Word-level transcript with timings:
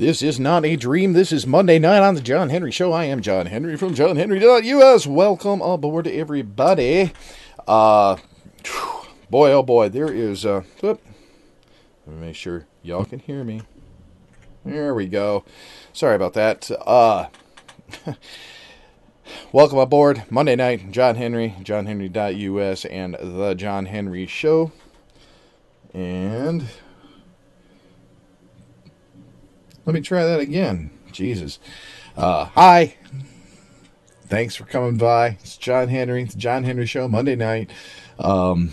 This 0.00 0.22
is 0.22 0.40
not 0.40 0.64
a 0.64 0.76
dream. 0.76 1.12
This 1.12 1.30
is 1.30 1.46
Monday 1.46 1.78
night 1.78 2.00
on 2.00 2.14
the 2.14 2.22
John 2.22 2.48
Henry 2.48 2.70
Show. 2.70 2.90
I 2.90 3.04
am 3.04 3.20
John 3.20 3.44
Henry 3.44 3.76
from 3.76 3.94
JohnHenry.us. 3.94 5.06
Welcome 5.06 5.60
aboard, 5.60 6.06
everybody. 6.06 7.12
Uh, 7.68 8.16
boy, 9.28 9.52
oh 9.52 9.62
boy, 9.62 9.90
there 9.90 10.10
is. 10.10 10.46
Uh, 10.46 10.62
whoop. 10.80 11.02
Let 12.06 12.16
me 12.16 12.28
make 12.28 12.34
sure 12.34 12.66
y'all 12.82 13.04
can 13.04 13.18
hear 13.18 13.44
me. 13.44 13.60
There 14.64 14.94
we 14.94 15.06
go. 15.06 15.44
Sorry 15.92 16.16
about 16.16 16.32
that. 16.32 16.70
Uh, 16.70 17.26
welcome 19.52 19.76
aboard 19.76 20.24
Monday 20.30 20.56
night. 20.56 20.92
John 20.92 21.16
Henry, 21.16 21.56
JohnHenry.us, 21.60 22.86
and 22.86 23.18
the 23.20 23.54
John 23.54 23.84
Henry 23.84 24.26
Show. 24.26 24.72
And 25.92 26.70
let 29.90 29.94
me 29.94 30.00
try 30.02 30.24
that 30.24 30.38
again. 30.38 30.88
Jesus. 31.10 31.58
Uh, 32.16 32.44
hi. 32.44 32.94
Thanks 34.28 34.54
for 34.54 34.64
coming 34.64 34.96
by. 34.96 35.30
It's 35.40 35.56
John 35.56 35.88
Henry. 35.88 36.22
It's 36.22 36.36
John 36.36 36.62
Henry 36.62 36.86
Show, 36.86 37.08
Monday 37.08 37.34
night. 37.34 37.72
Um, 38.16 38.70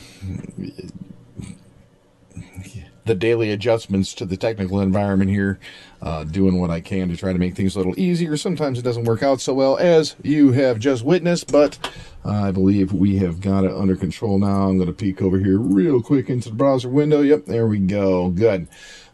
the 3.06 3.16
daily 3.16 3.50
adjustments 3.50 4.14
to 4.14 4.26
the 4.26 4.38
technical 4.38 4.80
environment 4.80 5.32
here, 5.32 5.58
uh, 6.04 6.24
doing 6.24 6.62
what 6.62 6.70
I 6.70 6.82
can 6.82 7.10
to 7.10 7.18
try 7.18 7.34
to 7.34 7.40
make 7.40 7.56
things 7.56 7.74
a 7.74 7.80
little 7.80 8.00
easier. 8.00 8.38
Sometimes 8.38 8.78
it 8.78 8.84
doesn't 8.84 9.06
work 9.06 9.24
out 9.24 9.42
so 9.42 9.56
well 9.56 9.76
as 9.78 10.16
you 10.22 10.52
have 10.52 10.78
just 10.78 11.04
witnessed, 11.04 11.52
but 11.52 11.80
I 12.24 12.52
believe 12.52 12.94
we 12.94 13.18
have 13.18 13.42
got 13.42 13.64
it 13.64 13.72
under 13.72 13.96
control 13.96 14.38
now. 14.38 14.68
I'm 14.68 14.78
going 14.78 14.86
to 14.86 14.94
peek 14.94 15.24
over 15.24 15.40
here 15.40 15.58
real 15.58 16.00
quick 16.00 16.30
into 16.30 16.50
the 16.50 16.56
browser 16.56 16.90
window. 16.90 17.22
Yep, 17.22 17.46
there 17.46 17.66
we 17.66 17.80
go. 17.80 18.30
Good. 18.30 18.68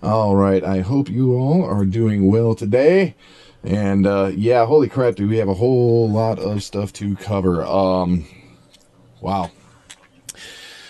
All 0.03 0.35
right. 0.35 0.61
I 0.65 0.81
hope 0.81 1.09
you 1.09 1.33
all 1.33 1.63
are 1.63 1.85
doing 1.85 2.29
well 2.29 2.55
today. 2.55 3.15
And 3.63 4.05
uh, 4.05 4.31
yeah, 4.35 4.65
holy 4.65 4.89
crap, 4.89 5.15
do 5.15 5.29
we 5.29 5.37
have 5.37 5.47
a 5.47 5.53
whole 5.53 6.09
lot 6.09 6.39
of 6.39 6.61
stuff 6.61 6.91
to 6.93 7.15
cover. 7.15 7.63
Um, 7.63 8.25
wow. 9.21 9.51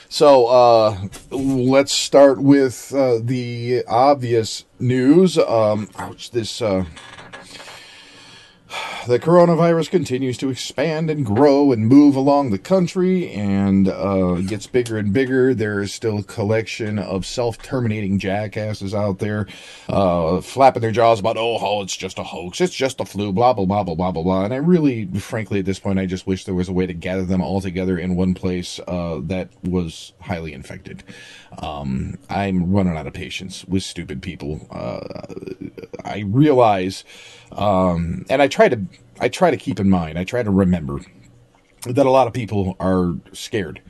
So 0.10 0.48
uh, 0.48 1.10
let's 1.30 1.94
start 1.94 2.42
with 2.42 2.92
uh, 2.92 3.20
the 3.22 3.84
obvious 3.88 4.66
news. 4.80 5.38
Um, 5.38 5.90
ouch, 5.96 6.32
this 6.32 6.60
uh, 6.60 6.86
the 9.08 9.20
coronavirus 9.20 9.90
continues 9.90 10.38
to 10.38 10.50
expand 10.50 11.10
and 11.10 11.26
grow 11.26 11.72
and 11.72 11.88
move 11.88 12.16
along 12.16 12.50
the 12.50 12.58
country 12.58 13.32
and 13.32 13.88
uh, 13.88 14.36
gets 14.36 14.68
bigger 14.68 14.98
and 14.98 15.14
bigger. 15.14 15.54
There 15.54 15.82
is 15.82 15.94
still 15.94 16.20
a 16.20 16.24
collection 16.24 17.00
of 17.00 17.26
self 17.26 17.62
terminating 17.62 18.20
jackasses 18.20 18.94
out 18.94 19.20
there 19.20 19.48
uh, 19.90 20.42
flapping 20.42 20.82
their 20.82 20.92
jaws 20.92 21.20
about, 21.20 21.38
oh, 21.38 21.82
it's 21.82 21.98
just 21.98 22.20
a 22.20 22.24
hoax. 22.24 22.62
It's 22.62 22.74
just 22.74 23.00
a 23.00 23.06
flu, 23.06 23.32
blah, 23.32 23.54
blah, 23.54 23.66
blah, 23.66 23.84
blah, 23.84 23.96
blah, 23.96 24.12
blah, 24.12 24.24
blah. 24.24 24.46
And 24.46 24.54
I 24.54 24.58
really, 24.58 25.06
frankly, 25.20 25.60
at 25.60 25.66
this 25.66 25.80
point, 25.80 26.00
I 26.00 26.06
just 26.06 26.26
wish 26.28 26.46
there 26.46 26.56
was 26.56 26.70
a 26.70 26.74
way 26.74 26.86
to 26.86 26.94
gather 26.94 27.26
them 27.26 27.42
all 27.42 27.62
together 27.62 27.98
in 27.98 28.16
one 28.16 28.34
place 28.34 28.80
uh, 28.88 29.20
that 29.24 29.50
was 29.64 30.14
highly 30.22 30.54
infected. 30.54 31.04
Um, 31.60 32.18
I'm 32.30 32.72
running 32.72 32.98
out 32.98 33.08
of 33.08 33.14
patience 33.14 33.66
with 33.66 33.84
stupid 33.84 34.22
people. 34.22 34.66
Uh, 34.72 35.24
I 36.04 36.24
realize, 36.28 37.04
um, 37.56 38.26
and 38.30 38.42
I 38.42 38.48
try 38.48 38.70
to, 38.70 38.82
I 39.20 39.30
try 39.30 39.52
to 39.52 39.58
keep 39.58 39.80
in 39.80 39.90
mind, 39.90 40.18
I 40.18 40.24
try 40.24 40.44
to 40.44 40.52
remember 40.52 41.00
that 41.86 42.06
a 42.06 42.10
lot 42.10 42.28
of 42.28 42.34
people 42.34 42.76
are 42.80 43.14
scared, 43.34 43.82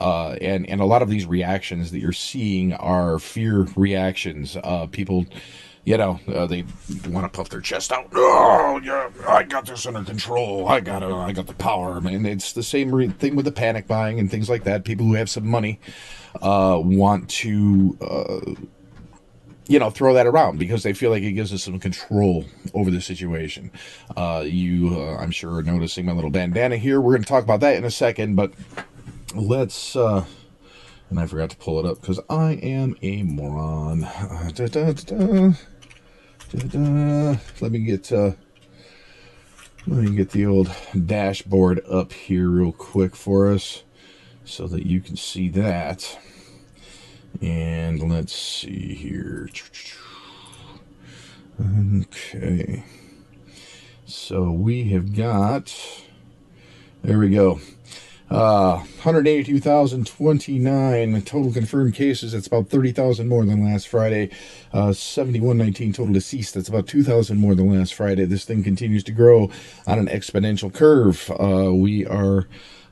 uh, 0.00 0.32
and 0.40 0.68
and 0.68 0.80
a 0.80 0.84
lot 0.84 1.00
of 1.02 1.08
these 1.08 1.26
reactions 1.26 1.90
that 1.92 1.98
you're 1.98 2.12
seeing 2.12 2.74
are 2.74 3.18
fear 3.18 3.66
reactions. 3.74 4.56
Uh, 4.62 4.86
people, 4.86 5.24
you 5.84 5.96
know, 5.96 6.20
uh, 6.28 6.46
they 6.46 6.64
want 7.08 7.24
to 7.24 7.34
puff 7.34 7.48
their 7.48 7.62
chest 7.62 7.90
out. 7.90 8.06
Oh 8.14 8.80
yeah, 8.84 9.08
I 9.26 9.44
got 9.44 9.64
this 9.64 9.86
under 9.86 10.04
control. 10.04 10.68
I 10.68 10.80
got 10.80 11.02
it. 11.02 11.10
I 11.10 11.32
got 11.32 11.46
the 11.46 11.54
power. 11.54 11.96
And 11.96 12.26
it's 12.26 12.52
the 12.52 12.62
same 12.62 12.94
re- 12.94 13.08
thing 13.08 13.34
with 13.34 13.46
the 13.46 13.52
panic 13.52 13.86
buying 13.86 14.20
and 14.20 14.30
things 14.30 14.50
like 14.50 14.64
that. 14.64 14.84
People 14.84 15.06
who 15.06 15.14
have 15.14 15.30
some 15.30 15.46
money 15.46 15.80
uh, 16.42 16.78
want 16.82 17.30
to 17.30 17.96
uh, 18.02 18.54
you 19.68 19.78
know, 19.78 19.90
throw 19.90 20.14
that 20.14 20.26
around 20.26 20.58
because 20.58 20.82
they 20.82 20.94
feel 20.94 21.10
like 21.10 21.22
it 21.22 21.32
gives 21.32 21.52
us 21.52 21.62
some 21.62 21.78
control 21.78 22.46
over 22.74 22.90
the 22.90 23.00
situation. 23.00 23.70
Uh, 24.16 24.42
you, 24.44 24.98
uh, 24.98 25.18
I'm 25.18 25.30
sure, 25.30 25.56
are 25.56 25.62
noticing 25.62 26.06
my 26.06 26.12
little 26.12 26.30
bandana 26.30 26.78
here. 26.78 27.00
We're 27.00 27.12
going 27.12 27.22
to 27.22 27.28
talk 27.28 27.44
about 27.44 27.60
that 27.60 27.76
in 27.76 27.84
a 27.84 27.90
second, 27.90 28.34
but 28.34 28.52
let's. 29.34 29.94
Uh, 29.94 30.24
and 31.10 31.20
I 31.20 31.26
forgot 31.26 31.50
to 31.50 31.56
pull 31.56 31.78
it 31.78 31.86
up 31.86 32.00
because 32.00 32.18
I 32.28 32.52
am 32.54 32.96
a 33.02 33.22
moron. 33.22 34.04
Uh, 34.04 34.50
da, 34.54 34.66
da, 34.66 34.92
da, 34.92 35.52
Let 37.60 37.72
me 37.72 37.78
get. 37.80 38.10
Uh, 38.10 38.32
let 39.86 40.04
me 40.04 40.16
get 40.16 40.30
the 40.30 40.44
old 40.44 40.70
dashboard 41.06 41.82
up 41.90 42.12
here 42.12 42.48
real 42.48 42.72
quick 42.72 43.16
for 43.16 43.50
us 43.50 43.84
so 44.44 44.66
that 44.66 44.84
you 44.84 45.00
can 45.00 45.16
see 45.16 45.48
that. 45.50 46.18
And 47.40 48.02
let's 48.10 48.34
see 48.34 48.94
here. 48.94 49.48
Okay. 51.60 52.82
So 54.06 54.50
we 54.50 54.88
have 54.90 55.14
got, 55.14 55.72
there 57.02 57.18
we 57.18 57.30
go. 57.30 57.60
Uh, 58.30 58.76
182,029 59.02 61.22
total 61.22 61.50
confirmed 61.52 61.94
cases. 61.94 62.32
That's 62.32 62.46
about 62.46 62.68
30,000 62.68 63.26
more 63.26 63.46
than 63.46 63.64
last 63.64 63.88
Friday. 63.88 64.28
Uh, 64.72 64.92
7119 64.92 65.94
total 65.94 66.12
deceased. 66.12 66.52
That's 66.54 66.68
about 66.68 66.86
2,000 66.86 67.38
more 67.38 67.54
than 67.54 67.74
last 67.74 67.94
Friday. 67.94 68.26
This 68.26 68.44
thing 68.44 68.62
continues 68.62 69.02
to 69.04 69.12
grow 69.12 69.50
on 69.86 69.98
an 69.98 70.08
exponential 70.08 70.70
curve. 70.72 71.30
Uh, 71.40 71.72
we 71.72 72.04
are 72.04 72.46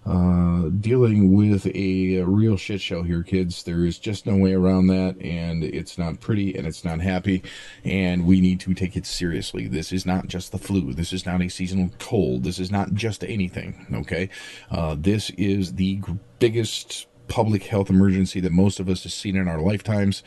uh, 0.07 0.69
dealing 0.69 1.33
with 1.33 1.67
a 1.75 2.23
real 2.23 2.57
shit 2.57 2.81
show 2.81 3.03
here, 3.03 3.23
kids. 3.23 3.65
There 3.65 3.85
is 3.85 3.99
just 3.99 4.25
no 4.27 4.37
way 4.37 4.55
around 4.55 4.87
that, 4.87 5.21
and 5.21 5.65
it's 5.65 5.99
not 5.99 6.21
pretty 6.21 6.57
and 6.57 6.67
it's 6.67 6.85
not 6.85 7.01
happy, 7.01 7.43
and 7.85 8.25
we 8.25 8.41
need 8.41 8.61
to 8.61 8.75
take 8.75 8.97
it 8.97 9.05
seriously. 9.05 9.67
This 9.67 9.93
is 9.93 10.07
not 10.07 10.29
just 10.29 10.53
the 10.53 10.59
flu. 10.59 10.93
This 10.93 11.13
is 11.13 11.27
not 11.27 11.43
a 11.43 11.49
seasonal 11.49 11.91
cold. 11.99 12.45
This 12.45 12.61
is 12.61 12.71
not 12.71 12.95
just 12.95 13.25
anything, 13.25 13.87
okay? 13.93 14.29
Uh, 14.71 14.95
this 14.99 15.31
is 15.31 15.75
the 15.75 16.01
biggest 16.39 17.09
public 17.29 17.65
health 17.65 17.91
emergency 17.91 18.41
that 18.41 18.53
most 18.53 18.81
of 18.81 18.89
us 18.89 19.03
have 19.05 19.13
seen 19.13 19.37
in 19.37 19.49
our 19.49 19.61
lifetimes. 19.61 20.23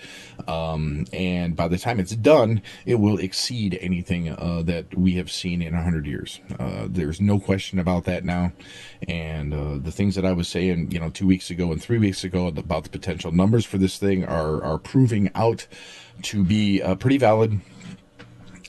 Um, 0.48 1.06
and 1.14 1.56
by 1.56 1.68
the 1.68 1.78
time 1.78 2.00
it's 2.00 2.16
done, 2.16 2.62
it 2.86 2.96
will 2.96 3.18
exceed 3.18 3.78
anything 3.82 4.30
uh, 4.30 4.64
that 4.66 4.98
we 4.98 5.14
have 5.14 5.32
seen 5.32 5.62
in 5.62 5.74
100 5.74 6.06
years. 6.06 6.40
Uh, 6.60 6.88
there's 6.90 7.22
no 7.22 7.40
question 7.40 7.80
about 7.80 8.06
that 8.06 8.24
now. 8.24 8.52
And 9.08 9.54
uh, 9.54 9.78
the 9.78 9.92
things 9.92 10.16
that 10.16 10.26
I 10.26 10.34
was 10.34 10.48
saying, 10.48 10.92
you 10.92 11.00
know, 11.00 11.10
two 11.10 11.28
weeks 11.28 11.50
ago 11.50 11.72
and 11.72 11.82
three 11.82 11.98
weeks 11.98 12.24
ago 12.24 12.48
about 12.48 12.84
the 12.84 12.90
potential 12.90 13.32
numbers 13.32 13.66
for 13.66 13.78
this 13.78 13.98
thing 13.98 14.26
are, 14.26 14.64
are 14.64 14.78
proving 14.78 15.30
out 15.36 15.68
to 16.22 16.44
be 16.44 16.82
uh, 16.82 16.96
pretty 16.96 17.18
valid 17.18 17.60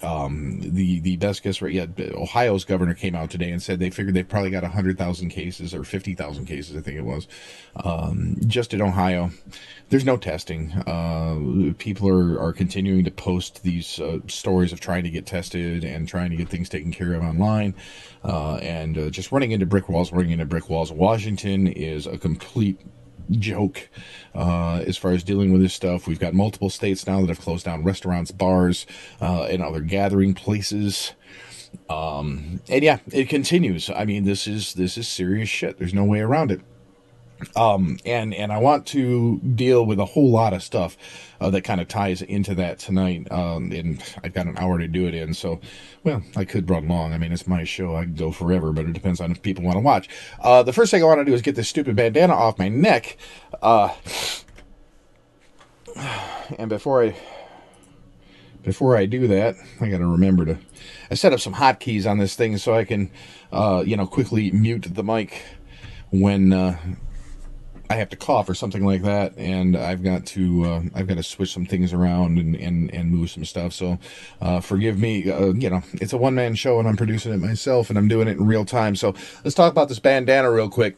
um, 0.03 0.61
the 0.61 1.01
the 1.01 1.17
best 1.17 1.43
guess 1.43 1.61
rate. 1.61 1.75
Yeah, 1.75 1.87
Ohio's 2.15 2.65
governor 2.65 2.95
came 2.95 3.15
out 3.15 3.31
today 3.31 3.51
and 3.51 3.63
said 3.63 3.79
they 3.79 3.91
figured 3.91 4.15
they 4.15 4.23
probably 4.23 4.51
got 4.51 4.65
hundred 4.65 4.99
thousand 4.99 5.31
cases 5.31 5.75
or 5.75 5.85
fifty 5.85 6.15
thousand 6.15 6.47
cases, 6.47 6.77
I 6.77 6.81
think 6.81 6.97
it 6.99 7.05
was, 7.05 7.29
um, 7.85 8.37
just 8.47 8.73
in 8.73 8.81
Ohio. 8.81 9.31
There's 9.91 10.05
no 10.05 10.17
testing. 10.17 10.73
Uh, 10.73 11.75
people 11.79 12.09
are 12.09 12.41
are 12.41 12.53
continuing 12.53 13.05
to 13.05 13.11
post 13.11 13.63
these 13.63 13.99
uh, 14.01 14.19
stories 14.27 14.73
of 14.73 14.81
trying 14.81 15.05
to 15.05 15.11
get 15.11 15.27
tested 15.27 15.85
and 15.85 16.09
trying 16.09 16.31
to 16.31 16.37
get 16.37 16.49
things 16.49 16.69
taken 16.69 16.93
care 16.93 17.15
of 17.15 17.23
online, 17.23 17.75
uh, 18.25 18.57
and 18.57 18.97
uh, 18.97 19.11
just 19.11 19.33
running 19.33 19.51
into 19.51 19.67
brick 19.67 19.89
walls. 19.89 20.13
Running 20.13 20.33
into 20.33 20.47
brick 20.47 20.69
walls. 20.69 20.93
Washington 20.93 21.67
is 21.67 22.07
a 22.07 22.17
complete 22.17 22.81
joke 23.31 23.89
uh, 24.35 24.83
as 24.87 24.97
far 24.97 25.13
as 25.13 25.23
dealing 25.23 25.53
with 25.53 25.63
this 25.63 25.75
stuff. 25.75 26.07
We've 26.07 26.19
got 26.19 26.35
multiple 26.35 26.71
states 26.71 27.07
now 27.07 27.21
that 27.21 27.29
have 27.29 27.41
closed 27.41 27.65
down 27.65 27.85
restaurants, 27.85 28.31
bars, 28.31 28.87
uh, 29.21 29.45
and 29.45 29.63
other 29.63 29.81
gathering 29.81 30.35
places. 30.35 31.13
Um, 31.89 32.61
and 32.69 32.83
yeah, 32.83 32.99
it 33.13 33.29
continues. 33.29 33.91
I 33.91 34.05
mean, 34.05 34.25
this 34.25 34.47
is 34.47 34.75
this 34.75 34.99
is 34.99 35.09
serious 35.09 35.49
shit. 35.49 35.79
There's 35.79 35.95
no 35.95 36.05
way 36.05 36.21
around 36.21 36.51
it. 36.51 36.61
Um, 37.57 37.99
and 38.05 38.35
and 38.35 38.53
I 38.53 38.59
want 38.59 38.87
to 38.89 39.39
deal 39.39 39.85
with 39.87 39.99
a 39.99 40.05
whole 40.05 40.31
lot 40.31 40.53
of 40.53 40.63
stuff 40.63 40.97
uh, 41.41 41.51
that 41.51 41.63
kind 41.63 41.81
of 41.81 41.89
ties 41.89 42.23
into 42.23 42.55
that 42.57 42.79
tonight. 42.79 43.31
Um, 43.31 43.73
and 43.73 44.03
I've 44.23 44.35
got 44.35 44.47
an 44.47 44.59
hour 44.59 44.79
to 44.79 44.89
do 44.89 45.07
it 45.07 45.15
in, 45.15 45.35
so 45.35 45.61
well, 46.05 46.23
I 46.37 46.45
could 46.45 46.69
run 46.69 46.89
long. 46.89 47.13
I 47.13 47.19
mean, 47.19 47.33
it's 47.33 47.47
my 47.47 47.65
show; 47.65 47.97
I 47.97 48.05
could 48.05 48.17
go 48.17 48.33
forever, 48.33 48.73
but 48.73 48.87
it 48.87 48.93
depends 48.93 49.21
on 49.21 49.31
if 49.31 49.43
people 49.43 49.65
want 49.65 49.77
to 49.77 49.81
watch. 49.81 50.09
Uh, 50.41 50.63
the 50.63 50.73
first 50.73 50.91
thing 50.91 51.03
I 51.03 51.07
want 51.07 51.21
to 51.21 51.25
do 51.25 51.35
is 51.35 51.43
get 51.43 51.55
this 51.55 51.69
stupid 51.69 51.97
bandana 51.97 52.35
off 52.35 52.59
my 52.59 52.69
neck. 52.69 53.17
Uh, 53.63 53.95
and 56.59 56.69
before 56.69 57.05
I 57.05 57.17
before 58.63 58.97
I 58.97 59.07
do 59.07 59.27
that, 59.29 59.57
I 59.81 59.89
got 59.89 59.99
to 59.99 60.07
remember 60.07 60.45
to. 60.45 60.59
I 61.11 61.15
set 61.15 61.33
up 61.33 61.41
some 61.41 61.55
hotkeys 61.55 62.09
on 62.09 62.19
this 62.19 62.35
thing 62.35 62.59
so 62.59 62.75
I 62.75 62.85
can, 62.85 63.11
uh, 63.53 63.83
you 63.87 63.97
know, 63.97 64.07
quickly 64.07 64.51
mute 64.51 64.87
the 64.91 65.03
mic 65.03 65.43
when 66.11 66.53
uh, 66.53 66.79
I 67.91 67.97
have 67.97 68.09
to 68.11 68.17
cough 68.17 68.49
or 68.49 68.55
something 68.55 68.87
like 68.87 69.03
that, 69.03 69.37
and 69.37 69.77
I've 69.77 70.05
got 70.05 70.25
to 70.27 70.65
uh, 70.65 70.83
I've 70.95 71.09
got 71.09 71.17
to 71.17 71.25
switch 71.25 71.53
some 71.53 71.67
things 71.67 71.93
around 71.93 72.39
and 72.39 72.55
and, 72.55 72.95
and 72.95 73.11
move 73.11 73.33
some 73.33 73.45
stuff. 73.45 73.73
So 73.73 73.99
uh, 74.41 74.61
forgive 74.61 74.97
me. 74.97 75.29
Uh, 75.29 75.53
you 75.55 75.69
know, 75.69 75.83
it's 75.95 76.13
a 76.13 76.17
one 76.17 76.37
man 76.37 76.55
show, 76.55 76.79
and 76.79 76.87
I'm 76.87 76.97
producing 76.97 77.33
it 77.33 77.39
myself, 77.39 77.91
and 77.91 77.99
I'm 77.99 78.07
doing 78.07 78.29
it 78.29 78.39
in 78.39 78.47
real 78.47 78.65
time. 78.65 78.95
So 78.95 79.13
let's 79.45 79.57
talk 79.57 79.73
about 79.73 79.89
this 79.89 79.99
bandana 79.99 80.53
real 80.53 80.71
quick. 80.71 80.97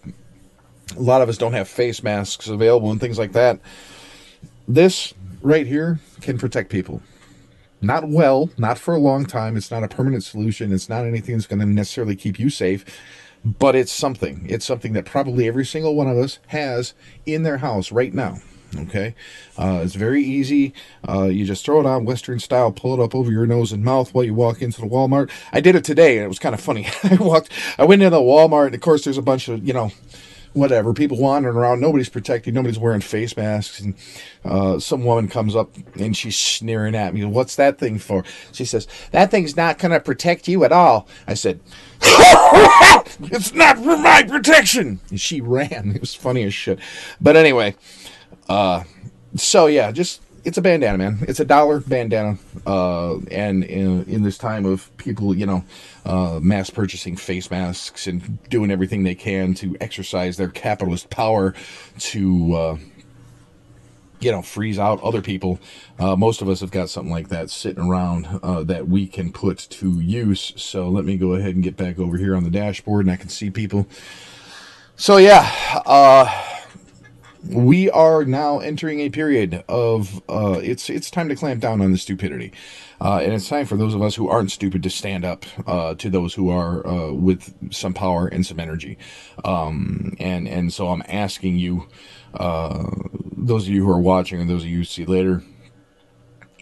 A 0.95 1.01
lot 1.01 1.23
of 1.23 1.31
us 1.31 1.39
don't 1.39 1.55
have 1.55 1.67
face 1.67 2.03
masks 2.03 2.47
available 2.47 2.91
and 2.91 3.01
things 3.01 3.19
like 3.19 3.33
that. 3.33 3.59
This 4.69 5.15
right 5.41 5.67
here 5.67 5.99
can 6.21 6.37
protect 6.37 6.69
people. 6.69 7.01
Not 7.81 8.07
well, 8.07 8.51
not 8.59 8.79
for 8.79 8.95
a 8.95 8.99
long 8.99 9.25
time. 9.25 9.57
It's 9.57 9.71
not 9.71 9.83
a 9.83 9.89
permanent 9.89 10.25
solution. 10.25 10.73
It's 10.75 10.91
not 10.91 11.07
anything 11.07 11.37
that's 11.37 11.47
going 11.47 11.61
to 11.61 11.67
necessarily 11.67 12.17
keep 12.17 12.39
you 12.39 12.51
safe 12.51 12.85
but 13.45 13.75
it's 13.75 13.93
something. 13.93 14.47
It's 14.49 14.65
something 14.65 14.93
that 14.93 15.05
probably 15.05 15.49
every 15.49 15.65
single 15.65 15.95
one 15.95 16.09
of 16.09 16.17
us 16.17 16.39
has 16.49 16.95
in 17.27 17.43
their 17.43 17.59
house 17.59 17.93
right 17.93 18.13
now. 18.13 18.39
Okay, 18.75 19.15
uh, 19.59 19.83
it's 19.85 19.95
very 19.95 20.25
easy. 20.25 20.73
Uh, 21.07 21.25
you 21.25 21.45
just 21.45 21.63
throw 21.63 21.81
it 21.81 21.87
on 21.87 22.07
Western 22.07 22.39
style, 22.39 22.73
pull 22.73 22.95
it 22.95 23.05
up 23.05 23.15
over 23.15 23.31
your 23.31 23.45
nose 23.45 23.71
and 23.71 23.85
mouth 23.85 24.15
while 24.15 24.25
you 24.25 24.33
walk 24.33 24.63
into 24.63 24.81
the 24.81 24.87
Walmart. 24.87 25.31
I 25.53 25.61
did 25.61 25.75
it 25.75 25.85
today, 25.85 26.17
and 26.17 26.25
it 26.25 26.29
was 26.29 26.39
kind 26.39 26.55
of 26.55 26.61
funny. 26.61 26.87
I 27.03 27.17
walked, 27.17 27.51
I 27.79 27.85
went 27.85 28.01
into 28.01 28.17
the 28.17 28.23
Walmart, 28.23 28.67
and 28.67 28.75
of 28.75 28.81
course, 28.81 29.05
there's 29.05 29.19
a 29.19 29.23
bunch 29.23 29.49
of 29.49 29.67
you 29.67 29.75
know 29.75 29.91
whatever. 30.53 30.93
People 30.93 31.19
wandering 31.19 31.57
around 31.57 31.81
nobody's 31.81 32.09
protected 32.09 32.55
nobody's 32.55 32.79
wearing 32.79 33.01
face 33.01 33.37
masks. 33.37 33.81
And 33.81 33.95
uh, 34.45 34.79
some 34.79 35.05
woman 35.05 35.29
comes 35.29 35.57
up 35.57 35.71
and 35.99 36.17
she's 36.17 36.37
sneering 36.37 36.95
at 36.95 37.15
me 37.15 37.25
what's 37.25 37.57
that 37.57 37.79
thing 37.79 37.99
for? 37.99 38.25
She 38.53 38.65
says 38.65 38.87
that 39.11 39.31
thing's 39.31 39.57
not 39.57 39.79
going 39.79 39.93
to 39.93 40.01
protect 40.01 40.49
you 40.49 40.65
at 40.65 40.73
all. 40.73 41.09
I 41.27 41.35
said 41.35 41.61
it's 42.01 43.55
not 43.55 43.77
for 43.79 43.97
my 43.97 44.23
protection. 44.23 45.01
And 45.11 45.21
she 45.21 45.41
ran. 45.41 45.93
It 45.95 46.01
was 46.01 46.15
funny 46.15 46.45
as 46.45 46.55
shit. 46.55 46.79
But 47.21 47.37
anyway 47.37 47.75
uh, 48.49 48.85
so 49.37 49.67
yeah 49.67 49.93
just 49.93 50.21
it's 50.45 50.59
a 50.59 50.63
bandana, 50.63 50.99
man. 50.99 51.19
It's 51.23 51.41
a 51.41 51.45
dollar 51.45 51.81
bandana, 51.81 52.39
uh, 52.67 53.19
and 53.31 53.65
in, 53.65 54.05
in, 54.05 54.23
this 54.23 54.39
time 54.39 54.65
of 54.65 54.95
people, 54.97 55.35
you 55.35 55.47
know, 55.47 55.65
uh, 56.05 56.39
mass 56.41 56.71
purchasing 56.71 57.17
face 57.17 57.51
masks 57.51 58.07
and 58.07 58.39
doing 58.49 58.71
everything 58.71 59.03
they 59.03 59.15
can 59.15 59.55
to 59.55 59.77
exercise 59.81 60.37
their 60.37 60.49
capitalist 60.49 61.11
power 61.11 61.55
to, 61.99 62.55
uh, 62.55 62.79
you 64.21 64.31
know, 64.31 64.43
freeze 64.43 64.79
out 64.79 65.03
other 65.03 65.21
people. 65.21 65.59
Uh, 65.99 66.15
most 66.15 66.41
of 66.41 66.49
us 66.49 66.61
have 66.61 66.71
got 66.71 66.89
something 66.89 67.13
like 67.13 67.29
that 67.29 67.51
sitting 67.51 67.83
around 67.83 68.27
uh, 68.43 68.63
that 68.63 68.87
we 68.87 69.09
can 69.09 69.33
put 69.33 69.59
to 69.59 70.01
use. 70.01 70.53
So 70.57 70.89
let 70.89 71.05
me 71.05 71.17
go 71.17 71.35
ahead 71.35 71.55
and 71.55 71.65
get 71.65 71.77
back 71.77 71.99
over 71.99 72.17
here 72.17 72.37
on 72.37 72.45
the 72.45 72.51
dashboard, 72.51 73.07
and 73.07 73.13
I 73.13 73.17
can 73.17 73.29
see 73.29 73.51
people. 73.51 73.89
So 74.95 75.17
yeah. 75.17 76.62
We 77.49 77.91
are 77.91 78.25
now 78.25 78.61
entering 78.61 79.01
a 79.01 79.11
period 79.11 79.65
of 79.69 80.23
uh, 80.29 80.61
it's 80.63 80.89
it's 80.89 81.11
time 81.11 81.29
to 81.29 81.35
clamp 81.35 81.61
down 81.61 81.81
on 81.81 81.91
the 81.91 81.99
stupidity, 81.99 82.53
uh, 83.01 83.21
and 83.23 83.33
it's 83.33 83.49
time 83.49 83.67
for 83.67 83.77
those 83.77 83.95
of 83.95 84.03
us 84.03 84.15
who 84.15 84.29
aren't 84.29 84.53
stupid 84.53 84.83
to 84.85 84.91
stand 84.91 85.25
up 85.25 85.45
uh, 85.67 85.95
to 85.97 86.09
those 86.09 86.35
who 86.35 86.51
are 86.51 86.87
uh, 86.87 87.13
with 87.13 87.53
some 87.73 87.95
power 87.95 88.29
and 88.29 88.47
some 88.47 88.61
energy, 88.61 88.97
um, 89.45 90.15
and 90.21 90.47
and 90.47 90.73
so 90.73 90.89
I'm 90.89 91.03
asking 91.09 91.59
you, 91.59 91.89
uh, 92.35 92.85
those 93.37 93.67
of 93.67 93.75
you 93.75 93.85
who 93.85 93.91
are 93.91 94.01
watching 94.01 94.41
and 94.41 94.49
those 94.49 94.63
of 94.63 94.69
you 94.69 94.79
who 94.79 94.85
see 94.85 95.05
later, 95.05 95.43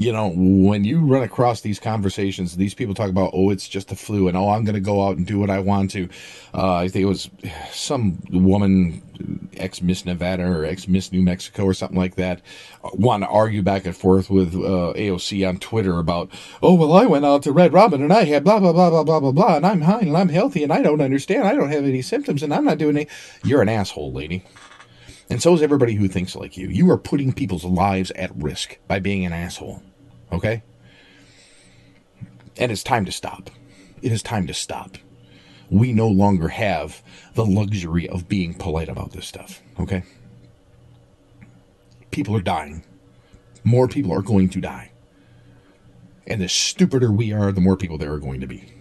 you 0.01 0.11
know, 0.13 0.33
when 0.35 0.83
you 0.83 0.99
run 1.01 1.23
across 1.23 1.61
these 1.61 1.79
conversations, 1.79 2.57
these 2.57 2.73
people 2.73 2.95
talk 2.95 3.11
about, 3.11 3.33
oh, 3.35 3.51
it's 3.51 3.69
just 3.69 3.93
a 3.93 3.95
flu, 3.95 4.29
and 4.29 4.37
oh, 4.37 4.49
I'm 4.49 4.65
going 4.65 4.75
to 4.75 4.81
go 4.81 5.07
out 5.07 5.19
and 5.19 5.27
do 5.27 5.39
what 5.39 5.51
I 5.51 5.59
want 5.59 5.91
to. 5.91 6.09
Uh, 6.55 6.77
I 6.77 6.89
think 6.89 7.03
it 7.03 7.07
was 7.07 7.29
some 7.71 8.19
woman, 8.31 9.03
ex 9.59 9.83
Miss 9.83 10.07
Nevada 10.07 10.45
or 10.45 10.65
ex 10.65 10.89
Miss 10.89 11.13
New 11.13 11.21
Mexico 11.21 11.65
or 11.65 11.75
something 11.75 11.99
like 11.99 12.15
that, 12.15 12.41
uh, 12.83 12.89
want 12.95 13.25
to 13.25 13.29
argue 13.29 13.61
back 13.61 13.85
and 13.85 13.95
forth 13.95 14.31
with 14.31 14.55
uh, 14.55 14.95
AOC 14.97 15.47
on 15.47 15.59
Twitter 15.59 15.99
about, 15.99 16.31
oh, 16.63 16.73
well, 16.73 16.95
I 16.95 17.05
went 17.05 17.27
out 17.27 17.43
to 17.43 17.53
Red 17.53 17.75
Robin 17.75 18.03
and 18.03 18.11
I 18.11 18.25
had 18.25 18.43
blah, 18.43 18.59
blah, 18.59 18.73
blah, 18.73 18.89
blah, 18.89 19.05
blah, 19.05 19.21
blah, 19.21 19.33
blah, 19.33 19.57
and 19.57 19.67
I'm 19.67 19.83
high 19.83 20.01
and 20.01 20.17
I'm 20.17 20.31
healthy 20.31 20.65
and 20.65 20.73
I 20.73 20.81
don't 20.81 21.03
understand. 21.03 21.47
I 21.47 21.55
don't 21.55 21.73
have 21.73 21.85
any 21.85 22.01
symptoms 22.01 22.43
and 22.43 22.55
I'm 22.55 22.65
not 22.65 22.79
doing 22.79 22.97
any. 22.97 23.07
You're 23.45 23.61
an 23.61 23.69
asshole, 23.69 24.15
lady. 24.15 24.45
And 25.29 25.43
so 25.43 25.53
is 25.53 25.61
everybody 25.61 25.95
who 25.95 26.09
thinks 26.09 26.35
like 26.35 26.57
you. 26.57 26.69
You 26.69 26.91
are 26.91 26.97
putting 26.97 27.35
people's 27.35 27.65
lives 27.65 28.11
at 28.13 28.35
risk 28.35 28.79
by 28.89 28.99
being 28.99 29.27
an 29.27 29.35
asshole. 29.35 29.83
Okay? 30.33 30.63
And 32.57 32.71
it's 32.71 32.83
time 32.83 33.05
to 33.05 33.13
stop. 33.13 33.51
It 34.03 34.13
is 34.13 34.23
time 34.23 34.47
to 34.47 34.55
stop. 34.55 34.97
We 35.71 35.93
no 35.93 36.09
longer 36.09 36.49
have 36.49 37.03
the 37.35 37.47
luxury 37.47 38.09
of 38.09 38.29
being 38.29 38.55
polite 38.55 38.89
about 38.89 39.13
this 39.13 39.27
stuff. 39.27 39.63
Okay? 39.79 40.03
People 42.11 42.37
are 42.37 42.43
dying. 42.43 42.85
More 43.63 43.87
people 43.89 44.13
are 44.13 44.23
going 44.23 44.49
to 44.51 44.61
die. 44.61 44.91
And 46.27 46.41
the 46.41 46.49
stupider 46.49 47.11
we 47.11 47.33
are, 47.33 47.53
the 47.53 47.61
more 47.61 47.77
people 47.77 47.99
there 47.99 48.13
are 48.13 48.19
going 48.19 48.41
to 48.41 48.47
be. 48.47 48.73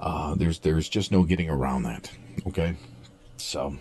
Uh, 0.00 0.34
there's 0.34 0.58
there's 0.60 0.88
just 0.88 1.12
no 1.12 1.22
getting 1.22 1.48
around 1.48 1.84
that. 1.84 2.10
Okay? 2.46 2.74
So 3.36 3.76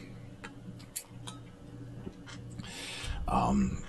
um 3.27 3.81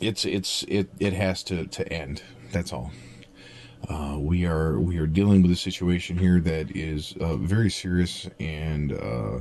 it's 0.00 0.24
it's 0.24 0.64
it 0.64 0.90
it 0.98 1.12
has 1.12 1.42
to 1.44 1.66
to 1.66 1.92
end. 1.92 2.22
That's 2.52 2.72
all. 2.72 2.90
Uh, 3.88 4.16
we 4.18 4.44
are 4.44 4.78
we 4.78 4.98
are 4.98 5.06
dealing 5.06 5.42
with 5.42 5.50
a 5.50 5.56
situation 5.56 6.18
here 6.18 6.40
that 6.40 6.74
is 6.76 7.14
uh, 7.20 7.36
very 7.36 7.70
serious, 7.70 8.28
and 8.38 8.92
uh, 8.92 9.40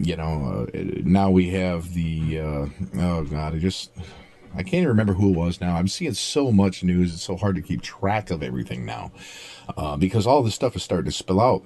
you 0.00 0.16
know 0.16 0.68
uh, 0.74 0.80
now 1.04 1.30
we 1.30 1.50
have 1.50 1.94
the 1.94 2.40
uh, 2.40 2.66
oh 2.96 3.24
god, 3.24 3.54
I 3.54 3.58
just 3.58 3.90
I 4.54 4.62
can't 4.62 4.74
even 4.74 4.88
remember 4.88 5.14
who 5.14 5.30
it 5.30 5.36
was 5.36 5.60
now. 5.60 5.76
I'm 5.76 5.88
seeing 5.88 6.14
so 6.14 6.52
much 6.52 6.84
news; 6.84 7.14
it's 7.14 7.22
so 7.22 7.36
hard 7.36 7.56
to 7.56 7.62
keep 7.62 7.82
track 7.82 8.30
of 8.30 8.42
everything 8.42 8.84
now 8.84 9.12
uh, 9.76 9.96
because 9.96 10.26
all 10.26 10.42
this 10.42 10.54
stuff 10.54 10.76
is 10.76 10.84
starting 10.84 11.10
to 11.10 11.16
spill 11.16 11.40
out 11.40 11.64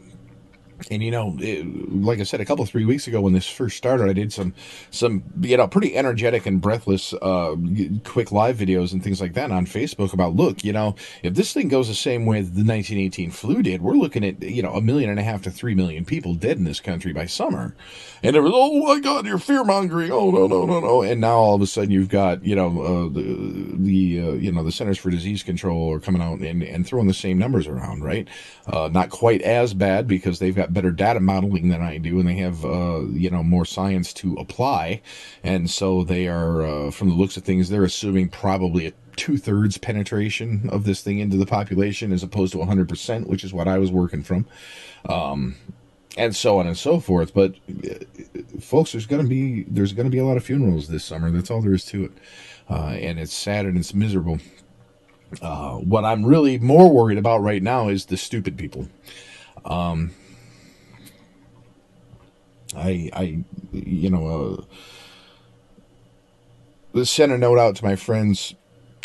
and 0.90 1.02
you 1.02 1.10
know, 1.10 1.36
it, 1.38 1.64
like 1.92 2.20
I 2.20 2.22
said, 2.22 2.40
a 2.40 2.44
couple 2.44 2.64
three 2.66 2.84
weeks 2.84 3.06
ago 3.06 3.20
when 3.20 3.32
this 3.32 3.48
first 3.48 3.76
started, 3.76 4.08
I 4.08 4.12
did 4.12 4.32
some 4.32 4.54
some 4.90 5.22
you 5.40 5.56
know 5.56 5.66
pretty 5.68 5.96
energetic 5.96 6.46
and 6.46 6.60
breathless 6.60 7.12
uh, 7.14 7.56
quick 8.04 8.32
live 8.32 8.56
videos 8.56 8.92
and 8.92 9.02
things 9.02 9.20
like 9.20 9.34
that 9.34 9.50
on 9.50 9.66
Facebook 9.66 10.12
about 10.12 10.34
look, 10.34 10.64
you 10.64 10.72
know, 10.72 10.94
if 11.22 11.34
this 11.34 11.52
thing 11.52 11.68
goes 11.68 11.88
the 11.88 11.94
same 11.94 12.26
way 12.26 12.40
the 12.40 12.64
1918 12.64 13.30
flu 13.30 13.62
did, 13.62 13.82
we're 13.82 13.94
looking 13.94 14.24
at 14.24 14.42
you 14.42 14.62
know 14.62 14.72
a 14.72 14.80
million 14.80 15.10
and 15.10 15.18
a 15.18 15.22
half 15.22 15.42
to 15.42 15.50
three 15.50 15.74
million 15.74 16.04
people 16.04 16.34
dead 16.34 16.56
in 16.56 16.64
this 16.64 16.80
country 16.80 17.12
by 17.12 17.26
summer, 17.26 17.74
and 18.22 18.36
it 18.36 18.40
was 18.40 18.52
oh 18.54 18.86
my 18.86 19.00
god, 19.00 19.26
you're 19.26 19.38
fear 19.38 19.64
mongering, 19.64 20.12
oh 20.12 20.30
no 20.30 20.46
no 20.46 20.64
no 20.64 20.80
no, 20.80 21.02
and 21.02 21.20
now 21.20 21.36
all 21.36 21.54
of 21.54 21.62
a 21.62 21.66
sudden 21.66 21.90
you've 21.90 22.08
got 22.08 22.44
you 22.44 22.54
know 22.54 22.82
uh, 22.82 23.08
the 23.08 23.76
the 23.76 24.20
uh, 24.20 24.32
you 24.32 24.52
know 24.52 24.62
the 24.62 24.72
Centers 24.72 24.98
for 24.98 25.10
Disease 25.10 25.42
Control 25.42 25.92
are 25.92 26.00
coming 26.00 26.22
out 26.22 26.38
and 26.40 26.62
and 26.62 26.86
throwing 26.86 27.06
the 27.06 27.14
same 27.14 27.38
numbers 27.38 27.66
around, 27.66 28.04
right? 28.04 28.28
Uh, 28.66 28.88
not 28.92 29.10
quite 29.10 29.42
as 29.42 29.74
bad 29.74 30.06
because 30.06 30.38
they've 30.38 30.54
got 30.54 30.67
better 30.72 30.90
data 30.90 31.20
modeling 31.20 31.68
than 31.68 31.82
I 31.82 31.98
do, 31.98 32.18
and 32.18 32.28
they 32.28 32.36
have 32.36 32.64
uh, 32.64 33.06
you 33.10 33.30
know 33.30 33.42
more 33.42 33.64
science 33.64 34.12
to 34.14 34.34
apply, 34.34 35.02
and 35.42 35.70
so 35.70 36.04
they 36.04 36.28
are, 36.28 36.62
uh, 36.62 36.90
from 36.90 37.08
the 37.08 37.14
looks 37.14 37.36
of 37.36 37.44
things, 37.44 37.68
they're 37.68 37.84
assuming 37.84 38.28
probably 38.28 38.86
a 38.86 38.92
two 39.16 39.36
thirds 39.36 39.78
penetration 39.78 40.68
of 40.70 40.84
this 40.84 41.02
thing 41.02 41.18
into 41.18 41.36
the 41.36 41.46
population 41.46 42.12
as 42.12 42.22
opposed 42.22 42.52
to 42.52 42.58
100%, 42.58 43.26
which 43.26 43.42
is 43.42 43.52
what 43.52 43.66
I 43.66 43.76
was 43.76 43.90
working 43.90 44.22
from. 44.22 44.46
Um, 45.08 45.56
and 46.16 46.34
so 46.34 46.58
on 46.58 46.66
and 46.66 46.78
so 46.78 47.00
forth. 47.00 47.34
But 47.34 47.54
uh, 47.68 47.94
folks, 48.60 48.92
there's 48.92 49.06
gonna 49.06 49.24
be 49.24 49.64
there's 49.64 49.92
gonna 49.92 50.10
be 50.10 50.18
a 50.18 50.24
lot 50.24 50.36
of 50.36 50.44
funerals 50.44 50.88
this 50.88 51.04
summer. 51.04 51.30
That's 51.30 51.50
all 51.50 51.60
there 51.60 51.74
is 51.74 51.84
to 51.86 52.04
it, 52.04 52.12
uh, 52.70 52.88
and 52.88 53.18
it's 53.18 53.34
sad 53.34 53.66
and 53.66 53.76
it's 53.76 53.94
miserable. 53.94 54.38
Uh, 55.42 55.76
what 55.76 56.04
I'm 56.04 56.24
really 56.24 56.58
more 56.58 56.90
worried 56.90 57.18
about 57.18 57.42
right 57.42 57.62
now 57.62 57.88
is 57.88 58.06
the 58.06 58.16
stupid 58.16 58.56
people. 58.56 58.88
Um, 59.64 60.12
I, 62.76 63.10
I, 63.12 63.44
you 63.72 64.10
know, 64.10 64.66
uh, 66.94 67.04
sent 67.04 67.32
a 67.32 67.38
note 67.38 67.58
out 67.58 67.76
to 67.76 67.84
my 67.84 67.96
friends 67.96 68.54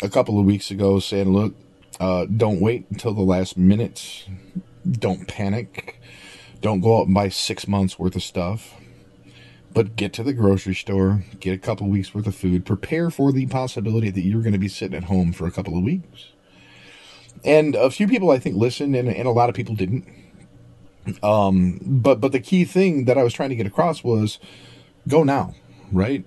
a 0.02 0.08
couple 0.08 0.38
of 0.38 0.44
weeks 0.44 0.70
ago 0.70 0.98
saying, 0.98 1.32
look, 1.32 1.54
uh, 2.00 2.26
don't 2.26 2.60
wait 2.60 2.86
until 2.90 3.14
the 3.14 3.22
last 3.22 3.56
minute. 3.56 4.26
Don't 4.90 5.26
panic. 5.28 6.00
Don't 6.60 6.80
go 6.80 6.98
out 6.98 7.06
and 7.06 7.14
buy 7.14 7.28
six 7.28 7.68
months 7.68 7.98
worth 7.98 8.16
of 8.16 8.22
stuff. 8.22 8.74
But 9.72 9.96
get 9.96 10.12
to 10.14 10.22
the 10.22 10.32
grocery 10.32 10.74
store, 10.74 11.24
get 11.40 11.52
a 11.52 11.58
couple 11.58 11.88
weeks 11.88 12.14
worth 12.14 12.28
of 12.28 12.34
food, 12.34 12.64
prepare 12.64 13.10
for 13.10 13.32
the 13.32 13.46
possibility 13.46 14.10
that 14.10 14.20
you're 14.20 14.42
going 14.42 14.52
to 14.52 14.58
be 14.58 14.68
sitting 14.68 14.96
at 14.96 15.04
home 15.04 15.32
for 15.32 15.46
a 15.46 15.50
couple 15.50 15.76
of 15.76 15.82
weeks. 15.82 16.28
And 17.44 17.74
a 17.74 17.90
few 17.90 18.06
people, 18.06 18.30
I 18.30 18.38
think, 18.38 18.56
listened, 18.56 18.94
and, 18.94 19.08
and 19.08 19.26
a 19.26 19.32
lot 19.32 19.48
of 19.48 19.54
people 19.54 19.74
didn't. 19.74 20.06
Um, 21.22 21.80
but 21.82 22.20
but 22.20 22.32
the 22.32 22.40
key 22.40 22.64
thing 22.64 23.04
that 23.06 23.18
I 23.18 23.22
was 23.22 23.32
trying 23.32 23.50
to 23.50 23.56
get 23.56 23.66
across 23.66 24.02
was 24.02 24.38
go 25.08 25.22
now, 25.22 25.54
right? 25.92 26.24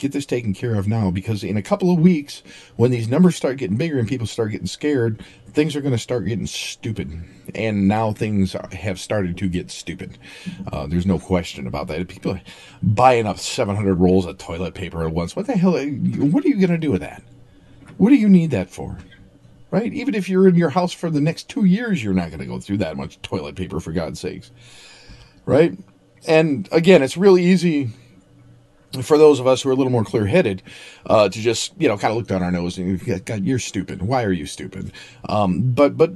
get 0.00 0.12
this 0.12 0.26
taken 0.26 0.52
care 0.52 0.74
of 0.74 0.88
now 0.88 1.10
because 1.10 1.44
in 1.44 1.56
a 1.56 1.62
couple 1.62 1.92
of 1.92 2.00
weeks, 2.00 2.42
when 2.76 2.90
these 2.90 3.08
numbers 3.08 3.36
start 3.36 3.58
getting 3.58 3.76
bigger 3.76 3.98
and 3.98 4.08
people 4.08 4.26
start 4.26 4.50
getting 4.50 4.66
scared, 4.66 5.22
things 5.52 5.76
are 5.76 5.80
going 5.80 5.92
to 5.92 5.98
start 5.98 6.26
getting 6.26 6.46
stupid. 6.46 7.22
And 7.54 7.86
now 7.86 8.12
things 8.12 8.56
have 8.72 8.98
started 8.98 9.36
to 9.38 9.48
get 9.48 9.70
stupid. 9.70 10.18
Uh, 10.72 10.86
there's 10.86 11.06
no 11.06 11.18
question 11.18 11.66
about 11.66 11.86
that. 11.88 12.08
People 12.08 12.40
buying 12.82 13.26
up 13.26 13.38
700 13.38 13.94
rolls 13.94 14.26
of 14.26 14.38
toilet 14.38 14.74
paper 14.74 15.06
at 15.06 15.12
once. 15.12 15.36
What 15.36 15.46
the 15.46 15.52
hell? 15.52 15.72
What 15.72 16.44
are 16.44 16.48
you 16.48 16.56
going 16.56 16.70
to 16.70 16.78
do 16.78 16.90
with 16.90 17.02
that? 17.02 17.22
What 17.98 18.10
do 18.10 18.16
you 18.16 18.28
need 18.28 18.50
that 18.50 18.70
for? 18.70 18.98
Right? 19.70 19.92
Even 19.92 20.14
if 20.14 20.28
you're 20.28 20.48
in 20.48 20.56
your 20.56 20.70
house 20.70 20.92
for 20.92 21.10
the 21.10 21.20
next 21.20 21.48
two 21.48 21.64
years, 21.64 22.02
you're 22.02 22.14
not 22.14 22.28
going 22.28 22.40
to 22.40 22.46
go 22.46 22.58
through 22.58 22.78
that 22.78 22.96
much 22.96 23.22
toilet 23.22 23.54
paper, 23.54 23.78
for 23.78 23.92
God's 23.92 24.18
sakes. 24.18 24.50
Right? 25.46 25.78
And 26.26 26.68
again, 26.72 27.02
it's 27.02 27.16
really 27.16 27.44
easy 27.44 27.90
for 29.02 29.16
those 29.16 29.38
of 29.38 29.46
us 29.46 29.62
who 29.62 29.68
are 29.68 29.72
a 29.72 29.76
little 29.76 29.92
more 29.92 30.04
clear 30.04 30.26
headed, 30.26 30.62
uh, 31.06 31.28
to 31.28 31.40
just 31.40 31.72
you 31.78 31.88
know 31.88 31.96
kind 31.96 32.10
of 32.10 32.16
look 32.18 32.26
down 32.26 32.42
our 32.42 32.50
nose 32.50 32.78
and 32.78 33.24
God, 33.24 33.44
you're 33.44 33.58
stupid. 33.58 34.02
Why 34.02 34.24
are 34.24 34.32
you 34.32 34.46
stupid? 34.46 34.92
Um, 35.28 35.72
but 35.72 35.96
but 35.96 36.10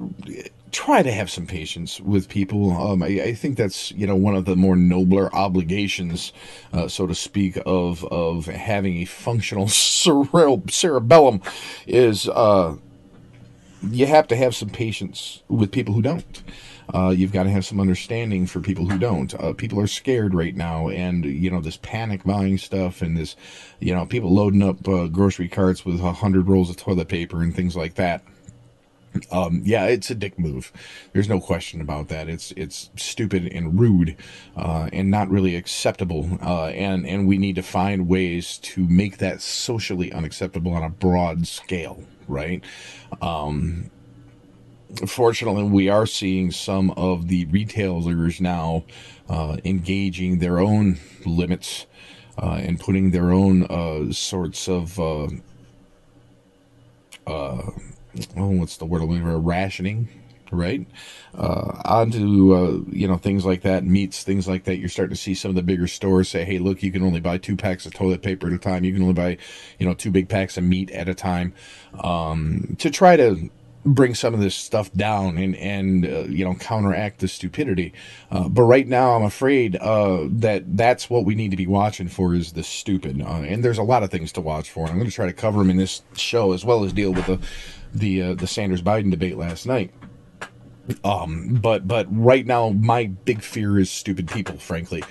try 0.72 1.02
to 1.02 1.12
have 1.12 1.30
some 1.30 1.46
patience 1.46 2.00
with 2.00 2.28
people. 2.28 2.72
Um, 2.72 3.02
I, 3.02 3.06
I, 3.06 3.34
think 3.34 3.56
that's 3.56 3.92
you 3.92 4.06
know 4.06 4.16
one 4.16 4.34
of 4.34 4.44
the 4.44 4.56
more 4.56 4.74
nobler 4.74 5.34
obligations, 5.34 6.32
uh, 6.72 6.88
so 6.88 7.06
to 7.06 7.14
speak, 7.14 7.58
of 7.64 8.04
of 8.06 8.46
having 8.46 8.96
a 8.96 9.04
functional 9.04 9.68
cerebral 9.68 10.64
cerebellum 10.68 11.42
is 11.86 12.28
uh, 12.28 12.76
you 13.90 14.06
have 14.06 14.28
to 14.28 14.36
have 14.36 14.54
some 14.54 14.68
patience 14.68 15.42
with 15.48 15.72
people 15.72 15.94
who 15.94 16.02
don't. 16.02 16.42
Uh, 16.92 17.08
you've 17.08 17.32
got 17.32 17.44
to 17.44 17.50
have 17.50 17.64
some 17.64 17.80
understanding 17.80 18.46
for 18.46 18.60
people 18.60 18.86
who 18.88 18.98
don't. 18.98 19.34
Uh, 19.34 19.52
people 19.52 19.80
are 19.80 19.86
scared 19.86 20.34
right 20.34 20.54
now, 20.54 20.88
and 20.88 21.24
you 21.24 21.50
know 21.50 21.60
this 21.60 21.78
panic 21.78 22.24
buying 22.24 22.58
stuff, 22.58 23.00
and 23.00 23.16
this, 23.16 23.36
you 23.80 23.94
know, 23.94 24.04
people 24.04 24.32
loading 24.32 24.62
up 24.62 24.86
uh, 24.86 25.06
grocery 25.06 25.48
carts 25.48 25.84
with 25.84 26.00
a 26.00 26.12
hundred 26.12 26.48
rolls 26.48 26.70
of 26.70 26.76
toilet 26.76 27.08
paper 27.08 27.42
and 27.42 27.54
things 27.54 27.76
like 27.76 27.94
that. 27.94 28.22
Um, 29.30 29.62
yeah, 29.64 29.86
it's 29.86 30.10
a 30.10 30.14
dick 30.14 30.38
move. 30.38 30.72
There's 31.12 31.28
no 31.28 31.40
question 31.40 31.80
about 31.80 32.08
that. 32.08 32.28
It's 32.28 32.52
it's 32.52 32.90
stupid 32.96 33.46
and 33.46 33.78
rude, 33.78 34.16
uh, 34.56 34.88
and 34.92 35.10
not 35.10 35.30
really 35.30 35.56
acceptable. 35.56 36.38
Uh, 36.42 36.66
and 36.66 37.06
and 37.06 37.26
we 37.28 37.38
need 37.38 37.54
to 37.54 37.62
find 37.62 38.08
ways 38.08 38.58
to 38.58 38.86
make 38.88 39.18
that 39.18 39.40
socially 39.40 40.12
unacceptable 40.12 40.72
on 40.72 40.82
a 40.82 40.90
broad 40.90 41.46
scale, 41.46 42.02
right? 42.28 42.62
Um, 43.20 43.90
fortunately, 45.06 45.64
we 45.64 45.88
are 45.88 46.06
seeing 46.06 46.50
some 46.50 46.90
of 46.92 47.28
the 47.28 47.46
retailers 47.46 48.40
now 48.40 48.84
uh, 49.28 49.56
engaging 49.64 50.38
their 50.38 50.58
own 50.58 50.98
limits 51.24 51.86
uh, 52.38 52.60
and 52.62 52.80
putting 52.80 53.10
their 53.10 53.30
own 53.30 53.64
uh, 53.64 54.12
sorts 54.12 54.68
of 54.68 54.98
uh, 54.98 55.28
uh, 57.26 57.70
oh, 58.36 58.50
what's 58.50 58.76
the 58.76 58.84
word? 58.84 59.02
Rationing, 59.04 60.08
right? 60.54 60.86
Uh, 61.36 61.80
onto 61.84 62.54
uh, 62.54 62.80
you 62.90 63.08
know 63.08 63.16
things 63.16 63.44
like 63.44 63.62
that, 63.62 63.84
meats, 63.84 64.22
things 64.22 64.46
like 64.46 64.64
that. 64.64 64.76
You're 64.76 64.88
starting 64.88 65.14
to 65.14 65.20
see 65.20 65.34
some 65.34 65.50
of 65.50 65.54
the 65.54 65.62
bigger 65.62 65.86
stores 65.86 66.28
say, 66.28 66.44
"Hey, 66.44 66.58
look, 66.58 66.82
you 66.82 66.92
can 66.92 67.02
only 67.02 67.20
buy 67.20 67.38
two 67.38 67.56
packs 67.56 67.86
of 67.86 67.94
toilet 67.94 68.22
paper 68.22 68.46
at 68.46 68.52
a 68.52 68.58
time. 68.58 68.84
You 68.84 68.92
can 68.92 69.02
only 69.02 69.14
buy, 69.14 69.38
you 69.78 69.86
know, 69.86 69.94
two 69.94 70.10
big 70.10 70.28
packs 70.28 70.56
of 70.56 70.64
meat 70.64 70.90
at 70.92 71.08
a 71.08 71.14
time," 71.14 71.52
um, 72.02 72.76
to 72.78 72.90
try 72.90 73.16
to 73.16 73.50
bring 73.84 74.14
some 74.14 74.32
of 74.32 74.40
this 74.40 74.54
stuff 74.54 74.90
down 74.92 75.36
and 75.36 75.54
and 75.56 76.06
uh, 76.06 76.20
you 76.20 76.44
know 76.44 76.54
counteract 76.54 77.20
the 77.20 77.28
stupidity. 77.28 77.92
Uh, 78.30 78.48
but 78.48 78.62
right 78.62 78.86
now, 78.86 79.14
I'm 79.14 79.22
afraid 79.22 79.76
uh, 79.76 80.24
that 80.30 80.76
that's 80.76 81.10
what 81.10 81.24
we 81.24 81.34
need 81.34 81.50
to 81.50 81.56
be 81.56 81.66
watching 81.66 82.08
for 82.08 82.34
is 82.34 82.52
the 82.52 82.62
stupid. 82.62 83.20
Uh, 83.20 83.42
and 83.42 83.62
there's 83.62 83.78
a 83.78 83.82
lot 83.82 84.02
of 84.02 84.10
things 84.10 84.32
to 84.32 84.40
watch 84.40 84.70
for. 84.70 84.86
I'm 84.86 84.94
going 84.94 85.10
to 85.10 85.14
try 85.14 85.26
to 85.26 85.32
cover 85.32 85.58
them 85.58 85.70
in 85.70 85.76
this 85.76 86.02
show 86.16 86.52
as 86.52 86.64
well 86.64 86.84
as 86.84 86.92
deal 86.92 87.12
with 87.12 87.26
the 87.26 87.38
the 87.92 88.22
uh, 88.22 88.34
the 88.34 88.46
Sanders 88.46 88.82
Biden 88.82 89.10
debate 89.10 89.36
last 89.36 89.66
night. 89.66 89.92
Um, 91.02 91.58
but 91.62 91.88
but 91.88 92.06
right 92.10 92.46
now, 92.46 92.70
my 92.70 93.06
big 93.06 93.42
fear 93.42 93.78
is 93.78 93.90
stupid 93.90 94.28
people. 94.28 94.58
Frankly, 94.58 95.02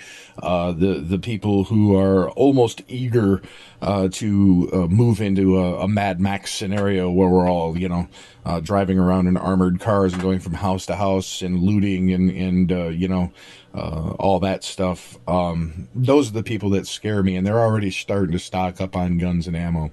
uh, 0.41 0.71
the 0.71 0.99
the 0.99 1.17
people 1.17 1.63
who 1.65 1.95
are 1.97 2.29
almost 2.31 2.83
eager 2.87 3.41
uh, 3.81 4.07
to 4.09 4.69
uh, 4.71 4.77
move 4.87 5.19
into 5.19 5.57
a, 5.57 5.81
a, 5.81 5.87
Mad 5.87 6.19
Max 6.19 6.51
scenario 6.51 7.11
where 7.11 7.27
we're 7.27 7.49
all 7.49 7.77
you 7.77 7.89
know 7.89 8.07
uh, 8.45 8.59
driving 8.59 8.99
around 8.99 9.27
in 9.27 9.35
armored 9.35 9.79
cars 9.79 10.13
and 10.13 10.21
going 10.21 10.39
from 10.39 10.53
house 10.53 10.85
to 10.85 10.95
house 10.95 11.41
and 11.41 11.59
looting 11.59 12.11
and 12.11 12.29
and 12.29 12.71
uh, 12.71 12.87
you 12.89 13.07
know 13.07 13.31
uh, 13.73 14.11
all 14.19 14.39
that 14.39 14.63
stuff. 14.63 15.17
Um, 15.27 15.87
those 15.95 16.29
are 16.29 16.33
the 16.33 16.43
people 16.43 16.69
that 16.71 16.85
scare 16.87 17.23
me, 17.23 17.35
and 17.35 17.45
they're 17.45 17.59
already 17.59 17.89
starting 17.91 18.33
to 18.33 18.39
stock 18.39 18.79
up 18.79 18.95
on 18.95 19.17
guns 19.17 19.47
and 19.47 19.55
ammo. 19.55 19.91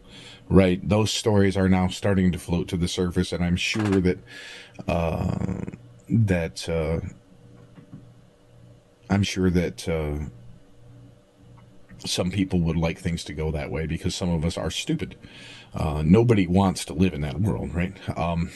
Right, 0.53 0.87
those 0.87 1.13
stories 1.13 1.57
are 1.57 1.69
now 1.69 1.87
starting 1.87 2.33
to 2.33 2.39
float 2.39 2.67
to 2.69 2.77
the 2.77 2.89
surface, 2.89 3.33
and 3.33 3.43
I'm 3.45 3.55
sure 3.55 4.01
that 4.01 4.19
uh, 4.89 5.37
that 6.09 6.69
uh, 6.69 6.99
I'm 9.09 9.23
sure 9.23 9.49
that 9.49 9.89
uh, 9.89 10.25
some 12.05 12.33
people 12.33 12.59
would 12.63 12.77
like 12.77 12.99
things 12.99 13.23
to 13.25 13.33
go 13.33 13.53
that 13.53 13.71
way 13.71 13.87
because 13.87 14.13
some 14.17 14.29
of 14.29 14.45
us 14.45 14.59
are 14.59 14.73
stupid. 14.73 15.17
Uh, 15.73 16.03
nobody 16.05 16.49
wants 16.49 16.85
to 16.87 16.95
live 16.95 17.15
in 17.15 17.21
that 17.21 17.41
world, 17.41 17.73
right? 17.73 17.95
Um, 18.19 18.51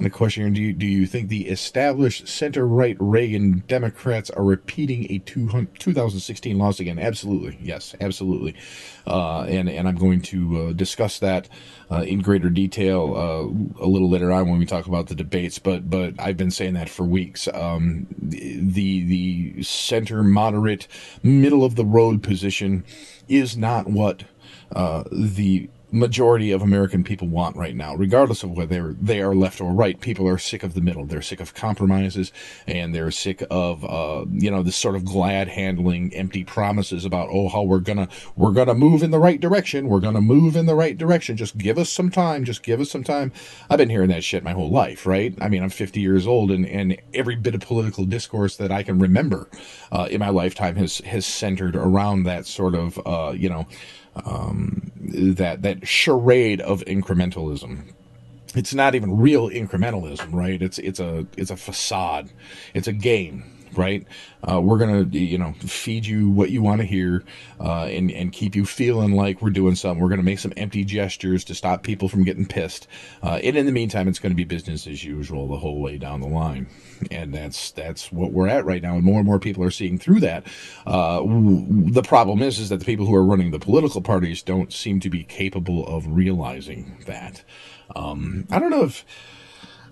and 0.00 0.06
the 0.06 0.10
question 0.10 0.50
do 0.54 0.62
you, 0.62 0.72
do 0.72 0.86
you 0.86 1.06
think 1.06 1.28
the 1.28 1.46
established 1.48 2.26
center 2.26 2.66
right 2.66 2.96
Reagan 2.98 3.62
Democrats 3.68 4.30
are 4.30 4.42
repeating 4.42 5.06
a 5.12 5.18
2016 5.18 6.58
loss 6.58 6.80
again? 6.80 6.98
Absolutely. 6.98 7.58
Yes, 7.60 7.94
absolutely. 8.00 8.54
Uh, 9.06 9.42
and, 9.42 9.68
and 9.68 9.86
I'm 9.86 9.96
going 9.96 10.22
to 10.22 10.68
uh, 10.68 10.72
discuss 10.72 11.18
that 11.18 11.50
uh, 11.90 12.00
in 12.00 12.20
greater 12.20 12.48
detail 12.48 13.14
uh, 13.14 13.84
a 13.84 13.88
little 13.88 14.08
later 14.08 14.32
on 14.32 14.48
when 14.48 14.58
we 14.58 14.64
talk 14.64 14.86
about 14.86 15.08
the 15.08 15.14
debates. 15.14 15.58
But 15.58 15.90
but 15.90 16.14
I've 16.18 16.38
been 16.38 16.50
saying 16.50 16.74
that 16.74 16.88
for 16.88 17.04
weeks. 17.04 17.46
Um, 17.52 18.06
the 18.18 19.04
the 19.04 19.62
center 19.62 20.22
moderate 20.22 20.88
middle 21.22 21.62
of 21.62 21.76
the 21.76 21.84
road 21.84 22.22
position 22.22 22.84
is 23.28 23.54
not 23.54 23.86
what 23.86 24.24
uh, 24.72 25.04
the 25.12 25.68
majority 25.92 26.52
of 26.52 26.62
American 26.62 27.04
people 27.04 27.28
want 27.28 27.56
right 27.56 27.74
now, 27.74 27.94
regardless 27.94 28.42
of 28.42 28.56
whether 28.56 28.92
they 28.94 29.20
are 29.20 29.34
left 29.34 29.60
or 29.60 29.72
right. 29.72 30.00
People 30.00 30.26
are 30.28 30.38
sick 30.38 30.62
of 30.62 30.74
the 30.74 30.80
middle. 30.80 31.04
They're 31.04 31.22
sick 31.22 31.40
of 31.40 31.54
compromises, 31.54 32.32
and 32.66 32.94
they're 32.94 33.10
sick 33.10 33.42
of 33.50 33.84
uh, 33.84 34.24
you 34.30 34.50
know 34.50 34.62
this 34.62 34.76
sort 34.76 34.96
of 34.96 35.04
glad 35.04 35.48
handling, 35.48 36.14
empty 36.14 36.44
promises 36.44 37.04
about 37.04 37.28
oh 37.30 37.48
how 37.48 37.62
we're 37.62 37.80
gonna 37.80 38.08
we're 38.36 38.52
gonna 38.52 38.74
move 38.74 39.02
in 39.02 39.10
the 39.10 39.18
right 39.18 39.40
direction. 39.40 39.88
We're 39.88 40.00
gonna 40.00 40.20
move 40.20 40.56
in 40.56 40.66
the 40.66 40.74
right 40.74 40.96
direction. 40.96 41.36
Just 41.36 41.58
give 41.58 41.78
us 41.78 41.90
some 41.90 42.10
time. 42.10 42.44
Just 42.44 42.62
give 42.62 42.80
us 42.80 42.90
some 42.90 43.04
time. 43.04 43.32
I've 43.68 43.78
been 43.78 43.90
hearing 43.90 44.10
that 44.10 44.24
shit 44.24 44.44
my 44.44 44.52
whole 44.52 44.70
life, 44.70 45.06
right? 45.06 45.34
I 45.40 45.48
mean, 45.48 45.62
I'm 45.62 45.70
50 45.70 46.00
years 46.00 46.26
old, 46.26 46.50
and 46.50 46.66
and 46.66 46.96
every 47.14 47.36
bit 47.36 47.54
of 47.54 47.60
political 47.60 48.04
discourse 48.04 48.56
that 48.56 48.70
I 48.70 48.82
can 48.82 48.98
remember 48.98 49.48
uh, 49.92 50.08
in 50.10 50.20
my 50.20 50.30
lifetime 50.30 50.76
has 50.76 50.98
has 50.98 51.26
centered 51.26 51.76
around 51.76 52.24
that 52.24 52.46
sort 52.46 52.74
of 52.74 53.00
uh, 53.06 53.32
you 53.36 53.48
know 53.48 53.66
um, 54.24 54.90
that 54.96 55.62
that 55.62 55.86
charade 55.86 56.60
of 56.60 56.80
incrementalism. 56.86 57.92
It's 58.54 58.74
not 58.74 58.94
even 58.94 59.16
real 59.16 59.48
incrementalism, 59.48 60.32
right? 60.32 60.60
It's 60.60 60.78
it's 60.78 61.00
a 61.00 61.26
it's 61.36 61.50
a 61.50 61.56
facade. 61.56 62.30
It's 62.74 62.88
a 62.88 62.92
game 62.92 63.44
right? 63.76 64.06
Uh, 64.42 64.60
we're 64.60 64.78
gonna, 64.78 65.02
you 65.02 65.38
know, 65.38 65.52
feed 65.60 66.06
you 66.06 66.30
what 66.30 66.50
you 66.50 66.62
want 66.62 66.80
to 66.80 66.86
hear, 66.86 67.22
uh, 67.60 67.84
and 67.84 68.10
and 68.10 68.32
keep 68.32 68.54
you 68.54 68.64
feeling 68.64 69.12
like 69.12 69.42
we're 69.42 69.50
doing 69.50 69.74
something. 69.74 70.02
We're 70.02 70.08
gonna 70.08 70.22
make 70.22 70.38
some 70.38 70.52
empty 70.56 70.84
gestures 70.84 71.44
to 71.44 71.54
stop 71.54 71.82
people 71.82 72.08
from 72.08 72.24
getting 72.24 72.46
pissed, 72.46 72.86
uh, 73.22 73.40
and 73.42 73.56
in 73.56 73.66
the 73.66 73.72
meantime, 73.72 74.08
it's 74.08 74.18
to 74.18 74.34
be 74.34 74.44
business 74.44 74.86
as 74.86 75.04
usual 75.04 75.48
the 75.48 75.58
whole 75.58 75.80
way 75.80 75.98
down 75.98 76.20
the 76.20 76.28
line, 76.28 76.66
and 77.10 77.34
that's 77.34 77.70
that's 77.70 78.10
what 78.10 78.32
we're 78.32 78.48
at 78.48 78.64
right 78.64 78.82
now. 78.82 78.94
And 78.94 79.04
more 79.04 79.18
and 79.18 79.26
more 79.26 79.38
people 79.38 79.62
are 79.64 79.70
seeing 79.70 79.98
through 79.98 80.20
that. 80.20 80.46
Uh, 80.86 81.22
the 81.22 82.02
problem 82.02 82.42
is, 82.42 82.58
is 82.58 82.68
that 82.68 82.78
the 82.78 82.84
people 82.84 83.06
who 83.06 83.14
are 83.14 83.24
running 83.24 83.50
the 83.50 83.58
political 83.58 84.00
parties 84.00 84.42
don't 84.42 84.72
seem 84.72 85.00
to 85.00 85.10
be 85.10 85.24
capable 85.24 85.86
of 85.86 86.06
realizing 86.06 86.96
that. 87.06 87.42
Um, 87.94 88.46
I 88.50 88.58
don't 88.58 88.70
know 88.70 88.84
if 88.84 89.04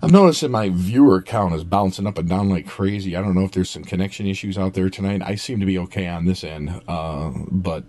I'm 0.01 0.11
noticing 0.11 0.51
my 0.51 0.69
viewer 0.69 1.21
count 1.21 1.53
is 1.53 1.65
bouncing 1.65 2.07
up 2.07 2.17
and 2.17 2.29
down 2.29 2.49
like 2.49 2.65
crazy. 2.65 3.17
I 3.17 3.21
don't 3.21 3.35
know 3.35 3.43
if 3.43 3.51
there's 3.51 3.69
some 3.69 3.83
connection 3.83 4.27
issues 4.27 4.57
out 4.57 4.73
there 4.73 4.89
tonight. 4.89 5.21
I 5.21 5.35
seem 5.35 5.59
to 5.59 5.65
be 5.65 5.77
okay 5.79 6.07
on 6.07 6.25
this 6.25 6.43
end, 6.45 6.81
uh, 6.87 7.31
but 7.51 7.83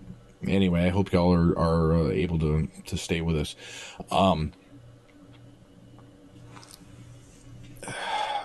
anyway, 0.45 0.85
I 0.85 0.89
hope 0.89 1.13
y'all 1.13 1.33
are 1.33 1.57
are 1.57 1.93
uh, 1.93 2.09
able 2.09 2.37
to 2.39 2.67
to 2.85 2.97
stay 2.97 3.21
with 3.21 3.37
us. 3.37 3.55
Um, 4.11 4.51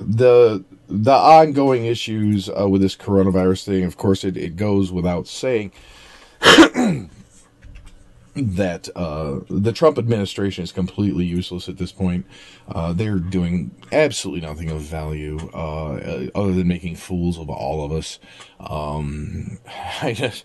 the 0.01 0.65
the 0.89 1.13
ongoing 1.13 1.87
issues 1.87 2.49
uh, 2.49 2.69
with 2.69 2.83
this 2.83 2.95
coronavirus 2.95 3.65
thing, 3.65 3.85
of 3.85 3.97
course, 3.97 4.23
it, 4.23 4.37
it 4.37 4.55
goes 4.55 4.93
without 4.93 5.27
saying. 5.27 5.73
that 8.37 8.89
uh, 8.97 9.41
the 9.49 9.73
Trump 9.73 9.99
administration 9.99 10.65
is 10.65 10.73
completely 10.73 11.25
useless 11.25 11.69
at 11.69 11.79
this 11.79 11.93
point. 11.93 12.27
Uh, 12.69 12.93
they're 12.93 13.19
doing 13.19 13.75
absolutely 13.93 14.47
nothing 14.47 14.71
of 14.71 14.81
value 14.81 15.39
uh, 15.55 16.27
other 16.35 16.53
than 16.53 16.69
making 16.69 16.97
fools 16.97 17.39
of 17.39 17.49
all 17.49 17.85
of 17.85 17.93
us. 17.93 18.19
Um, 18.61 19.59
I 20.03 20.13
just 20.13 20.45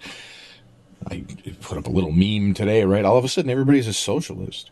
I 1.10 1.26
put 1.62 1.78
up 1.78 1.88
a 1.88 1.92
little 1.92 2.12
meme 2.12 2.54
today, 2.54 2.84
right? 2.84 3.06
All 3.06 3.18
of 3.18 3.26
a 3.26 3.30
sudden, 3.30 3.52
everybody's 3.52 3.88
a 3.88 3.94
socialist. 3.94 4.70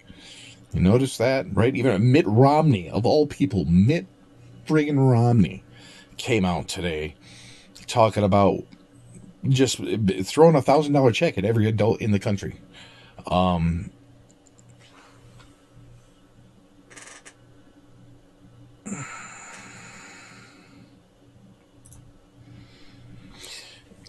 You 0.73 0.81
notice 0.81 1.17
that, 1.17 1.47
right? 1.53 1.75
Even 1.75 2.11
Mitt 2.11 2.27
Romney, 2.27 2.89
of 2.89 3.05
all 3.05 3.25
people, 3.25 3.65
Mitt 3.65 4.05
friggin' 4.67 5.11
Romney 5.11 5.63
came 6.17 6.45
out 6.45 6.67
today 6.67 7.15
talking 7.88 8.23
about 8.23 8.63
just 9.47 9.79
throwing 10.23 10.55
a 10.55 10.61
thousand 10.61 10.93
dollar 10.93 11.11
check 11.11 11.38
at 11.38 11.45
every 11.45 11.67
adult 11.67 12.01
in 12.01 12.11
the 12.11 12.19
country. 12.19 12.55
Um, 13.29 13.91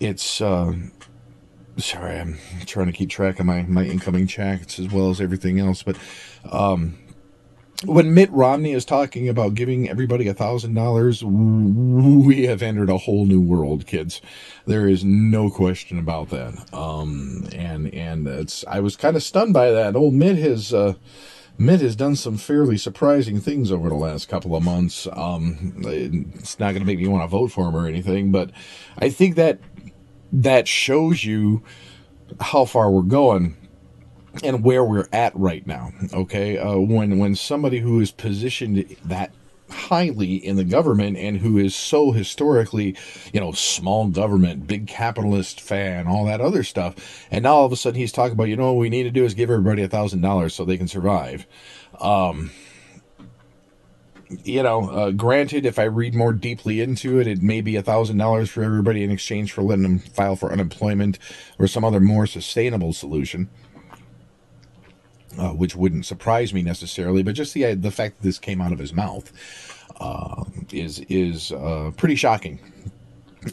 it's 0.00 0.40
uh, 0.40 0.72
sorry, 1.76 2.18
I'm 2.18 2.38
trying 2.64 2.86
to 2.86 2.92
keep 2.92 3.10
track 3.10 3.38
of 3.38 3.46
my 3.46 3.62
my 3.62 3.84
incoming 3.84 4.26
chats 4.26 4.78
as 4.78 4.90
well 4.90 5.10
as 5.10 5.20
everything 5.20 5.60
else, 5.60 5.82
but 5.82 5.96
um, 6.50 6.98
when 7.84 8.12
Mitt 8.12 8.30
Romney 8.30 8.72
is 8.72 8.84
talking 8.84 9.28
about 9.28 9.54
giving 9.54 9.88
everybody 9.88 10.28
a 10.28 10.34
thousand 10.34 10.74
dollars, 10.74 11.24
we 11.24 12.46
have 12.46 12.62
entered 12.62 12.90
a 12.90 12.98
whole 12.98 13.24
new 13.24 13.40
world, 13.40 13.86
kids. 13.86 14.20
There 14.66 14.86
is 14.86 15.02
no 15.04 15.50
question 15.50 15.98
about 15.98 16.28
that. 16.30 16.72
Um, 16.74 17.48
and 17.52 17.92
and 17.94 18.26
it's 18.26 18.64
I 18.66 18.80
was 18.80 18.96
kind 18.96 19.16
of 19.16 19.22
stunned 19.22 19.54
by 19.54 19.70
that. 19.70 19.96
Old 19.96 20.14
Mitt 20.14 20.36
has 20.36 20.74
uh, 20.74 20.94
Mitt 21.56 21.80
has 21.80 21.96
done 21.96 22.16
some 22.16 22.36
fairly 22.36 22.76
surprising 22.76 23.40
things 23.40 23.72
over 23.72 23.88
the 23.88 23.94
last 23.94 24.28
couple 24.28 24.54
of 24.54 24.62
months. 24.62 25.08
Um, 25.12 25.82
it's 25.84 26.58
not 26.58 26.72
going 26.72 26.80
to 26.80 26.86
make 26.86 26.98
me 26.98 27.08
want 27.08 27.22
to 27.22 27.28
vote 27.28 27.50
for 27.50 27.68
him 27.68 27.76
or 27.76 27.86
anything, 27.86 28.30
but 28.30 28.50
I 28.98 29.08
think 29.08 29.36
that 29.36 29.58
that 30.32 30.68
shows 30.68 31.24
you 31.24 31.62
how 32.40 32.64
far 32.64 32.90
we're 32.90 33.02
going 33.02 33.56
and 34.42 34.64
where 34.64 34.84
we're 34.84 35.08
at 35.12 35.34
right 35.36 35.66
now. 35.66 35.92
Okay, 36.12 36.58
uh, 36.58 36.78
when 36.78 37.18
when 37.18 37.34
somebody 37.34 37.78
who 37.80 38.00
is 38.00 38.10
positioned 38.10 38.96
that 39.04 39.32
highly 39.70 40.34
in 40.34 40.56
the 40.56 40.64
government 40.64 41.16
and 41.16 41.38
who 41.38 41.58
is 41.58 41.74
so 41.74 42.10
historically, 42.10 42.96
you 43.32 43.40
know, 43.40 43.52
small 43.52 44.08
government, 44.08 44.66
big 44.66 44.86
capitalist 44.86 45.60
fan, 45.60 46.06
all 46.06 46.24
that 46.24 46.40
other 46.40 46.62
stuff, 46.62 47.26
and 47.30 47.44
now 47.44 47.54
all 47.54 47.66
of 47.66 47.72
a 47.72 47.76
sudden 47.76 47.98
he's 47.98 48.12
talking 48.12 48.32
about, 48.32 48.44
you 48.44 48.56
know, 48.56 48.72
what 48.72 48.80
we 48.80 48.90
need 48.90 49.04
to 49.04 49.10
do 49.10 49.24
is 49.24 49.34
give 49.34 49.50
everybody 49.50 49.82
a 49.82 49.88
thousand 49.88 50.20
dollars 50.20 50.54
so 50.54 50.64
they 50.64 50.76
can 50.76 50.88
survive. 50.88 51.46
Um, 52.00 52.50
you 54.44 54.62
know, 54.62 54.88
uh, 54.90 55.10
granted, 55.10 55.66
if 55.66 55.78
I 55.78 55.84
read 55.84 56.14
more 56.14 56.32
deeply 56.32 56.80
into 56.80 57.18
it, 57.18 57.26
it 57.26 57.42
may 57.42 57.60
be 57.60 57.74
a 57.74 57.82
thousand 57.82 58.18
dollars 58.18 58.48
for 58.48 58.62
everybody 58.62 59.02
in 59.02 59.10
exchange 59.10 59.52
for 59.52 59.62
letting 59.62 59.82
them 59.82 59.98
file 59.98 60.36
for 60.36 60.52
unemployment 60.52 61.18
or 61.58 61.66
some 61.66 61.84
other 61.84 62.00
more 62.00 62.26
sustainable 62.26 62.92
solution 62.92 63.48
uh, 65.38 65.50
which 65.50 65.76
wouldn't 65.76 66.06
surprise 66.06 66.52
me 66.52 66.62
necessarily, 66.62 67.22
but 67.22 67.34
just 67.34 67.54
the 67.54 67.64
uh, 67.64 67.74
the 67.78 67.90
fact 67.90 68.16
that 68.16 68.22
this 68.22 68.38
came 68.38 68.60
out 68.60 68.72
of 68.72 68.78
his 68.78 68.92
mouth 68.92 69.32
uh, 70.00 70.44
is 70.72 71.00
is 71.08 71.52
uh, 71.52 71.92
pretty 71.96 72.16
shocking. 72.16 72.58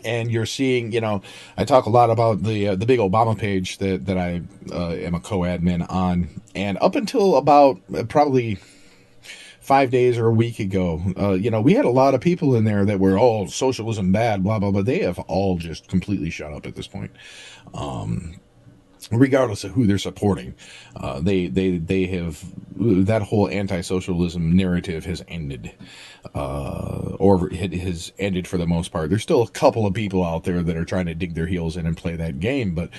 And 0.03 0.29
you're 0.29 0.45
seeing, 0.45 0.91
you 0.91 0.99
know, 0.99 1.21
I 1.55 1.63
talk 1.63 1.85
a 1.85 1.89
lot 1.89 2.09
about 2.09 2.43
the 2.43 2.69
uh, 2.69 2.75
the 2.75 2.85
big 2.85 2.99
Obama 2.99 3.37
page 3.37 3.77
that 3.77 4.05
that 4.05 4.17
I 4.17 4.41
uh, 4.71 4.89
am 4.91 5.15
a 5.15 5.19
co-admin 5.19 5.89
on, 5.89 6.29
and 6.53 6.77
up 6.81 6.95
until 6.95 7.37
about 7.37 7.79
probably 8.09 8.57
five 9.67 9.91
days 9.91 10.17
or 10.17 10.27
a 10.27 10.31
week 10.31 10.59
ago, 10.59 11.01
uh, 11.19 11.33
you 11.33 11.51
know, 11.51 11.59
we 11.59 11.73
had 11.73 11.83
a 11.83 11.89
lot 11.89 12.13
of 12.13 12.21
people 12.21 12.55
in 12.55 12.63
there 12.63 12.85
that 12.85 13.01
were, 13.01 13.19
oh, 13.19 13.45
socialism 13.47 14.13
bad, 14.13 14.41
blah, 14.41 14.57
blah, 14.57 14.71
blah. 14.71 14.81
They 14.81 14.99
have 14.99 15.19
all 15.19 15.57
just 15.57 15.89
completely 15.89 16.29
shut 16.29 16.53
up 16.53 16.65
at 16.65 16.75
this 16.75 16.87
point. 16.87 17.11
Um, 17.73 18.39
regardless 19.11 19.63
of 19.63 19.71
who 19.71 19.85
they're 19.85 19.97
supporting. 19.97 20.55
Uh, 20.95 21.19
they 21.19 21.47
they 21.47 21.77
they 21.77 22.05
have 22.05 22.43
that 22.77 23.21
whole 23.21 23.49
anti-socialism 23.49 24.55
narrative 24.55 25.05
has 25.05 25.23
ended, 25.27 25.71
uh, 26.35 27.15
or 27.19 27.51
it 27.51 27.73
has 27.73 28.11
ended 28.19 28.47
for 28.47 28.57
the 28.57 28.67
most 28.67 28.91
part. 28.91 29.09
There's 29.09 29.23
still 29.23 29.41
a 29.41 29.49
couple 29.49 29.85
of 29.85 29.93
people 29.93 30.23
out 30.23 30.43
there 30.43 30.61
that 30.61 30.77
are 30.77 30.85
trying 30.85 31.07
to 31.07 31.15
dig 31.15 31.33
their 31.33 31.47
heels 31.47 31.77
in 31.77 31.85
and 31.85 31.97
play 31.97 32.15
that 32.15 32.39
game, 32.39 32.75
but 32.75 32.89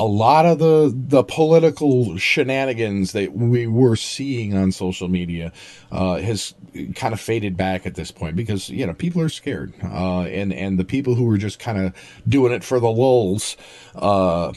a 0.00 0.06
lot 0.06 0.46
of 0.46 0.58
the 0.58 0.90
the 0.94 1.22
political 1.22 2.16
shenanigans 2.16 3.12
that 3.12 3.34
we 3.34 3.66
were 3.66 3.96
seeing 3.96 4.56
on 4.56 4.72
social 4.72 5.08
media 5.08 5.52
uh, 5.92 6.16
has 6.16 6.54
kind 6.94 7.12
of 7.12 7.20
faded 7.20 7.54
back 7.54 7.84
at 7.84 7.96
this 7.96 8.10
point 8.10 8.34
because 8.34 8.70
you 8.70 8.86
know 8.86 8.94
people 8.94 9.20
are 9.20 9.28
scared, 9.28 9.74
uh, 9.84 10.22
and 10.22 10.54
and 10.54 10.78
the 10.78 10.86
people 10.86 11.14
who 11.14 11.24
were 11.24 11.36
just 11.36 11.58
kind 11.58 11.76
of 11.76 11.94
doing 12.26 12.50
it 12.50 12.64
for 12.64 12.80
the 12.80 12.88
lulls, 12.88 13.58
uh, 13.94 14.54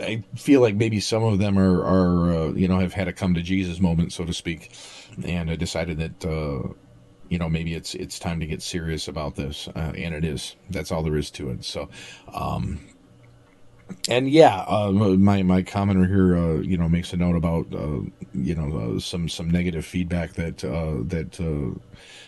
I 0.00 0.24
feel 0.34 0.62
like 0.62 0.76
maybe 0.76 0.98
some 0.98 1.24
of 1.24 1.38
them 1.38 1.58
are 1.58 1.84
are 1.84 2.32
uh, 2.32 2.52
you 2.52 2.66
know 2.66 2.78
have 2.78 2.94
had 2.94 3.06
a 3.06 3.12
come 3.12 3.34
to 3.34 3.42
Jesus 3.42 3.80
moment, 3.80 4.14
so 4.14 4.24
to 4.24 4.32
speak, 4.32 4.72
and 5.22 5.58
decided 5.58 5.98
that 5.98 6.24
uh, 6.24 6.72
you 7.28 7.38
know 7.38 7.50
maybe 7.50 7.74
it's 7.74 7.94
it's 7.94 8.18
time 8.18 8.40
to 8.40 8.46
get 8.46 8.62
serious 8.62 9.08
about 9.08 9.36
this. 9.36 9.68
Uh, 9.68 9.92
and 9.94 10.14
it 10.14 10.24
is. 10.24 10.56
That's 10.70 10.90
all 10.90 11.02
there 11.02 11.18
is 11.18 11.30
to 11.32 11.50
it. 11.50 11.66
So 11.66 11.90
um, 12.32 12.80
and 14.08 14.28
yeah, 14.30 14.64
uh, 14.66 14.90
my 14.92 15.42
my 15.42 15.62
commenter 15.62 16.06
here, 16.06 16.36
uh, 16.36 16.60
you 16.60 16.76
know, 16.76 16.88
makes 16.88 17.12
a 17.12 17.16
note 17.16 17.36
about 17.36 17.66
uh, 17.74 18.00
you 18.32 18.54
know 18.54 18.96
uh, 18.96 19.00
some 19.00 19.28
some 19.28 19.50
negative 19.50 19.84
feedback 19.84 20.32
that 20.34 20.64
uh, 20.64 21.02
that 21.04 21.40
uh, 21.40 21.78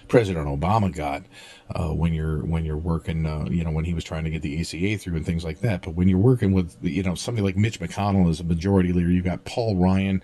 President 0.08 0.46
Obama 0.46 0.94
got 0.94 1.24
when 1.96 2.12
you're 2.12 2.44
when 2.44 2.64
you're 2.64 2.76
working, 2.76 3.24
you 3.50 3.64
know, 3.64 3.70
when 3.70 3.84
he 3.84 3.94
was 3.94 4.04
trying 4.04 4.24
to 4.24 4.30
get 4.30 4.42
the 4.42 4.60
ACA 4.60 4.98
through 4.98 5.16
and 5.16 5.26
things 5.26 5.44
like 5.44 5.60
that. 5.60 5.82
But 5.82 5.94
when 5.94 6.08
you're 6.08 6.18
working 6.18 6.52
with 6.52 6.76
you 6.82 7.02
know 7.02 7.14
somebody 7.14 7.44
like 7.44 7.56
Mitch 7.56 7.80
McConnell 7.80 8.28
as 8.28 8.40
a 8.40 8.44
majority 8.44 8.92
leader, 8.92 9.10
you've 9.10 9.24
got 9.24 9.44
Paul 9.44 9.76
Ryan. 9.76 10.22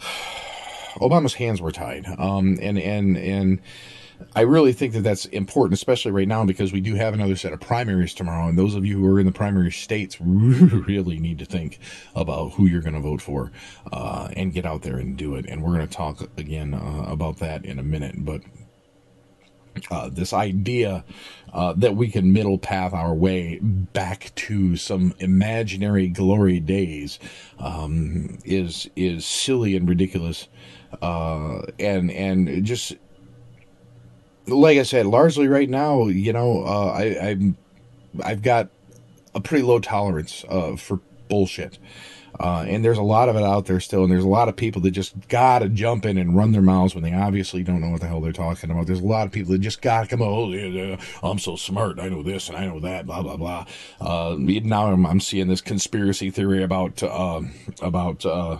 Obama's 0.96 1.34
hands 1.34 1.60
were 1.62 1.72
tied, 1.72 2.06
um, 2.18 2.58
and 2.60 2.78
and 2.78 3.16
and 3.16 3.60
I 4.34 4.42
really 4.42 4.72
think 4.72 4.92
that 4.94 5.00
that's 5.00 5.26
important, 5.26 5.74
especially 5.74 6.12
right 6.12 6.28
now, 6.28 6.44
because 6.44 6.72
we 6.72 6.80
do 6.80 6.94
have 6.94 7.14
another 7.14 7.36
set 7.36 7.52
of 7.52 7.60
primaries 7.60 8.14
tomorrow. 8.14 8.48
And 8.48 8.58
those 8.58 8.74
of 8.74 8.84
you 8.84 8.98
who 8.98 9.06
are 9.06 9.20
in 9.20 9.26
the 9.26 9.32
primary 9.32 9.72
states 9.72 10.20
really 10.20 11.18
need 11.18 11.38
to 11.38 11.44
think 11.44 11.78
about 12.14 12.52
who 12.52 12.66
you're 12.66 12.82
going 12.82 12.94
to 12.94 13.00
vote 13.00 13.20
for 13.20 13.52
uh, 13.92 14.28
and 14.36 14.52
get 14.52 14.66
out 14.66 14.82
there 14.82 14.98
and 14.98 15.16
do 15.16 15.34
it. 15.34 15.46
And 15.46 15.62
we're 15.62 15.74
going 15.74 15.86
to 15.86 15.94
talk 15.94 16.22
again 16.36 16.74
uh, 16.74 17.04
about 17.06 17.38
that 17.38 17.64
in 17.64 17.78
a 17.78 17.82
minute. 17.82 18.24
But 18.24 18.42
uh, 19.90 20.08
this 20.10 20.32
idea 20.32 21.04
uh, 21.52 21.72
that 21.74 21.96
we 21.96 22.08
can 22.08 22.32
middle 22.32 22.58
path 22.58 22.92
our 22.92 23.14
way 23.14 23.58
back 23.60 24.32
to 24.34 24.76
some 24.76 25.14
imaginary 25.18 26.08
glory 26.08 26.60
days 26.60 27.18
um, 27.58 28.38
is 28.44 28.88
is 28.96 29.24
silly 29.24 29.76
and 29.76 29.88
ridiculous, 29.88 30.48
uh, 31.00 31.62
and 31.78 32.10
and 32.10 32.64
just 32.64 32.94
like 34.52 34.78
I 34.78 34.82
said, 34.82 35.06
largely 35.06 35.48
right 35.48 35.68
now, 35.68 36.06
you 36.06 36.32
know, 36.32 36.64
uh, 36.64 36.92
I, 36.92 37.30
I'm 37.30 37.56
I've 38.22 38.42
got 38.42 38.68
a 39.34 39.40
pretty 39.40 39.64
low 39.64 39.80
tolerance 39.80 40.44
uh, 40.48 40.76
for 40.76 41.00
bullshit. 41.28 41.78
Uh, 42.40 42.64
and 42.66 42.84
there's 42.84 42.98
a 42.98 43.02
lot 43.02 43.28
of 43.28 43.36
it 43.36 43.42
out 43.42 43.66
there 43.66 43.78
still, 43.78 44.02
and 44.02 44.10
there's 44.10 44.24
a 44.24 44.28
lot 44.28 44.48
of 44.48 44.56
people 44.56 44.80
that 44.80 44.90
just 44.90 45.14
gotta 45.28 45.68
jump 45.68 46.06
in 46.06 46.16
and 46.16 46.34
run 46.34 46.52
their 46.52 46.62
mouths 46.62 46.94
when 46.94 47.04
they 47.04 47.12
obviously 47.12 47.62
don't 47.62 47.80
know 47.80 47.90
what 47.90 48.00
the 48.00 48.06
hell 48.06 48.20
they're 48.20 48.32
talking 48.32 48.70
about. 48.70 48.86
There's 48.86 49.00
a 49.00 49.06
lot 49.06 49.26
of 49.26 49.32
people 49.32 49.52
that 49.52 49.58
just 49.58 49.82
gotta 49.82 50.06
come, 50.06 50.22
oh, 50.22 50.50
yeah, 50.50 50.66
yeah, 50.66 51.00
I'm 51.22 51.38
so 51.38 51.56
smart, 51.56 52.00
I 52.00 52.08
know 52.08 52.22
this 52.22 52.48
and 52.48 52.56
I 52.56 52.66
know 52.66 52.80
that, 52.80 53.06
blah 53.06 53.22
blah 53.22 53.36
blah. 53.36 53.66
Uh, 54.00 54.36
now 54.38 54.86
I'm, 54.86 55.06
I'm, 55.06 55.20
seeing 55.20 55.48
this 55.48 55.60
conspiracy 55.60 56.30
theory 56.30 56.62
about 56.62 57.02
uh, 57.02 57.42
about 57.82 58.24
uh, 58.24 58.58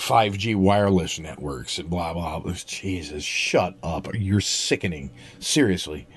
5G 0.00 0.56
wireless 0.56 1.18
networks 1.18 1.78
and 1.78 1.90
blah, 1.90 2.14
blah, 2.14 2.38
blah. 2.38 2.54
Jesus, 2.66 3.22
shut 3.22 3.76
up. 3.82 4.08
You're 4.14 4.40
sickening. 4.40 5.10
Seriously. 5.40 6.08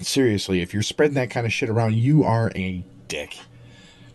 Seriously, 0.00 0.60
if 0.60 0.74
you're 0.74 0.82
spreading 0.82 1.14
that 1.14 1.30
kind 1.30 1.46
of 1.46 1.52
shit 1.52 1.70
around, 1.70 1.94
you 1.94 2.24
are 2.24 2.52
a 2.54 2.84
dick. 3.08 3.38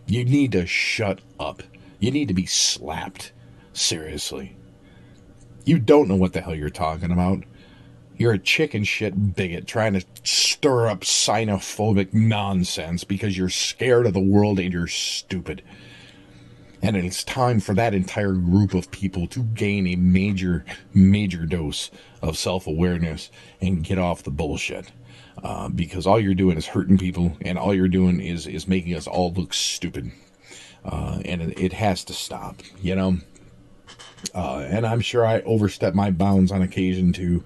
You 0.06 0.24
need 0.24 0.52
to 0.52 0.66
shut 0.66 1.20
up. 1.40 1.64
You 1.98 2.12
need 2.12 2.28
to 2.28 2.34
be 2.34 2.46
slapped. 2.46 3.32
Seriously. 3.72 4.56
You 5.64 5.80
don't 5.80 6.08
know 6.08 6.16
what 6.16 6.32
the 6.32 6.40
hell 6.40 6.54
you're 6.54 6.70
talking 6.70 7.10
about. 7.10 7.42
You're 8.16 8.34
a 8.34 8.38
chicken 8.38 8.84
shit 8.84 9.34
bigot 9.34 9.66
trying 9.66 9.94
to 9.94 10.04
stir 10.22 10.86
up 10.86 11.00
xenophobic 11.00 12.14
nonsense 12.14 13.02
because 13.02 13.36
you're 13.36 13.48
scared 13.48 14.06
of 14.06 14.14
the 14.14 14.20
world 14.20 14.60
and 14.60 14.72
you're 14.72 14.86
stupid. 14.86 15.62
And 16.82 16.96
it's 16.96 17.24
time 17.24 17.60
for 17.60 17.74
that 17.74 17.94
entire 17.94 18.32
group 18.32 18.74
of 18.74 18.90
people 18.90 19.26
to 19.28 19.42
gain 19.42 19.86
a 19.86 19.96
major, 19.96 20.64
major 20.94 21.44
dose 21.44 21.90
of 22.22 22.38
self 22.38 22.66
awareness 22.66 23.30
and 23.60 23.84
get 23.84 23.98
off 23.98 24.22
the 24.22 24.30
bullshit. 24.30 24.90
Uh, 25.42 25.68
because 25.68 26.06
all 26.06 26.20
you're 26.20 26.34
doing 26.34 26.58
is 26.58 26.66
hurting 26.66 26.98
people, 26.98 27.36
and 27.42 27.58
all 27.58 27.74
you're 27.74 27.88
doing 27.88 28.20
is 28.20 28.46
is 28.46 28.68
making 28.68 28.94
us 28.94 29.06
all 29.06 29.32
look 29.32 29.54
stupid. 29.54 30.10
Uh, 30.84 31.20
and 31.24 31.42
it, 31.42 31.58
it, 31.58 31.72
has 31.74 32.04
to 32.04 32.12
stop, 32.12 32.56
you 32.80 32.94
know. 32.94 33.18
Uh, 34.34 34.66
and 34.68 34.86
I'm 34.86 35.00
sure 35.00 35.24
I 35.26 35.40
overstep 35.40 35.94
my 35.94 36.10
bounds 36.10 36.52
on 36.52 36.62
occasion 36.62 37.12
too, 37.12 37.42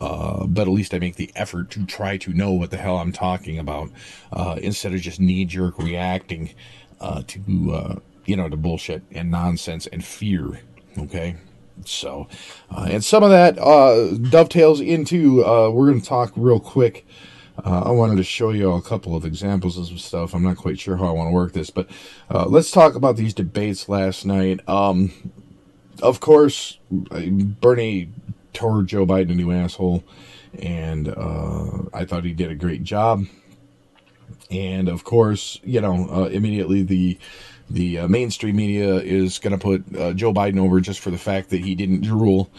uh, 0.00 0.46
but 0.46 0.62
at 0.62 0.68
least 0.68 0.94
I 0.94 0.98
make 0.98 1.16
the 1.16 1.30
effort 1.34 1.70
to 1.72 1.86
try 1.86 2.16
to 2.18 2.32
know 2.32 2.52
what 2.52 2.70
the 2.70 2.76
hell 2.76 2.98
I'm 2.98 3.12
talking 3.12 3.58
about 3.58 3.90
uh, 4.32 4.58
instead 4.62 4.92
of 4.92 5.00
just 5.00 5.20
knee 5.20 5.44
jerk 5.44 5.78
reacting 5.78 6.54
uh, 7.00 7.22
to 7.26 8.02
you 8.26 8.36
know 8.36 8.48
to 8.48 8.56
bullshit 8.56 9.02
and 9.12 9.30
nonsense 9.30 9.86
and 9.86 10.04
fear. 10.04 10.60
Okay, 10.98 11.36
so 11.84 12.28
uh, 12.70 12.88
and 12.90 13.04
some 13.04 13.22
of 13.22 13.30
that 13.30 13.58
uh, 13.58 14.16
dovetails 14.30 14.80
into 14.80 15.44
uh, 15.44 15.70
we're 15.70 15.88
going 15.88 16.00
to 16.00 16.06
talk 16.06 16.32
real 16.36 16.60
quick. 16.60 17.06
Uh, 17.64 17.82
I 17.86 17.90
wanted 17.90 18.16
to 18.16 18.24
show 18.24 18.50
you 18.50 18.72
a 18.72 18.82
couple 18.82 19.14
of 19.14 19.24
examples 19.24 19.76
of 19.76 19.86
some 19.86 19.98
stuff. 19.98 20.34
I'm 20.34 20.42
not 20.42 20.56
quite 20.56 20.78
sure 20.78 20.96
how 20.96 21.06
I 21.06 21.12
want 21.12 21.28
to 21.28 21.34
work 21.34 21.52
this, 21.52 21.68
but 21.68 21.90
uh, 22.30 22.46
let's 22.46 22.70
talk 22.70 22.94
about 22.94 23.16
these 23.16 23.34
debates 23.34 23.88
last 23.88 24.24
night. 24.24 24.66
Um, 24.68 25.32
of 26.02 26.20
course, 26.20 26.78
Bernie 26.90 28.10
tore 28.54 28.82
Joe 28.82 29.04
Biden 29.04 29.32
a 29.32 29.34
new 29.34 29.52
asshole, 29.52 30.04
and 30.58 31.08
uh, 31.08 31.82
I 31.92 32.06
thought 32.06 32.24
he 32.24 32.32
did 32.32 32.50
a 32.50 32.54
great 32.54 32.82
job. 32.82 33.26
And 34.50 34.88
of 34.88 35.04
course, 35.04 35.60
you 35.62 35.80
know, 35.80 36.24
immediately 36.26 36.82
the 36.82 37.18
the 37.70 38.00
uh, 38.00 38.08
mainstream 38.08 38.56
media 38.56 38.96
is 38.96 39.38
going 39.38 39.56
to 39.56 39.58
put 39.58 39.84
uh, 39.96 40.12
Joe 40.12 40.32
Biden 40.32 40.58
over 40.58 40.80
just 40.80 41.00
for 41.00 41.10
the 41.10 41.18
fact 41.18 41.50
that 41.50 41.60
he 41.60 41.74
didn't 41.74 42.02
drool. 42.02 42.50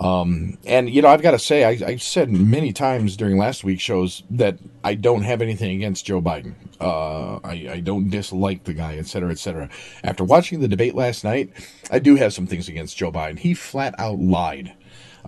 Um, 0.00 0.58
and 0.66 0.90
you 0.90 1.02
know, 1.02 1.08
I've 1.08 1.22
got 1.22 1.32
to 1.32 1.38
say, 1.38 1.64
I, 1.64 1.90
I, 1.90 1.96
said 1.96 2.28
many 2.28 2.72
times 2.72 3.16
during 3.16 3.38
last 3.38 3.62
week's 3.62 3.82
shows 3.82 4.24
that 4.30 4.58
I 4.82 4.94
don't 4.94 5.22
have 5.22 5.40
anything 5.40 5.76
against 5.76 6.04
Joe 6.04 6.20
Biden. 6.20 6.54
Uh, 6.80 7.36
I, 7.44 7.68
I, 7.70 7.80
don't 7.80 8.10
dislike 8.10 8.64
the 8.64 8.74
guy, 8.74 8.96
et 8.96 9.06
cetera, 9.06 9.30
et 9.30 9.38
cetera. 9.38 9.68
After 10.02 10.24
watching 10.24 10.58
the 10.58 10.66
debate 10.66 10.96
last 10.96 11.22
night, 11.22 11.52
I 11.92 12.00
do 12.00 12.16
have 12.16 12.32
some 12.32 12.48
things 12.48 12.68
against 12.68 12.96
Joe 12.96 13.12
Biden. 13.12 13.38
He 13.38 13.54
flat 13.54 13.94
out 13.98 14.18
lied. 14.18 14.74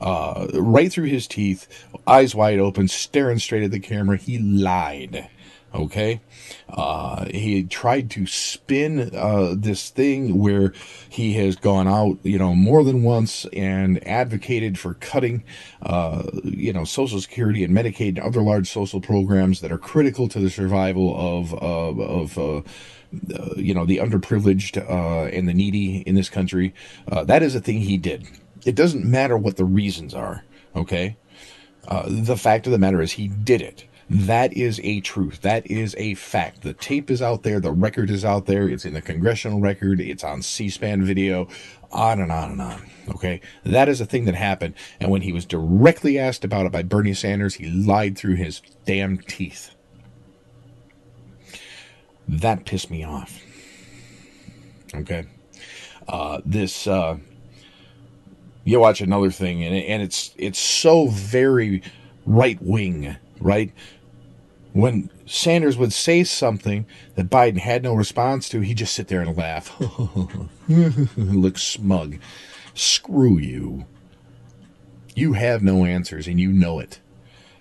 Uh, 0.01 0.49
right 0.55 0.93
through 0.93 1.07
his 1.07 1.27
teeth, 1.29 1.87
eyes 2.07 2.35
wide 2.35 2.59
open, 2.59 2.89
staring 2.89 3.39
straight 3.39 3.63
at 3.63 3.71
the 3.71 3.81
camera. 3.81 4.17
He 4.17 4.39
lied. 4.39 5.29
Okay, 5.77 6.23
uh, 6.71 7.27
he 7.27 7.65
tried 7.65 8.11
to 8.13 8.27
spin 8.27 9.15
uh, 9.15 9.55
this 9.55 9.91
thing 9.91 10.39
where 10.39 10.73
he 11.11 11.35
has 11.35 11.55
gone 11.57 11.87
out, 11.87 12.19
you 12.23 12.39
know, 12.39 12.55
more 12.55 12.83
than 12.83 13.03
once 13.03 13.45
and 13.53 14.03
advocated 14.09 14.79
for 14.79 14.95
cutting, 14.95 15.45
uh, 15.83 16.23
you 16.45 16.73
know, 16.73 16.85
Social 16.85 17.21
Security 17.21 17.63
and 17.63 17.77
Medicaid 17.77 18.09
and 18.09 18.21
other 18.21 18.41
large 18.41 18.71
social 18.71 19.03
programs 19.03 19.61
that 19.61 19.71
are 19.71 19.77
critical 19.77 20.29
to 20.29 20.41
the 20.41 20.49
survival 20.49 21.15
of 21.15 21.53
of, 21.55 22.01
of 22.01 22.39
uh, 22.39 22.57
uh, 23.35 23.55
you 23.57 23.75
know 23.75 23.85
the 23.85 23.99
underprivileged 23.99 24.79
uh, 24.79 25.27
and 25.27 25.47
the 25.47 25.55
needy 25.55 25.99
in 25.99 26.15
this 26.15 26.31
country. 26.31 26.73
that 27.25 27.43
is 27.43 27.55
a 27.55 27.61
thing 27.61 27.81
he 27.81 27.99
did. 27.99 28.27
It 28.65 28.75
doesn't 28.75 29.05
matter 29.05 29.37
what 29.37 29.57
the 29.57 29.67
reasons 29.67 30.15
are. 30.15 30.43
Okay, 30.75 31.19
the 32.07 32.37
fact 32.37 32.65
of 32.65 32.73
the 32.73 32.79
matter 32.79 33.03
is 33.03 33.13
he 33.13 33.29
did 33.29 33.61
it. 33.61 33.85
That 34.09 34.53
is 34.53 34.81
a 34.85 35.01
truth. 35.01 35.41
That 35.41 35.69
is 35.69 35.97
a 35.99 36.15
fact. 36.15 36.63
The 36.63 36.75
tape 36.75 37.11
is 37.11 37.21
out 37.21 37.43
there. 37.43 37.59
The 37.59 37.73
record 37.73 38.09
is 38.09 38.25
out 38.25 38.47
there. 38.47 38.69
It's 38.69 38.85
in 38.85 38.95
the 38.95 39.03
congressional 39.03 39.61
record. 39.61 40.01
It's 40.01 40.23
on 40.23 40.43
C 40.43 40.69
SPAN 40.69 41.05
video, 41.05 41.49
on 41.91 42.21
and 42.21 42.31
on 42.31 42.53
and 42.53 42.63
on. 42.63 42.89
Okay. 43.09 43.41
That 43.65 43.89
is 43.89 44.01
a 44.01 44.07
thing 44.07 44.25
that 44.27 44.37
happened. 44.37 44.75
And 45.01 45.11
when 45.11 45.23
he 45.23 45.33
was 45.33 45.45
directly 45.45 46.21
asked 46.21 46.45
about 46.45 46.67
it 46.67 46.73
by 46.73 46.83
Bernie 46.83 47.15
Sanders, 47.15 47.55
he 47.55 47.69
lied 47.69 48.17
through 48.17 48.37
his 48.37 48.63
damn 48.85 49.19
teeth. 49.19 49.75
That 52.29 52.65
pissed 52.65 52.91
me 52.91 53.03
off. 53.03 53.41
Okay. 54.95 55.25
Uh, 56.09 56.41
this, 56.45 56.87
uh, 56.87 57.17
you 58.65 58.79
watch 58.79 59.01
another 59.01 59.33
thing 59.33 59.65
and, 59.65 59.75
and 59.75 60.03
it's, 60.03 60.33
it's 60.37 60.61
so 60.61 61.09
very 61.09 61.83
right 62.25 62.59
wing, 62.63 63.17
right? 63.41 63.73
When 64.77 65.09
Sanders 65.25 65.79
would 65.79 65.95
say 65.95 66.23
something 66.23 66.85
that 67.15 67.31
Biden 67.31 67.57
had 67.57 67.83
no 67.83 67.95
response 67.95 68.47
to, 68.51 68.61
he'd 68.61 68.77
just 68.77 68.95
sit 68.95 69.09
there 69.09 69.23
and 69.23 69.35
laugh. 69.35 69.75
Look 71.17 71.57
smug. 71.57 72.19
Screw 72.75 73.39
you. 73.39 73.87
You 75.15 75.33
have 75.33 75.63
no 75.63 75.87
answers 75.87 76.27
and 76.29 76.39
you 76.39 76.53
know 76.53 76.79
it. 76.79 77.01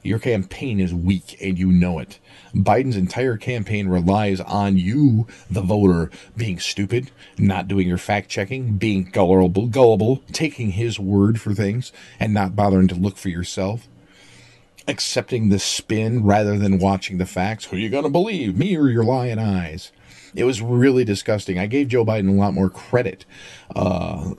Your 0.03 0.19
campaign 0.19 0.81
is 0.81 0.93
weak 0.93 1.37
and 1.41 1.57
you 1.57 1.71
know 1.71 1.99
it. 1.99 2.19
Biden's 2.53 2.97
entire 2.97 3.37
campaign 3.37 3.87
relies 3.87 4.41
on 4.41 4.77
you, 4.77 5.25
the 5.49 5.61
voter, 5.61 6.11
being 6.35 6.59
stupid, 6.59 7.11
not 7.39 7.69
doing 7.69 7.87
your 7.87 7.97
fact 7.97 8.29
checking, 8.29 8.73
being 8.73 9.05
gullible, 9.05 9.67
gullible, 9.67 10.21
taking 10.33 10.71
his 10.71 10.99
word 10.99 11.39
for 11.39 11.53
things, 11.53 11.93
and 12.19 12.33
not 12.33 12.57
bothering 12.57 12.89
to 12.89 12.95
look 12.95 13.15
for 13.15 13.29
yourself 13.29 13.87
accepting 14.87 15.49
the 15.49 15.59
spin 15.59 16.23
rather 16.23 16.57
than 16.57 16.79
watching 16.79 17.17
the 17.17 17.25
facts. 17.25 17.65
Who 17.65 17.75
are 17.75 17.79
you 17.79 17.89
going 17.89 18.03
to 18.03 18.09
believe, 18.09 18.57
me 18.57 18.77
or 18.77 18.89
your 18.89 19.03
lying 19.03 19.39
eyes? 19.39 19.91
It 20.35 20.43
was 20.43 20.61
really 20.61 21.05
disgusting. 21.05 21.57
I 21.57 21.65
gave 21.65 21.87
Joe 21.87 22.05
Biden 22.05 22.29
a 22.29 22.33
lot 22.33 22.53
more 22.53 22.69
credit. 22.69 23.25
Uh, 23.75 24.33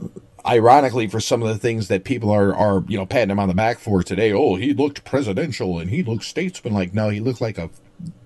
ironically, 0.47 1.07
for 1.07 1.21
some 1.21 1.43
of 1.43 1.49
the 1.49 1.59
things 1.59 1.89
that 1.89 2.05
people 2.05 2.31
are, 2.31 2.55
are, 2.55 2.85
you 2.87 2.99
know, 2.99 3.07
patting 3.07 3.31
him 3.31 3.39
on 3.39 3.49
the 3.49 3.55
back 3.55 3.79
for 3.79 4.03
today. 4.03 4.33
Oh, 4.33 4.57
he 4.57 4.73
looked 4.75 5.05
presidential 5.05 5.79
and 5.79 5.91
he 5.91 6.03
looked 6.03 6.25
statesman-like. 6.25 6.93
No, 6.93 7.09
he 7.09 7.21
looked 7.21 7.41
like 7.41 7.59
a 7.59 7.71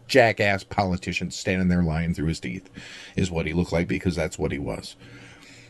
jackass 0.08 0.64
politician 0.64 1.30
standing 1.30 1.68
there 1.68 1.84
lying 1.84 2.12
through 2.12 2.26
his 2.26 2.40
teeth, 2.40 2.68
is 3.14 3.30
what 3.30 3.46
he 3.46 3.52
looked 3.52 3.72
like 3.72 3.86
because 3.86 4.16
that's 4.16 4.38
what 4.38 4.50
he 4.50 4.58
was 4.58 4.96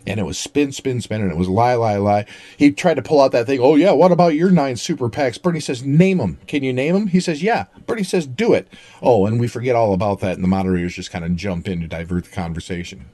and 0.07 0.19
it 0.19 0.25
was 0.25 0.39
spin, 0.39 0.73
spin, 0.73 1.01
spin, 1.01 1.21
and 1.21 1.31
it 1.31 1.37
was 1.37 1.49
lie, 1.49 1.75
lie, 1.75 1.97
lie. 1.97 2.27
He 2.57 2.73
tried 2.73 2.95
to 2.95 3.03
pull 3.03 3.21
out 3.21 3.33
that 3.33 3.47
thing. 3.47 3.61
Oh 3.61 3.77
yeah, 3.77 3.93
what 3.93 4.13
about 4.13 4.35
your 4.35 4.51
nine 4.51 4.77
super 4.77 5.09
PACs? 5.09 5.41
Bernie 5.41 5.61
says, 5.61 5.85
name 5.85 6.19
them. 6.19 6.39
Can 6.47 6.63
you 6.63 6.73
name 6.73 6.95
them? 6.95 7.07
He 7.09 7.21
says, 7.21 7.43
yeah. 7.43 7.67
Bernie 7.87 8.03
says, 8.05 8.27
do 8.27 8.55
it. 8.55 8.69
Oh, 9.03 9.27
and 9.27 9.39
we 9.39 9.49
forget 9.49 9.77
all 9.77 9.93
about 9.93 10.21
that, 10.21 10.35
and 10.35 10.45
the 10.45 10.49
moderators 10.49 10.95
just 10.95 11.11
kind 11.11 11.25
of 11.25 11.37
jump 11.37 11.69
in 11.69 11.81
to 11.81 11.87
divert 11.87 12.25
the 12.25 12.31
conversation. 12.31 13.07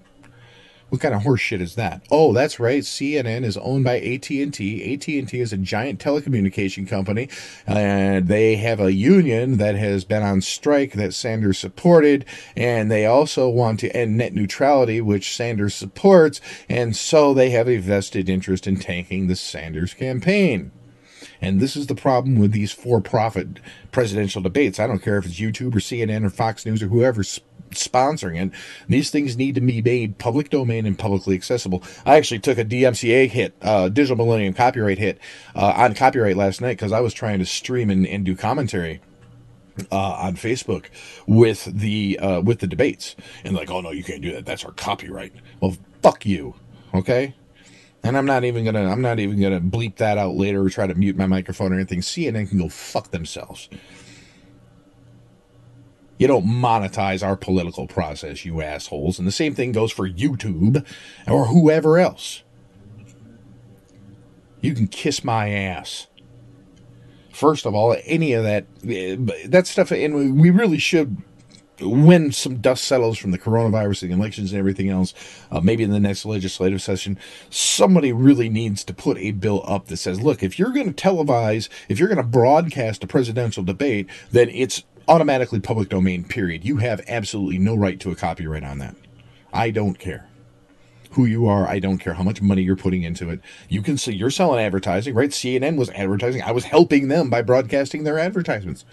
What 0.88 1.00
kind 1.00 1.14
of 1.14 1.22
horseshit 1.22 1.60
is 1.60 1.74
that? 1.74 2.06
Oh, 2.12 2.32
that's 2.32 2.60
right. 2.60 2.82
CNN 2.82 3.42
is 3.42 3.56
owned 3.56 3.82
by 3.82 3.98
AT&T. 3.98 4.94
AT&T 4.94 5.40
is 5.40 5.52
a 5.52 5.56
giant 5.56 5.98
telecommunication 5.98 6.88
company, 6.88 7.28
and 7.66 8.28
they 8.28 8.54
have 8.56 8.78
a 8.78 8.92
union 8.92 9.56
that 9.56 9.74
has 9.74 10.04
been 10.04 10.22
on 10.22 10.40
strike 10.40 10.92
that 10.92 11.12
Sanders 11.12 11.58
supported, 11.58 12.24
and 12.56 12.88
they 12.88 13.04
also 13.04 13.48
want 13.48 13.80
to 13.80 13.96
end 13.96 14.16
net 14.16 14.32
neutrality, 14.32 15.00
which 15.00 15.34
Sanders 15.34 15.74
supports, 15.74 16.40
and 16.68 16.94
so 16.94 17.34
they 17.34 17.50
have 17.50 17.68
a 17.68 17.78
vested 17.78 18.28
interest 18.28 18.68
in 18.68 18.76
tanking 18.76 19.26
the 19.26 19.34
Sanders 19.34 19.92
campaign. 19.92 20.70
And 21.40 21.60
this 21.60 21.76
is 21.76 21.88
the 21.88 21.94
problem 21.94 22.38
with 22.38 22.52
these 22.52 22.72
for 22.72 23.00
profit 23.00 23.60
presidential 23.92 24.40
debates. 24.40 24.78
I 24.78 24.86
don't 24.86 25.02
care 25.02 25.18
if 25.18 25.26
it's 25.26 25.40
YouTube 25.40 25.74
or 25.74 25.80
CNN 25.80 26.24
or 26.24 26.30
Fox 26.30 26.64
News 26.64 26.82
or 26.82 26.88
whoever's 26.88 27.40
sponsoring 27.76 28.42
it. 28.42 28.52
These 28.88 29.10
things 29.10 29.36
need 29.36 29.54
to 29.54 29.60
be 29.60 29.82
made 29.82 30.18
public 30.18 30.50
domain 30.50 30.86
and 30.86 30.98
publicly 30.98 31.34
accessible. 31.34 31.82
I 32.04 32.16
actually 32.16 32.40
took 32.40 32.58
a 32.58 32.64
DMCA 32.64 33.28
hit, 33.28 33.54
uh, 33.62 33.88
Digital 33.88 34.16
Millennium 34.16 34.54
copyright 34.54 34.98
hit, 34.98 35.18
uh, 35.54 35.72
on 35.76 35.94
copyright 35.94 36.36
last 36.36 36.60
night 36.60 36.76
because 36.76 36.92
I 36.92 37.00
was 37.00 37.14
trying 37.14 37.38
to 37.38 37.46
stream 37.46 37.90
and, 37.90 38.06
and 38.06 38.24
do 38.24 38.36
commentary. 38.36 39.00
Uh, 39.92 40.12
on 40.12 40.36
Facebook 40.36 40.86
with 41.26 41.66
the 41.66 42.18
uh, 42.18 42.40
with 42.40 42.60
the 42.60 42.66
debates 42.66 43.14
and 43.44 43.54
like 43.54 43.70
oh 43.70 43.82
no 43.82 43.90
you 43.90 44.02
can't 44.02 44.22
do 44.22 44.32
that 44.32 44.46
that's 44.46 44.64
our 44.64 44.72
copyright 44.72 45.34
well 45.60 45.76
fuck 46.00 46.24
you 46.24 46.54
okay 46.94 47.34
and 48.02 48.16
I'm 48.16 48.24
not 48.24 48.44
even 48.44 48.64
gonna 48.64 48.90
I'm 48.90 49.02
not 49.02 49.18
even 49.18 49.38
gonna 49.40 49.60
bleep 49.60 49.96
that 49.96 50.16
out 50.16 50.34
later 50.34 50.62
or 50.62 50.70
try 50.70 50.86
to 50.86 50.94
mute 50.94 51.16
my 51.16 51.26
microphone 51.26 51.72
or 51.72 51.74
anything 51.74 52.00
CNN 52.00 52.48
can 52.48 52.58
go 52.58 52.70
fuck 52.70 53.10
themselves 53.10 53.68
you 56.18 56.26
don't 56.26 56.46
monetize 56.46 57.26
our 57.26 57.36
political 57.36 57.86
process, 57.86 58.44
you 58.44 58.62
assholes. 58.62 59.18
And 59.18 59.26
the 59.26 59.32
same 59.32 59.54
thing 59.54 59.72
goes 59.72 59.92
for 59.92 60.08
YouTube 60.08 60.86
or 61.26 61.46
whoever 61.46 61.98
else. 61.98 62.42
You 64.60 64.74
can 64.74 64.88
kiss 64.88 65.22
my 65.22 65.50
ass. 65.50 66.06
First 67.32 67.66
of 67.66 67.74
all, 67.74 67.94
any 68.04 68.32
of 68.32 68.44
that 68.44 68.66
that 69.50 69.66
stuff, 69.66 69.90
and 69.90 70.40
we 70.40 70.50
really 70.50 70.78
should 70.78 71.22
when 71.80 72.32
some 72.32 72.56
dust 72.56 72.84
settles 72.84 73.18
from 73.18 73.32
the 73.32 73.38
coronavirus, 73.38 74.00
the 74.00 74.10
elections, 74.10 74.52
and 74.52 74.58
everything 74.58 74.88
else, 74.88 75.12
uh, 75.50 75.60
maybe 75.60 75.84
in 75.84 75.90
the 75.90 76.00
next 76.00 76.24
legislative 76.24 76.80
session, 76.80 77.18
somebody 77.50 78.12
really 78.12 78.48
needs 78.48 78.84
to 78.84 78.94
put 78.94 79.18
a 79.18 79.32
bill 79.32 79.62
up 79.66 79.86
that 79.86 79.98
says, 79.98 80.20
look, 80.20 80.42
if 80.42 80.58
you're 80.58 80.72
going 80.72 80.92
to 80.92 81.02
televise, 81.02 81.68
if 81.88 81.98
you're 81.98 82.08
going 82.08 82.16
to 82.16 82.22
broadcast 82.22 83.04
a 83.04 83.06
presidential 83.06 83.62
debate, 83.62 84.08
then 84.30 84.48
it's 84.50 84.84
automatically 85.08 85.60
public 85.60 85.88
domain, 85.88 86.24
period. 86.24 86.64
You 86.64 86.78
have 86.78 87.00
absolutely 87.08 87.58
no 87.58 87.74
right 87.74 87.98
to 88.00 88.10
a 88.10 88.16
copyright 88.16 88.64
on 88.64 88.78
that. 88.78 88.96
I 89.52 89.70
don't 89.70 89.98
care 89.98 90.28
who 91.12 91.24
you 91.24 91.46
are. 91.46 91.66
I 91.66 91.78
don't 91.78 91.98
care 91.98 92.14
how 92.14 92.22
much 92.22 92.42
money 92.42 92.62
you're 92.62 92.76
putting 92.76 93.02
into 93.02 93.30
it. 93.30 93.40
You 93.68 93.80
can 93.80 93.96
see 93.96 94.14
you're 94.14 94.30
selling 94.30 94.60
advertising, 94.60 95.14
right? 95.14 95.30
CNN 95.30 95.76
was 95.76 95.88
advertising. 95.90 96.42
I 96.42 96.50
was 96.50 96.64
helping 96.64 97.08
them 97.08 97.30
by 97.30 97.40
broadcasting 97.42 98.04
their 98.04 98.18
advertisements, 98.18 98.84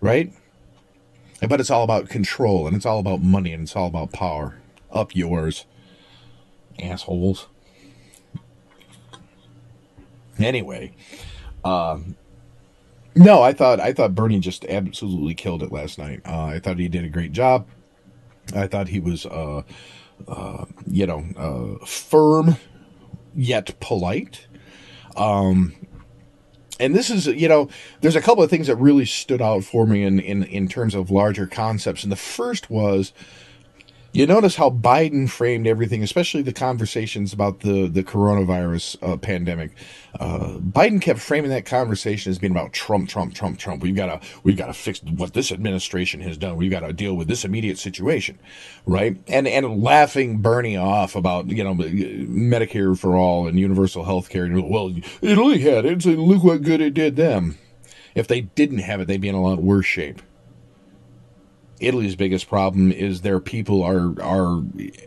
right? 0.00 0.32
But 1.46 1.60
it's 1.60 1.70
all 1.70 1.82
about 1.82 2.08
control 2.08 2.66
and 2.66 2.76
it's 2.76 2.86
all 2.86 3.00
about 3.00 3.20
money 3.20 3.52
and 3.52 3.64
it's 3.64 3.74
all 3.74 3.88
about 3.88 4.12
power. 4.12 4.58
Up 4.92 5.16
yours, 5.16 5.66
assholes. 6.80 7.48
Anyway, 10.38 10.92
um, 11.64 12.16
no, 13.14 13.42
I 13.42 13.52
thought 13.52 13.80
I 13.80 13.92
thought 13.92 14.14
Bernie 14.14 14.40
just 14.40 14.64
absolutely 14.64 15.34
killed 15.34 15.62
it 15.62 15.72
last 15.72 15.98
night. 15.98 16.20
Uh, 16.24 16.46
I 16.46 16.58
thought 16.58 16.78
he 16.78 16.88
did 16.88 17.04
a 17.04 17.08
great 17.08 17.32
job. 17.32 17.66
I 18.54 18.66
thought 18.66 18.88
he 18.88 19.00
was, 19.00 19.24
uh, 19.26 19.62
uh, 20.28 20.64
you 20.86 21.06
know, 21.06 21.24
uh, 21.36 21.84
firm 21.86 22.56
yet 23.34 23.78
polite. 23.80 24.46
Um, 25.16 25.74
and 26.80 26.94
this 26.94 27.08
is, 27.08 27.26
you 27.26 27.48
know, 27.48 27.68
there's 28.00 28.16
a 28.16 28.20
couple 28.20 28.42
of 28.42 28.50
things 28.50 28.66
that 28.66 28.76
really 28.76 29.06
stood 29.06 29.40
out 29.40 29.64
for 29.64 29.86
me 29.86 30.02
in, 30.02 30.18
in, 30.18 30.42
in 30.42 30.68
terms 30.68 30.94
of 30.94 31.10
larger 31.10 31.46
concepts. 31.46 32.02
And 32.02 32.10
the 32.10 32.16
first 32.16 32.68
was 32.68 33.12
you 34.14 34.28
notice 34.28 34.54
how 34.54 34.70
Biden 34.70 35.28
framed 35.28 35.66
everything, 35.66 36.04
especially 36.04 36.42
the 36.42 36.52
conversations 36.52 37.32
about 37.32 37.60
the 37.60 37.88
the 37.88 38.04
coronavirus 38.04 38.96
uh, 39.02 39.16
pandemic. 39.16 39.72
Uh, 40.20 40.58
Biden 40.58 41.02
kept 41.02 41.18
framing 41.18 41.50
that 41.50 41.66
conversation 41.66 42.30
as 42.30 42.38
being 42.38 42.52
about 42.52 42.72
Trump, 42.72 43.08
Trump, 43.08 43.34
Trump, 43.34 43.58
Trump. 43.58 43.82
We've 43.82 43.96
got 43.96 44.06
to 44.06 44.28
we've 44.44 44.56
got 44.56 44.66
to 44.68 44.72
fix 44.72 45.02
what 45.02 45.34
this 45.34 45.50
administration 45.50 46.20
has 46.20 46.38
done. 46.38 46.56
We've 46.56 46.70
got 46.70 46.80
to 46.80 46.92
deal 46.92 47.14
with 47.14 47.26
this 47.26 47.44
immediate 47.44 47.76
situation, 47.76 48.38
right? 48.86 49.16
And 49.26 49.48
and 49.48 49.82
laughing 49.82 50.38
Bernie 50.38 50.76
off 50.76 51.16
about 51.16 51.48
you 51.48 51.64
know 51.64 51.74
Medicare 51.74 52.96
for 52.96 53.16
all 53.16 53.48
and 53.48 53.58
universal 53.58 54.04
health 54.04 54.28
care. 54.28 54.48
Well, 54.48 54.94
Italy 55.22 55.58
had 55.58 55.84
it, 55.84 56.06
and 56.06 56.22
look 56.22 56.44
what 56.44 56.62
good 56.62 56.80
it 56.80 56.94
did 56.94 57.16
them. 57.16 57.58
If 58.14 58.28
they 58.28 58.42
didn't 58.42 58.78
have 58.78 59.00
it, 59.00 59.08
they'd 59.08 59.20
be 59.20 59.28
in 59.28 59.34
a 59.34 59.42
lot 59.42 59.60
worse 59.60 59.86
shape. 59.86 60.22
Italy's 61.80 62.14
biggest 62.14 62.48
problem 62.48 62.92
is 62.92 63.20
their 63.20 63.40
people 63.40 63.82
are 63.82 64.20
are 64.22 64.62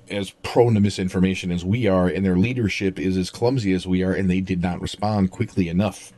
as 0.09 0.31
prone 0.43 0.73
to 0.73 0.79
misinformation 0.79 1.51
as 1.51 1.63
we 1.63 1.87
are, 1.87 2.07
and 2.07 2.25
their 2.25 2.37
leadership 2.37 2.99
is 2.99 3.17
as 3.17 3.29
clumsy 3.29 3.73
as 3.73 3.87
we 3.87 4.03
are, 4.03 4.13
and 4.13 4.29
they 4.29 4.41
did 4.41 4.61
not 4.61 4.81
respond 4.81 5.31
quickly 5.31 5.69
enough 5.69 6.11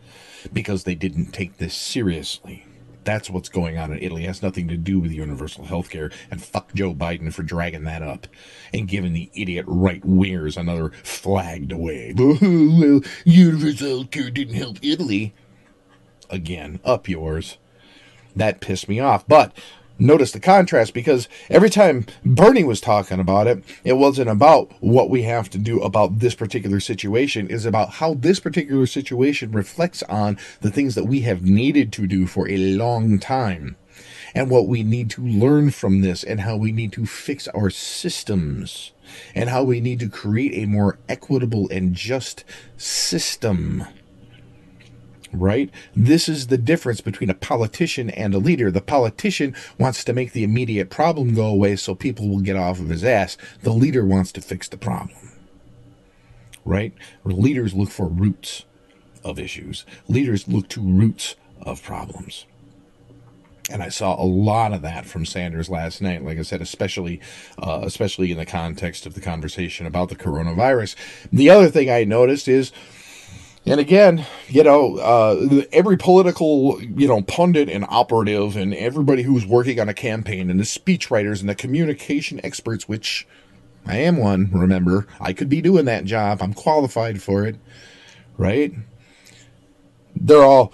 because 0.51 0.83
they 0.83 0.95
didn't 0.95 1.31
take 1.31 1.57
this 1.57 1.75
seriously. 1.75 2.65
That's 3.03 3.29
what's 3.29 3.49
going 3.49 3.77
on 3.77 3.91
in 3.91 3.99
Italy. 3.99 4.25
It 4.25 4.27
has 4.27 4.43
nothing 4.43 4.67
to 4.67 4.77
do 4.77 4.99
with 4.99 5.11
universal 5.11 5.65
health 5.65 5.89
care. 5.89 6.11
And 6.29 6.43
fuck 6.43 6.73
Joe 6.73 6.93
Biden 6.93 7.33
for 7.33 7.43
dragging 7.43 7.85
that 7.85 8.03
up 8.03 8.27
and 8.73 8.87
giving 8.87 9.13
the 9.13 9.31
idiot 9.33 9.65
right 9.67 10.01
wingers 10.01 10.57
another 10.57 10.91
flagged 11.03 11.71
away. 11.71 12.13
well, 12.17 13.01
universal 13.23 13.87
health 13.87 14.11
care 14.11 14.29
didn't 14.29 14.55
help 14.55 14.77
Italy. 14.81 15.33
Again, 16.29 16.79
up 16.83 17.07
yours. 17.07 17.57
That 18.35 18.61
pissed 18.61 18.87
me 18.87 18.99
off. 18.99 19.27
But 19.27 19.57
notice 19.99 20.31
the 20.31 20.39
contrast 20.39 20.93
because 20.93 21.27
every 21.49 21.69
time 21.69 22.05
Bernie 22.25 22.63
was 22.63 22.81
talking 22.81 23.19
about 23.19 23.47
it, 23.47 23.63
it 23.83 23.93
wasn't 23.93 24.29
about 24.29 24.71
what 24.79 25.09
we 25.09 25.23
have 25.23 25.49
to 25.51 25.57
do 25.57 25.81
about 25.81 26.19
this 26.19 26.35
particular 26.35 26.79
situation, 26.79 27.47
is 27.47 27.65
about 27.65 27.91
how 27.91 28.13
this 28.13 28.39
particular 28.39 28.85
situation 28.85 29.51
reflects 29.51 30.01
on 30.03 30.37
the 30.61 30.71
things 30.71 30.95
that 30.95 31.05
we 31.05 31.21
have 31.21 31.43
needed 31.43 31.91
to 31.93 32.07
do 32.07 32.25
for 32.25 32.49
a 32.49 32.57
long 32.57 33.19
time. 33.19 33.75
And 34.33 34.49
what 34.49 34.67
we 34.67 34.83
need 34.83 35.09
to 35.11 35.25
learn 35.25 35.71
from 35.71 36.01
this, 36.01 36.23
and 36.23 36.41
how 36.41 36.55
we 36.55 36.71
need 36.71 36.91
to 36.93 37.05
fix 37.05 37.47
our 37.49 37.69
systems, 37.69 38.91
and 39.33 39.49
how 39.49 39.63
we 39.63 39.81
need 39.81 39.99
to 39.99 40.09
create 40.09 40.53
a 40.53 40.67
more 40.67 40.99
equitable 41.09 41.67
and 41.69 41.95
just 41.95 42.43
system 42.77 43.85
right? 45.33 45.69
This 45.95 46.27
is 46.27 46.47
the 46.47 46.57
difference 46.57 47.01
between 47.01 47.29
a 47.29 47.35
politician 47.35 48.09
and 48.09 48.33
a 48.33 48.39
leader. 48.39 48.71
The 48.71 48.81
politician 48.81 49.55
wants 49.77 50.03
to 50.05 50.13
make 50.13 50.33
the 50.33 50.43
immediate 50.43 50.89
problem 50.89 51.33
go 51.33 51.45
away 51.45 51.75
so 51.75 51.95
people 51.95 52.27
will 52.27 52.41
get 52.41 52.55
off 52.55 52.79
of 52.79 52.89
his 52.89 53.03
ass. 53.03 53.37
The 53.61 53.73
leader 53.73 54.05
wants 54.05 54.31
to 54.33 54.41
fix 54.41 54.67
the 54.67 54.77
problem, 54.77 55.31
right? 56.65 56.93
Leaders 57.23 57.73
look 57.73 57.89
for 57.89 58.07
roots 58.07 58.65
of 59.23 59.37
issues, 59.37 59.85
leaders 60.07 60.47
look 60.47 60.69
to 60.69 60.81
roots 60.81 61.35
of 61.61 61.83
problems. 61.83 62.45
And 63.71 63.83
I 63.83 63.89
saw 63.89 64.19
a 64.19 64.25
lot 64.25 64.73
of 64.73 64.81
that 64.81 65.05
from 65.05 65.25
Sanders 65.25 65.69
last 65.69 66.01
night. 66.01 66.25
Like 66.25 66.39
I 66.39 66.41
said, 66.41 66.59
especially, 66.59 67.21
uh, 67.61 67.81
especially 67.83 68.31
in 68.31 68.37
the 68.37 68.45
context 68.45 69.05
of 69.05 69.13
the 69.13 69.21
conversation 69.21 69.85
about 69.85 70.09
the 70.09 70.15
coronavirus. 70.15 70.95
The 71.31 71.51
other 71.51 71.69
thing 71.69 71.87
I 71.89 72.03
noticed 72.03 72.47
is, 72.47 72.71
and 73.69 73.79
again, 73.79 74.25
you 74.47 74.63
know, 74.63 74.97
uh, 74.97 75.61
every 75.71 75.95
political, 75.95 76.81
you 76.81 77.07
know, 77.07 77.21
pundit 77.21 77.69
and 77.69 77.85
operative 77.87 78.55
and 78.57 78.73
everybody 78.73 79.21
who's 79.21 79.45
working 79.45 79.79
on 79.79 79.87
a 79.87 79.93
campaign 79.93 80.49
and 80.49 80.59
the 80.59 80.63
speechwriters 80.63 81.39
and 81.39 81.47
the 81.47 81.53
communication 81.53 82.41
experts, 82.43 82.89
which 82.89 83.27
I 83.85 83.97
am 83.97 84.17
one, 84.17 84.49
remember, 84.51 85.05
I 85.21 85.33
could 85.33 85.49
be 85.49 85.61
doing 85.61 85.85
that 85.85 86.05
job. 86.05 86.41
I'm 86.41 86.55
qualified 86.55 87.21
for 87.21 87.45
it, 87.45 87.57
right? 88.39 88.73
They're 90.15 90.43
all, 90.43 90.73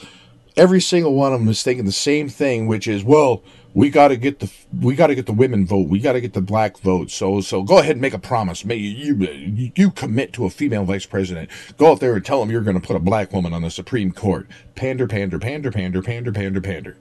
every 0.56 0.80
single 0.80 1.16
one 1.16 1.34
of 1.34 1.42
them 1.42 1.50
is 1.50 1.64
thinking 1.64 1.84
the 1.84 1.92
same 1.92 2.30
thing, 2.30 2.66
which 2.66 2.88
is, 2.88 3.04
well, 3.04 3.44
we 3.76 3.90
got 3.90 4.08
to 4.08 4.16
get 4.16 4.40
the 4.40 4.52
we 4.80 4.96
got 4.96 5.08
to 5.08 5.16
get 5.16 5.26
the 5.26 5.34
women 5.34 5.68
vote. 5.68 5.90
We 5.90 6.00
got 6.00 6.14
to 6.14 6.22
get 6.22 6.34
the 6.34 6.42
black 6.42 6.80
vote. 6.80 7.12
So 7.12 7.42
so 7.42 7.62
go 7.62 7.78
ahead 7.78 7.92
and 7.92 8.02
make 8.02 8.14
a 8.14 8.20
promise. 8.20 8.66
May 8.66 8.78
you 8.78 9.72
you, 9.76 9.92
commit 9.92 10.34
to 10.34 10.46
a 10.46 10.50
female 10.50 10.86
vice 10.86 11.06
president. 11.06 11.50
Go 11.78 11.92
out 11.92 12.00
there 12.00 12.16
and 12.16 12.26
tell 12.26 12.40
them 12.40 12.50
you're 12.50 12.62
going 12.62 12.80
to 12.80 12.86
put 12.86 12.96
a 12.96 13.00
black 13.00 13.34
woman 13.34 13.54
on 13.54 13.62
the 13.62 13.70
Supreme 13.70 14.12
Court. 14.12 14.48
Pander, 14.76 15.08
pander, 15.08 15.38
pander, 15.38 15.72
pander, 15.72 16.02
pander, 16.02 16.32
pander, 16.32 16.62
pander. 16.62 16.98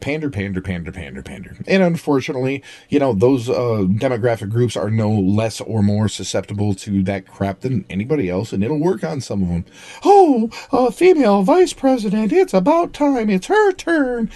Pander, 0.00 0.30
pander, 0.30 0.60
pander, 0.60 0.90
pander, 0.90 1.22
pander. 1.22 1.56
And 1.68 1.82
unfortunately, 1.82 2.64
you 2.88 2.98
know, 2.98 3.12
those 3.12 3.48
uh, 3.48 3.86
demographic 3.86 4.50
groups 4.50 4.76
are 4.76 4.90
no 4.90 5.10
less 5.10 5.60
or 5.60 5.80
more 5.80 6.08
susceptible 6.08 6.74
to 6.74 7.04
that 7.04 7.28
crap 7.28 7.60
than 7.60 7.84
anybody 7.88 8.28
else, 8.28 8.52
and 8.52 8.64
it'll 8.64 8.80
work 8.80 9.04
on 9.04 9.20
some 9.20 9.42
of 9.42 9.48
them. 9.48 9.64
Oh, 10.04 10.50
a 10.72 10.90
female 10.90 11.42
vice 11.42 11.72
president, 11.72 12.32
it's 12.32 12.52
about 12.52 12.94
time, 12.94 13.30
it's 13.30 13.46
her 13.46 13.72
turn 13.72 14.28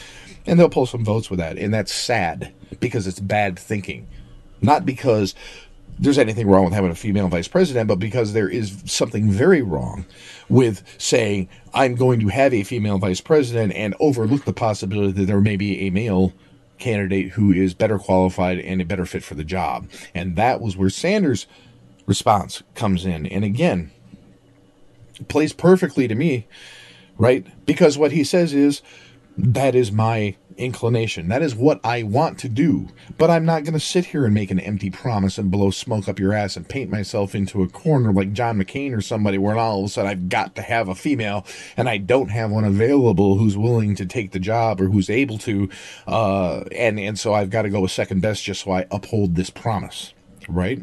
and 0.51 0.59
they'll 0.59 0.69
pull 0.69 0.85
some 0.85 1.05
votes 1.05 1.31
with 1.31 1.39
that. 1.39 1.57
And 1.59 1.73
that's 1.73 1.95
sad 1.95 2.53
because 2.81 3.07
it's 3.07 3.21
bad 3.21 3.57
thinking. 3.57 4.09
Not 4.61 4.85
because 4.85 5.37
there's 5.97 6.19
anything 6.19 6.49
wrong 6.49 6.65
with 6.65 6.75
having 6.75 6.91
a 6.91 6.97
female 6.97 7.29
vice 7.29 7.47
president, 7.47 7.87
but 7.87 8.01
because 8.01 8.33
there 8.33 8.49
is 8.49 8.83
something 8.85 9.31
very 9.31 9.63
wrong 9.63 10.07
with 10.49 10.83
saying, 10.99 11.49
I'm 11.73 11.95
going 11.95 12.19
to 12.21 12.29
have 12.29 12.53
a 12.53 12.65
female 12.65 12.99
vice 12.99 13.21
president 13.21 13.75
and 13.75 13.95
overlook 14.01 14.45
the 14.45 14.53
possibility 14.53 15.13
that 15.13 15.27
there 15.27 15.41
may 15.41 15.57
be 15.57 15.87
a 15.87 15.91
male 15.91 16.33
candidate 16.79 17.31
who 17.33 17.53
is 17.53 17.73
better 17.73 17.99
qualified 17.99 18.59
and 18.59 18.83
a 18.83 18.85
better 18.85 19.07
fit 19.07 19.23
for 19.23 19.37
the 19.37 19.45
job. 19.45 19.89
And 20.17 20.35
that 20.35 20.61
was 20.61 20.77
where 20.77 20.91
Sanders' 20.91 21.47
response 22.07 22.65
comes 22.75 23.07
in. 23.07 23.27
And 23.27 23.45
again, 23.45 23.93
plays 25.29 25.53
perfectly 25.53 26.09
to 26.09 26.17
me, 26.17 26.49
right? 27.19 27.47
Because 27.67 27.97
what 27.97 28.11
he 28.11 28.25
says 28.25 28.53
is, 28.53 28.83
that 29.43 29.75
is 29.75 29.91
my 29.91 30.37
inclination. 30.57 31.29
That 31.29 31.43
is 31.43 31.55
what 31.55 31.81
I 31.85 32.03
want 32.03 32.39
to 32.41 32.49
do. 32.49 32.89
But 33.17 33.31
I'm 33.31 33.45
not 33.45 33.65
going 33.65 33.75
to 33.75 33.81
sit 33.81 34.07
here 34.07 34.25
and 34.25 34.35
make 34.35 34.51
an 34.51 34.61
empty 34.61 34.91
promise 34.91 35.39
and 35.39 35.51
blow 35.51 35.71
smoke 35.71 36.09
up 36.09 36.19
your 36.19 36.33
ass 36.33 36.57
and 36.57 36.69
paint 36.69 36.91
myself 36.91 37.35
into 37.35 37.63
a 37.63 37.69
corner 37.69 38.13
like 38.13 38.33
John 38.33 38.59
McCain 38.59 38.97
or 38.97 39.01
somebody 39.01 39.39
where 39.39 39.57
all 39.57 39.81
of 39.81 39.87
a 39.87 39.89
sudden 39.89 40.11
I've 40.11 40.29
got 40.29 40.55
to 40.57 40.63
have 40.63 40.89
a 40.89 40.95
female 40.95 41.47
and 41.77 41.89
I 41.89 41.97
don't 41.99 42.31
have 42.31 42.51
one 42.51 42.65
available 42.65 43.39
who's 43.39 43.57
willing 43.57 43.95
to 43.97 44.07
take 44.07 44.33
the 44.33 44.39
job 44.39 44.81
or 44.81 44.87
who's 44.87 45.11
able 45.11 45.39
to. 45.39 45.69
Uh, 46.07 46.61
and, 46.73 47.01
and 47.01 47.19
so 47.19 47.33
I've 47.33 47.51
got 47.51 47.63
to 47.63 47.71
go 47.71 47.81
with 47.81 47.91
second 47.91 48.21
best 48.21 48.45
just 48.45 48.65
so 48.65 48.73
I 48.73 48.87
uphold 48.91 49.35
this 49.35 49.51
promise. 49.51 50.13
Right? 50.49 50.83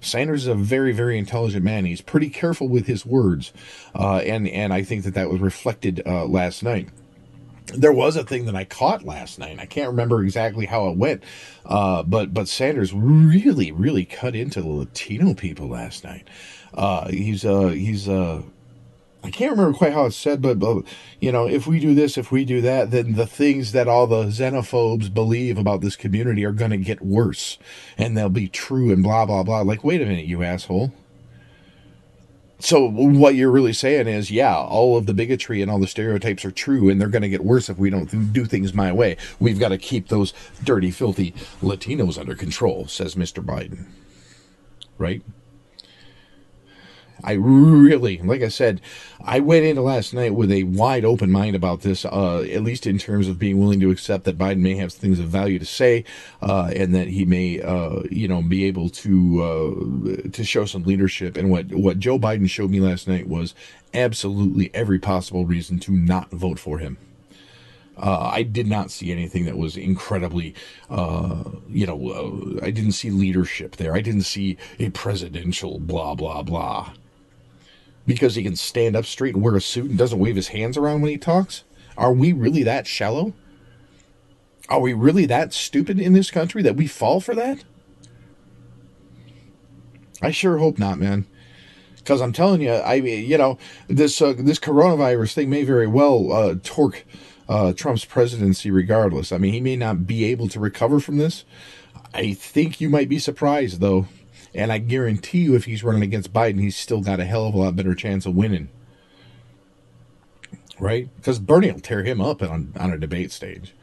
Sanders 0.00 0.42
is 0.42 0.48
a 0.48 0.54
very, 0.54 0.92
very 0.92 1.18
intelligent 1.18 1.64
man. 1.64 1.86
He's 1.86 2.02
pretty 2.02 2.28
careful 2.28 2.68
with 2.68 2.86
his 2.86 3.06
words, 3.06 3.54
uh, 3.94 4.16
and 4.18 4.46
and 4.48 4.70
I 4.70 4.82
think 4.82 5.04
that 5.04 5.14
that 5.14 5.30
was 5.30 5.40
reflected 5.40 6.02
uh, 6.04 6.26
last 6.26 6.62
night 6.62 6.88
there 7.66 7.92
was 7.92 8.16
a 8.16 8.24
thing 8.24 8.44
that 8.46 8.54
I 8.54 8.64
caught 8.64 9.04
last 9.04 9.38
night. 9.38 9.58
I 9.58 9.66
can't 9.66 9.88
remember 9.88 10.22
exactly 10.22 10.66
how 10.66 10.88
it 10.88 10.96
went, 10.96 11.22
uh, 11.64 12.02
but 12.02 12.34
but 12.34 12.48
Sanders 12.48 12.92
really 12.92 13.72
really 13.72 14.04
cut 14.04 14.36
into 14.36 14.60
the 14.60 14.68
Latino 14.68 15.34
people 15.34 15.68
last 15.68 16.04
night. 16.04 16.28
Uh, 16.74 17.08
he's 17.08 17.44
uh, 17.44 17.68
he's 17.68 18.08
uh, 18.08 18.42
I 19.22 19.30
can't 19.30 19.52
remember 19.52 19.76
quite 19.76 19.94
how 19.94 20.04
it's 20.04 20.16
said, 20.16 20.42
but, 20.42 20.58
but 20.58 20.84
you 21.18 21.32
know, 21.32 21.48
if 21.48 21.66
we 21.66 21.80
do 21.80 21.94
this, 21.94 22.18
if 22.18 22.30
we 22.30 22.44
do 22.44 22.60
that, 22.60 22.90
then 22.90 23.14
the 23.14 23.26
things 23.26 23.72
that 23.72 23.88
all 23.88 24.06
the 24.06 24.24
xenophobes 24.24 25.12
believe 25.12 25.56
about 25.56 25.80
this 25.80 25.96
community 25.96 26.44
are 26.44 26.52
going 26.52 26.72
to 26.72 26.76
get 26.76 27.00
worse, 27.00 27.56
and 27.96 28.16
they'll 28.16 28.28
be 28.28 28.48
true 28.48 28.92
and 28.92 29.02
blah 29.02 29.24
blah 29.24 29.42
blah. 29.42 29.62
Like, 29.62 29.82
wait 29.82 30.02
a 30.02 30.06
minute, 30.06 30.26
you 30.26 30.42
asshole 30.42 30.92
so 32.64 32.88
what 32.88 33.34
you're 33.34 33.50
really 33.50 33.74
saying 33.74 34.08
is, 34.08 34.30
yeah, 34.30 34.56
all 34.56 34.96
of 34.96 35.04
the 35.04 35.12
bigotry 35.12 35.60
and 35.60 35.70
all 35.70 35.78
the 35.78 35.86
stereotypes 35.86 36.44
are 36.44 36.50
true, 36.50 36.88
and 36.88 36.98
they're 36.98 37.08
going 37.08 37.22
to 37.22 37.28
get 37.28 37.44
worse 37.44 37.68
if 37.68 37.76
we 37.76 37.90
don't 37.90 38.32
do 38.32 38.46
things 38.46 38.72
my 38.72 38.90
way. 38.90 39.16
We've 39.38 39.58
got 39.58 39.68
to 39.68 39.78
keep 39.78 40.08
those 40.08 40.32
dirty, 40.62 40.90
filthy 40.90 41.32
Latinos 41.60 42.18
under 42.18 42.34
control, 42.34 42.86
says 42.86 43.16
Mr. 43.16 43.44
Biden. 43.44 43.84
Right? 44.96 45.22
I 47.24 47.32
really, 47.32 48.18
like 48.18 48.42
I 48.42 48.48
said, 48.48 48.80
I 49.24 49.40
went 49.40 49.64
into 49.64 49.80
last 49.80 50.12
night 50.12 50.34
with 50.34 50.52
a 50.52 50.64
wide 50.64 51.04
open 51.04 51.30
mind 51.30 51.56
about 51.56 51.80
this, 51.80 52.04
uh, 52.04 52.42
at 52.42 52.62
least 52.62 52.86
in 52.86 52.98
terms 52.98 53.28
of 53.28 53.38
being 53.38 53.58
willing 53.58 53.80
to 53.80 53.90
accept 53.90 54.24
that 54.24 54.36
Biden 54.36 54.58
may 54.58 54.76
have 54.76 54.92
things 54.92 55.18
of 55.18 55.26
value 55.26 55.58
to 55.58 55.64
say, 55.64 56.04
uh, 56.42 56.70
and 56.76 56.94
that 56.94 57.08
he 57.08 57.24
may, 57.24 57.62
uh, 57.62 58.02
you 58.10 58.28
know, 58.28 58.42
be 58.42 58.64
able 58.66 58.90
to 58.90 59.42
uh, 59.42 60.28
to 60.30 60.44
show 60.44 60.66
some 60.66 60.82
leadership. 60.82 61.36
And 61.38 61.50
what 61.50 61.72
what 61.72 61.98
Joe 61.98 62.18
Biden 62.18 62.48
showed 62.48 62.70
me 62.70 62.80
last 62.80 63.08
night 63.08 63.26
was 63.26 63.54
absolutely 63.94 64.70
every 64.74 64.98
possible 64.98 65.46
reason 65.46 65.78
to 65.80 65.92
not 65.92 66.30
vote 66.30 66.58
for 66.58 66.78
him. 66.78 66.98
Uh, 67.96 68.30
I 68.32 68.42
did 68.42 68.66
not 68.66 68.90
see 68.90 69.12
anything 69.12 69.44
that 69.44 69.56
was 69.56 69.76
incredibly, 69.76 70.54
uh, 70.90 71.44
you 71.68 71.86
know, 71.86 72.10
uh, 72.10 72.64
I 72.64 72.70
didn't 72.70 72.92
see 72.92 73.10
leadership 73.10 73.76
there. 73.76 73.94
I 73.94 74.00
didn't 74.00 74.22
see 74.22 74.56
a 74.80 74.90
presidential 74.90 75.78
blah, 75.78 76.16
blah, 76.16 76.42
blah. 76.42 76.92
Because 78.06 78.34
he 78.34 78.42
can 78.42 78.56
stand 78.56 78.96
up 78.96 79.06
straight 79.06 79.34
and 79.34 79.42
wear 79.42 79.56
a 79.56 79.60
suit 79.60 79.90
and 79.90 79.98
doesn't 79.98 80.18
wave 80.18 80.36
his 80.36 80.48
hands 80.48 80.76
around 80.76 81.00
when 81.00 81.10
he 81.10 81.18
talks? 81.18 81.64
Are 81.96 82.12
we 82.12 82.32
really 82.32 82.62
that 82.62 82.86
shallow? 82.86 83.32
Are 84.68 84.80
we 84.80 84.92
really 84.92 85.26
that 85.26 85.52
stupid 85.52 86.00
in 86.00 86.12
this 86.12 86.30
country 86.30 86.62
that 86.62 86.76
we 86.76 86.86
fall 86.86 87.20
for 87.20 87.34
that? 87.34 87.64
I 90.22 90.30
sure 90.30 90.58
hope 90.58 90.78
not, 90.78 90.98
man. 90.98 91.26
Because 91.96 92.20
I'm 92.20 92.32
telling 92.32 92.60
you, 92.60 92.70
I 92.70 92.94
you 92.94 93.38
know 93.38 93.58
this 93.88 94.20
uh, 94.20 94.34
this 94.36 94.58
coronavirus 94.58 95.34
thing 95.34 95.50
may 95.50 95.64
very 95.64 95.86
well 95.86 96.32
uh, 96.32 96.54
torque 96.62 97.04
uh, 97.48 97.72
Trump's 97.72 98.04
presidency 98.04 98.70
regardless. 98.70 99.32
I 99.32 99.38
mean, 99.38 99.52
he 99.52 99.60
may 99.60 99.76
not 99.76 100.06
be 100.06 100.24
able 100.24 100.48
to 100.48 100.60
recover 100.60 101.00
from 101.00 101.18
this. 101.18 101.44
I 102.12 102.32
think 102.32 102.80
you 102.80 102.88
might 102.88 103.08
be 103.08 103.18
surprised 103.18 103.80
though, 103.80 104.06
and 104.54 104.72
I 104.72 104.78
guarantee 104.78 105.40
you, 105.40 105.54
if 105.54 105.64
he's 105.64 105.84
running 105.84 106.02
against 106.02 106.32
Biden, 106.32 106.60
he's 106.60 106.76
still 106.76 107.00
got 107.00 107.20
a 107.20 107.24
hell 107.24 107.46
of 107.46 107.54
a 107.54 107.58
lot 107.58 107.76
better 107.76 107.94
chance 107.94 108.26
of 108.26 108.34
winning. 108.34 108.68
Right? 110.78 111.08
Because 111.16 111.38
Bernie 111.38 111.70
will 111.72 111.80
tear 111.80 112.02
him 112.02 112.20
up 112.20 112.42
on 112.42 112.72
on 112.78 112.92
a 112.92 112.98
debate 112.98 113.32
stage. 113.32 113.74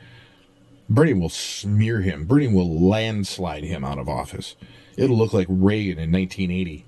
Bernie 0.89 1.13
will 1.13 1.29
smear 1.29 2.01
him. 2.01 2.25
Bernie 2.25 2.53
will 2.53 2.79
landslide 2.79 3.63
him 3.63 3.85
out 3.85 3.97
of 3.97 4.09
office. 4.09 4.55
It'll 4.97 5.17
look 5.17 5.33
like 5.33 5.47
Reagan 5.49 5.97
in 5.99 6.11
1980. 6.11 6.85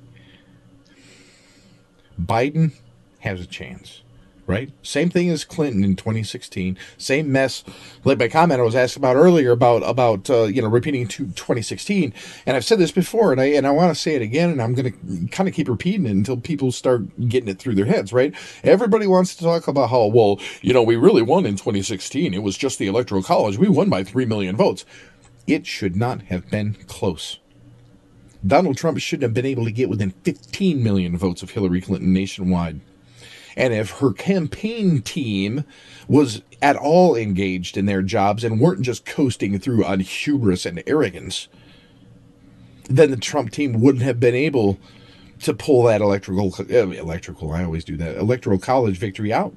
Biden 2.22 2.74
has 3.20 3.42
a 3.42 3.48
chance, 3.48 4.03
right? 4.46 4.72
Same 4.82 5.10
thing 5.10 5.30
as 5.30 5.46
Clinton 5.46 5.84
in 5.84 5.96
2016. 5.96 6.78
Same 6.98 7.32
mess. 7.32 7.64
Like 8.04 8.20
my 8.20 8.28
comment 8.28 8.60
I 8.60 8.64
was 8.64 8.76
asked 8.76 8.98
about 8.98 9.16
earlier 9.16 9.52
about 9.52 9.84
about 9.84 10.30
uh, 10.30 10.44
you 10.44 10.62
know 10.62 10.68
repeating 10.68 11.08
to 11.08 11.26
2016, 11.28 12.14
and 12.46 12.58
I've 12.58 12.66
said 12.66 12.80
this 12.80 12.92
before, 12.92 13.32
and 13.32 13.40
I 13.40 13.46
and 13.46 13.66
I 13.66 13.72
want 13.72 13.96
to 13.96 14.00
say 14.00 14.16
it 14.16 14.22
again, 14.22 14.50
and 14.50 14.62
I'm 14.62 14.74
going 14.74 14.92
to 14.92 15.28
kind 15.28 15.48
of 15.48 15.56
keep 15.56 15.70
repeating 15.70 16.06
it 16.06 16.12
until 16.12 16.38
people 16.38 16.72
start 16.72 17.04
getting 17.30 17.50
it 17.50 17.60
through 17.60 17.76
their 17.76 17.86
heads, 17.86 18.12
right? 18.12 18.34
Everybody 18.64 19.08
wants 19.08 19.36
to 19.36 19.44
talk 19.44 19.68
about 19.68 19.90
how 19.90 20.06
well 20.08 20.40
you 20.62 20.74
know 20.74 20.84
we 20.84 20.96
really 20.96 21.22
won 21.22 21.46
in 21.46 21.56
2016. 21.56 22.34
It 22.34 22.44
was 22.44 22.58
just 22.58 22.80
the 22.80 22.88
electoral 22.88 23.24
college. 23.24 23.58
We 23.58 23.70
won 23.70 23.90
by 23.90 24.04
three 24.04 24.26
million 24.26 24.56
votes. 24.56 24.86
It 25.48 25.66
should 25.68 25.96
not 25.96 26.24
have 26.24 26.50
been 26.50 26.76
close. 26.88 27.40
Donald 28.46 28.76
Trump 28.78 29.00
shouldn't 29.00 29.24
have 29.24 29.34
been 29.34 29.46
able 29.46 29.64
to 29.64 29.72
get 29.72 29.90
within 29.90 30.12
15 30.24 30.84
million 30.84 31.18
votes 31.18 31.44
of 31.44 31.52
Hillary 31.52 31.80
Clinton 31.80 32.12
nationwide. 32.12 32.82
And 33.56 33.74
if 33.74 33.92
her 34.00 34.12
campaign 34.12 35.02
team 35.02 35.64
was 36.08 36.42
at 36.62 36.76
all 36.76 37.16
engaged 37.16 37.78
in 37.78 37.86
their 37.86 38.02
jobs 38.02 38.44
and 38.44 38.60
weren't 38.60 38.82
just 38.82 39.06
coasting 39.06 39.60
through 39.60 39.84
on 39.86 40.00
hubris 40.00 40.66
and 40.66 40.82
arrogance, 40.88 41.48
then 42.90 43.12
the 43.12 43.18
Trump 43.18 43.52
team 43.52 43.80
wouldn't 43.80 44.04
have 44.04 44.20
been 44.20 44.36
able 44.36 44.80
to 45.42 45.54
pull 45.54 45.84
that 45.84 46.02
electrical 46.02 46.54
uh, 46.60 46.90
electrical 46.90 47.52
I 47.52 47.64
always 47.64 47.84
do 47.84 47.98
that 47.98 48.18
electoral 48.18 48.60
college 48.60 48.98
victory 48.98 49.34
out. 49.34 49.54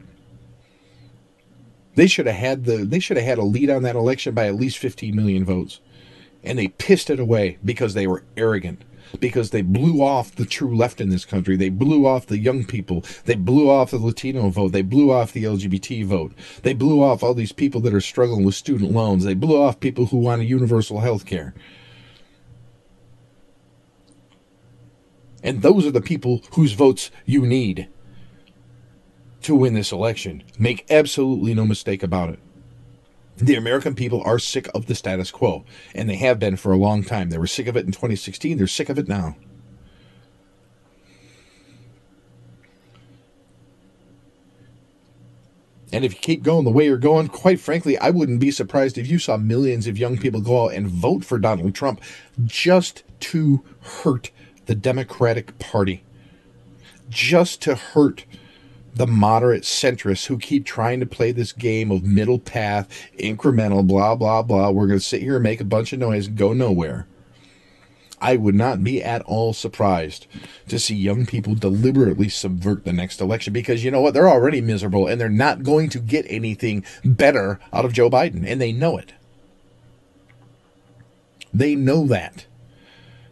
They 1.94 2.06
should 2.06 2.26
have 2.26 2.36
had 2.36 2.64
the 2.64 2.78
they 2.78 2.98
should 2.98 3.16
have 3.16 3.26
had 3.26 3.38
a 3.38 3.44
lead 3.44 3.70
on 3.70 3.82
that 3.82 3.96
election 3.96 4.34
by 4.34 4.46
at 4.46 4.56
least 4.56 4.78
15 4.78 5.14
million 5.14 5.44
votes 5.44 5.80
and 6.46 6.58
they 6.58 6.68
pissed 6.68 7.10
it 7.10 7.20
away 7.20 7.58
because 7.64 7.94
they 7.94 8.06
were 8.06 8.24
arrogant 8.36 8.82
because 9.20 9.50
they 9.50 9.62
blew 9.62 10.02
off 10.02 10.34
the 10.34 10.44
true 10.44 10.76
left 10.76 11.00
in 11.00 11.10
this 11.10 11.24
country. 11.24 11.56
They 11.56 11.68
blew 11.68 12.06
off 12.06 12.26
the 12.26 12.38
young 12.38 12.64
people. 12.64 13.04
They 13.24 13.34
blew 13.34 13.70
off 13.70 13.90
the 13.90 13.98
Latino 13.98 14.48
vote. 14.48 14.72
They 14.72 14.82
blew 14.82 15.10
off 15.10 15.32
the 15.32 15.44
LGBT 15.44 16.04
vote. 16.04 16.32
They 16.62 16.74
blew 16.74 17.02
off 17.02 17.22
all 17.22 17.34
these 17.34 17.52
people 17.52 17.80
that 17.82 17.94
are 17.94 18.00
struggling 18.00 18.44
with 18.44 18.54
student 18.54 18.92
loans. 18.92 19.24
They 19.24 19.34
blew 19.34 19.60
off 19.60 19.80
people 19.80 20.06
who 20.06 20.18
want 20.18 20.42
a 20.42 20.44
universal 20.44 21.00
health 21.00 21.26
care. 21.26 21.54
And 25.42 25.62
those 25.62 25.86
are 25.86 25.92
the 25.92 26.00
people 26.00 26.42
whose 26.52 26.72
votes 26.72 27.10
you 27.24 27.46
need 27.46 27.88
to 29.42 29.54
win 29.54 29.74
this 29.74 29.92
election. 29.92 30.42
Make 30.58 30.84
absolutely 30.90 31.54
no 31.54 31.64
mistake 31.64 32.02
about 32.02 32.30
it 32.30 32.40
the 33.36 33.54
American 33.54 33.94
people 33.94 34.22
are 34.24 34.38
sick 34.38 34.68
of 34.74 34.86
the 34.86 34.94
status 34.94 35.30
quo, 35.30 35.64
and 35.94 36.08
they 36.08 36.16
have 36.16 36.38
been 36.38 36.56
for 36.56 36.72
a 36.72 36.78
long 36.78 37.04
time. 37.04 37.30
They 37.30 37.38
were 37.38 37.46
sick 37.46 37.66
of 37.66 37.76
it 37.76 37.86
in 37.86 37.92
2016, 37.92 38.58
they're 38.58 38.66
sick 38.66 38.88
of 38.88 38.98
it 38.98 39.08
now. 39.08 39.36
And 45.92 46.04
if 46.04 46.12
you 46.12 46.20
keep 46.20 46.42
going 46.42 46.64
the 46.64 46.70
way 46.70 46.86
you're 46.86 46.98
going, 46.98 47.28
quite 47.28 47.60
frankly, 47.60 47.96
I 47.96 48.10
wouldn't 48.10 48.40
be 48.40 48.50
surprised 48.50 48.98
if 48.98 49.06
you 49.06 49.18
saw 49.18 49.36
millions 49.36 49.86
of 49.86 49.96
young 49.96 50.18
people 50.18 50.40
go 50.40 50.66
out 50.66 50.74
and 50.74 50.88
vote 50.88 51.24
for 51.24 51.38
Donald 51.38 51.74
Trump 51.74 52.02
just 52.44 53.02
to 53.20 53.64
hurt 53.80 54.30
the 54.66 54.74
Democratic 54.74 55.58
Party, 55.58 56.02
just 57.08 57.62
to 57.62 57.76
hurt 57.76 58.24
the 58.96 59.06
moderate 59.06 59.62
centrists 59.62 60.26
who 60.26 60.38
keep 60.38 60.64
trying 60.64 61.00
to 61.00 61.06
play 61.06 61.30
this 61.30 61.52
game 61.52 61.90
of 61.90 62.02
middle 62.02 62.38
path, 62.38 62.88
incremental, 63.18 63.86
blah, 63.86 64.14
blah, 64.14 64.42
blah. 64.42 64.70
We're 64.70 64.86
going 64.86 64.98
to 64.98 65.04
sit 65.04 65.20
here 65.20 65.36
and 65.36 65.42
make 65.42 65.60
a 65.60 65.64
bunch 65.64 65.92
of 65.92 65.98
noise 65.98 66.26
and 66.26 66.36
go 66.36 66.54
nowhere. 66.54 67.06
I 68.18 68.36
would 68.36 68.54
not 68.54 68.82
be 68.82 69.02
at 69.02 69.20
all 69.22 69.52
surprised 69.52 70.26
to 70.68 70.78
see 70.78 70.94
young 70.94 71.26
people 71.26 71.54
deliberately 71.54 72.30
subvert 72.30 72.84
the 72.86 72.92
next 72.94 73.20
election 73.20 73.52
because 73.52 73.84
you 73.84 73.90
know 73.90 74.00
what? 74.00 74.14
They're 74.14 74.30
already 74.30 74.62
miserable 74.62 75.06
and 75.06 75.20
they're 75.20 75.28
not 75.28 75.62
going 75.62 75.90
to 75.90 75.98
get 75.98 76.24
anything 76.26 76.82
better 77.04 77.60
out 77.74 77.84
of 77.84 77.92
Joe 77.92 78.08
Biden, 78.08 78.46
and 78.46 78.58
they 78.58 78.72
know 78.72 78.96
it. 78.96 79.12
They 81.52 81.74
know 81.74 82.06
that. 82.06 82.46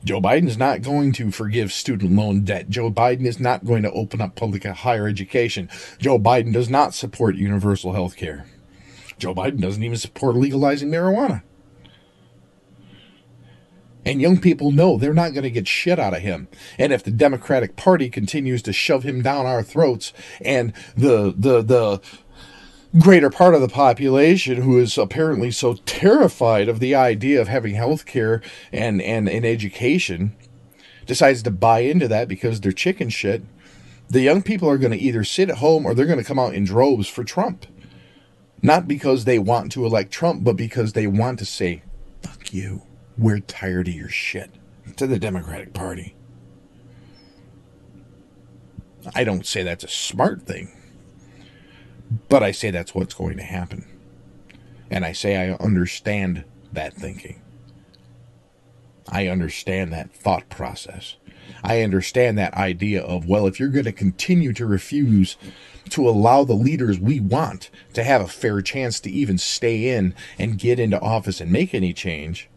Joe 0.05 0.21
Biden's 0.21 0.59
not 0.59 0.83
going 0.83 1.13
to 1.15 1.31
forgive 1.31 1.73
student 1.73 2.13
loan 2.13 2.43
debt. 2.43 2.69
Joe 2.69 2.91
Biden 2.91 3.25
is 3.25 3.41
not 3.41 3.65
going 3.65 3.83
to 3.85 3.93
open 3.93 4.21
up 4.21 4.37
public 4.37 4.65
higher 4.65 5.09
education. 5.09 5.71
Joe 5.99 6.19
Biden 6.19 6.53
does 6.53 6.69
not 6.69 6.93
support 6.93 7.37
universal 7.37 7.95
health 7.95 8.17
care. 8.17 8.45
Joe 9.19 9.35
Biden 9.35 9.61
doesn't 9.61 9.83
even 9.83 9.97
support 9.97 10.37
legalizing 10.37 10.91
marijuana. 10.91 11.43
And 14.05 14.21
young 14.21 14.39
people 14.39 14.71
know 14.71 14.99
they're 14.99 15.15
not 15.15 15.33
going 15.33 15.45
to 15.45 15.51
get 15.51 15.67
shit 15.67 15.99
out 15.99 16.15
of 16.15 16.21
him. 16.21 16.49
And 16.79 16.93
if 16.93 17.03
the 17.03 17.11
Democratic 17.11 17.75
Party 17.75 18.11
continues 18.11 18.61
to 18.63 18.73
shove 18.73 19.03
him 19.03 19.23
down 19.23 19.47
our 19.47 19.63
throats 19.63 20.13
and 20.43 20.75
the 20.95 21.35
the 21.35 21.63
the 21.63 22.01
greater 22.99 23.31
part 23.31 23.55
of 23.55 23.61
the 23.61 23.69
population 23.69 24.63
who 24.63 24.79
is 24.79 24.97
apparently 24.97 25.51
so 25.51 25.75
terrified 25.85 26.69
of 26.69 26.81
the 26.81 26.95
idea 26.95 27.41
of 27.41 27.49
having 27.49 27.75
health 27.75 28.07
care 28.07 28.41
and, 28.73 29.03
and, 29.03 29.29
and 29.29 29.45
education 29.45 30.37
decides 31.07 31.43
to 31.43 31.51
buy 31.51 31.81
into 31.81 32.09
that 32.09 32.29
because 32.29 32.61
they're 32.61 32.73
chicken 32.73 33.09
shit, 33.09 33.43
the 34.09 34.21
young 34.21 34.43
people 34.43 34.69
are 34.69 34.79
going 34.79 34.93
to 34.93 34.99
either 34.99 35.25
sit 35.25 35.51
at 35.51 35.59
home 35.59 35.85
or 35.85 35.95
they're 35.95 36.07
going 36.07 36.19
to 36.19 36.25
come 36.25 36.39
out 36.39 36.55
in 36.55 36.65
droves 36.65 37.09
for 37.09 37.25
Trump. 37.25 37.67
Not 38.63 38.89
because 38.89 39.25
they 39.25 39.39
want 39.39 39.73
to 39.73 39.85
elect 39.85 40.11
Trump, 40.11 40.45
but 40.45 40.57
because 40.57 40.93
they 40.93 41.07
want 41.07 41.39
to 41.41 41.45
say, 41.45 41.83
fuck 42.23 42.55
you. 42.55 42.83
We're 43.19 43.41
tired 43.41 43.89
of 43.89 43.95
your 43.95 44.09
shit 44.09 44.51
to 44.97 45.07
the 45.07 45.19
Democratic 45.19 45.75
Party. 45.75 46.17
I 49.15 49.25
don't 49.25 49.47
say 49.47 49.63
that's 49.63 49.85
a 49.85 49.89
smart 49.89 50.43
thing. 50.43 50.73
But 52.29 52.43
I 52.43 52.53
say 52.53 52.71
that's 52.71 52.95
what's 52.95 53.15
going 53.15 53.37
to 53.37 53.43
happen. 53.43 53.87
And 54.91 55.05
I 55.05 55.13
say 55.13 55.37
I 55.37 55.55
understand 55.55 56.45
that 56.73 56.95
thinking. 56.95 57.41
I 59.09 59.29
understand 59.29 59.93
that 59.93 60.15
thought 60.15 60.49
process. 60.49 61.17
I 61.63 61.83
understand 61.83 62.39
that 62.39 62.55
idea 62.55 63.03
of, 63.03 63.27
well, 63.27 63.47
if 63.47 63.59
you're 63.59 63.69
going 63.69 63.85
to 63.85 63.93
continue 63.93 64.53
to 64.55 64.67
refuse 64.67 65.37
to 65.91 66.09
allow 66.09 66.45
the 66.45 66.55
leaders 66.55 66.99
we 66.99 67.21
want 67.21 67.71
to 67.93 68.05
have 68.05 68.23
a 68.23 68.29
fair 68.29 68.63
chance 68.63 69.01
to 69.01 69.11
even 69.11 69.37
stay 69.37 69.95
in 69.95 70.15
and 70.39 70.59
get 70.59 70.79
into 70.79 71.01
office 71.01 71.41
and 71.41 71.53
make 71.53 71.75
any 71.75 71.93
change, 71.93 72.49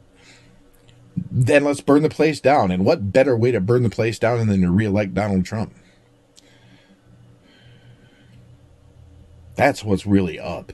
then 1.16 1.64
let's 1.64 1.82
burn 1.82 2.04
the 2.04 2.10
place 2.10 2.40
down. 2.40 2.72
And 2.72 2.86
what 2.86 3.12
better 3.12 3.36
way 3.36 3.52
to 3.52 3.60
burn 3.60 3.84
the 3.84 3.90
place 3.90 4.20
down 4.20 4.46
than 4.48 4.62
to 4.62 4.72
reelect 4.72 5.14
Donald 5.14 5.46
Trump? 5.46 5.74
That's 9.58 9.84
what's 9.84 10.06
really 10.06 10.40
up. 10.40 10.72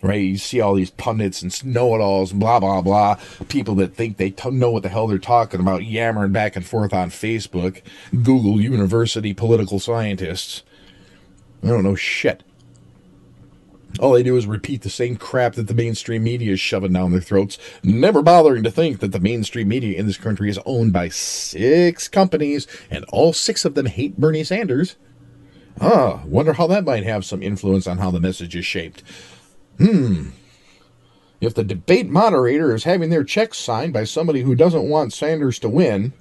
Right? 0.00 0.22
You 0.22 0.38
see 0.38 0.60
all 0.60 0.74
these 0.74 0.90
pundits 0.90 1.42
and 1.42 1.64
know 1.66 1.94
it 1.94 2.00
alls 2.00 2.32
blah, 2.32 2.60
blah, 2.60 2.80
blah. 2.80 3.18
People 3.48 3.74
that 3.76 3.94
think 3.94 4.16
they 4.16 4.30
t- 4.30 4.50
know 4.50 4.70
what 4.70 4.82
the 4.84 4.88
hell 4.88 5.06
they're 5.08 5.18
talking 5.18 5.60
about, 5.60 5.84
yammering 5.84 6.32
back 6.32 6.54
and 6.54 6.64
forth 6.64 6.94
on 6.94 7.10
Facebook. 7.10 7.82
Google 8.12 8.60
University 8.60 9.34
political 9.34 9.80
scientists. 9.80 10.62
I 11.62 11.68
don't 11.68 11.82
know 11.82 11.96
shit. 11.96 12.44
All 13.98 14.12
they 14.12 14.22
do 14.22 14.36
is 14.36 14.46
repeat 14.46 14.82
the 14.82 14.90
same 14.90 15.16
crap 15.16 15.54
that 15.54 15.68
the 15.68 15.74
mainstream 15.74 16.22
media 16.22 16.52
is 16.52 16.60
shoving 16.60 16.92
down 16.92 17.12
their 17.12 17.20
throats, 17.20 17.58
never 17.82 18.22
bothering 18.22 18.62
to 18.64 18.70
think 18.70 19.00
that 19.00 19.12
the 19.12 19.20
mainstream 19.20 19.68
media 19.68 19.98
in 19.98 20.06
this 20.06 20.18
country 20.18 20.50
is 20.50 20.60
owned 20.66 20.92
by 20.92 21.08
six 21.08 22.06
companies, 22.06 22.66
and 22.90 23.04
all 23.06 23.32
six 23.32 23.64
of 23.64 23.74
them 23.74 23.86
hate 23.86 24.18
Bernie 24.18 24.44
Sanders. 24.44 24.96
Ah, 25.80 26.22
wonder 26.24 26.54
how 26.54 26.66
that 26.66 26.84
might 26.84 27.04
have 27.04 27.24
some 27.24 27.42
influence 27.42 27.86
on 27.86 27.98
how 27.98 28.10
the 28.10 28.20
message 28.20 28.56
is 28.56 28.64
shaped. 28.64 29.02
hmm, 29.78 30.30
if 31.40 31.54
the 31.54 31.64
debate 31.64 32.08
moderator 32.08 32.74
is 32.74 32.84
having 32.84 33.10
their 33.10 33.24
checks 33.24 33.58
signed 33.58 33.92
by 33.92 34.04
somebody 34.04 34.40
who 34.40 34.54
doesn't 34.54 34.88
want 34.88 35.12
Sanders 35.12 35.58
to 35.58 35.68
win, 35.68 36.14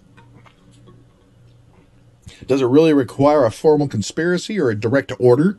does 2.47 2.61
it 2.61 2.65
really 2.65 2.93
require 2.93 3.45
a 3.45 3.51
formal 3.51 3.87
conspiracy 3.87 4.59
or 4.59 4.69
a 4.69 4.75
direct 4.75 5.13
order 5.19 5.57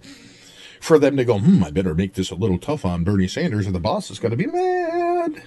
for 0.80 0.98
them 0.98 1.16
to 1.16 1.24
go, 1.24 1.38
hmm, 1.38 1.64
I 1.64 1.70
better 1.70 1.94
make 1.94 2.14
this 2.14 2.30
a 2.30 2.34
little 2.34 2.58
tough 2.58 2.84
on 2.84 3.02
Bernie 3.02 3.28
Sanders 3.28 3.66
or 3.66 3.72
the 3.72 3.80
boss 3.80 4.10
is 4.10 4.18
going 4.18 4.30
to 4.30 4.36
be 4.36 4.46
mad? 4.46 5.42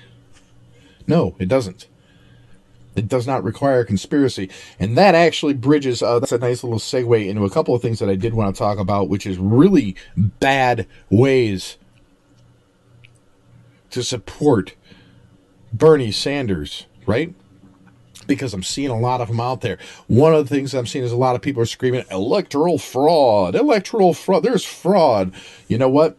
No, 1.08 1.36
it 1.40 1.48
doesn't. 1.48 1.88
It 3.00 3.08
does 3.08 3.26
not 3.26 3.44
require 3.46 3.86
conspiracy. 3.86 4.50
And 4.78 4.98
that 4.98 5.16
actually 5.16 5.54
bridges, 5.54 6.04
uh, 6.04 6.20
that's 6.20 6.34
a 6.34 6.38
nice 6.38 6.64
little 6.64 6.80
segue 6.80 7.28
into 7.28 7.46
a 7.46 7.50
couple 7.50 7.74
of 7.74 7.82
things 7.82 8.00
that 8.00 8.10
I 8.10 8.16
did 8.16 8.34
want 8.34 8.54
to 8.54 8.60
talk 8.60 8.78
about, 8.78 9.08
which 9.08 9.26
is 9.26 9.38
really 9.38 9.96
bad 10.18 10.86
ways 11.10 11.78
to 13.92 14.04
support 14.04 14.76
Bernie 15.72 16.12
Sanders, 16.12 16.88
right? 17.06 17.34
Because 18.28 18.54
I'm 18.54 18.64
seeing 18.64 18.90
a 18.90 19.00
lot 19.00 19.22
of 19.22 19.30
them 19.30 19.40
out 19.40 19.62
there. 19.62 19.78
One 20.08 20.34
of 20.34 20.48
the 20.48 20.54
things 20.54 20.74
I'm 20.74 20.86
seeing 20.86 21.06
is 21.06 21.14
a 21.14 21.18
lot 21.18 21.36
of 21.36 21.42
people 21.42 21.64
are 21.64 21.66
screaming, 21.66 22.04
electoral 22.12 22.78
fraud, 22.78 23.56
electoral 23.56 24.14
fraud. 24.14 24.44
There's 24.44 24.66
fraud. 24.66 25.34
You 25.70 25.78
know 25.78 25.90
what? 25.90 26.18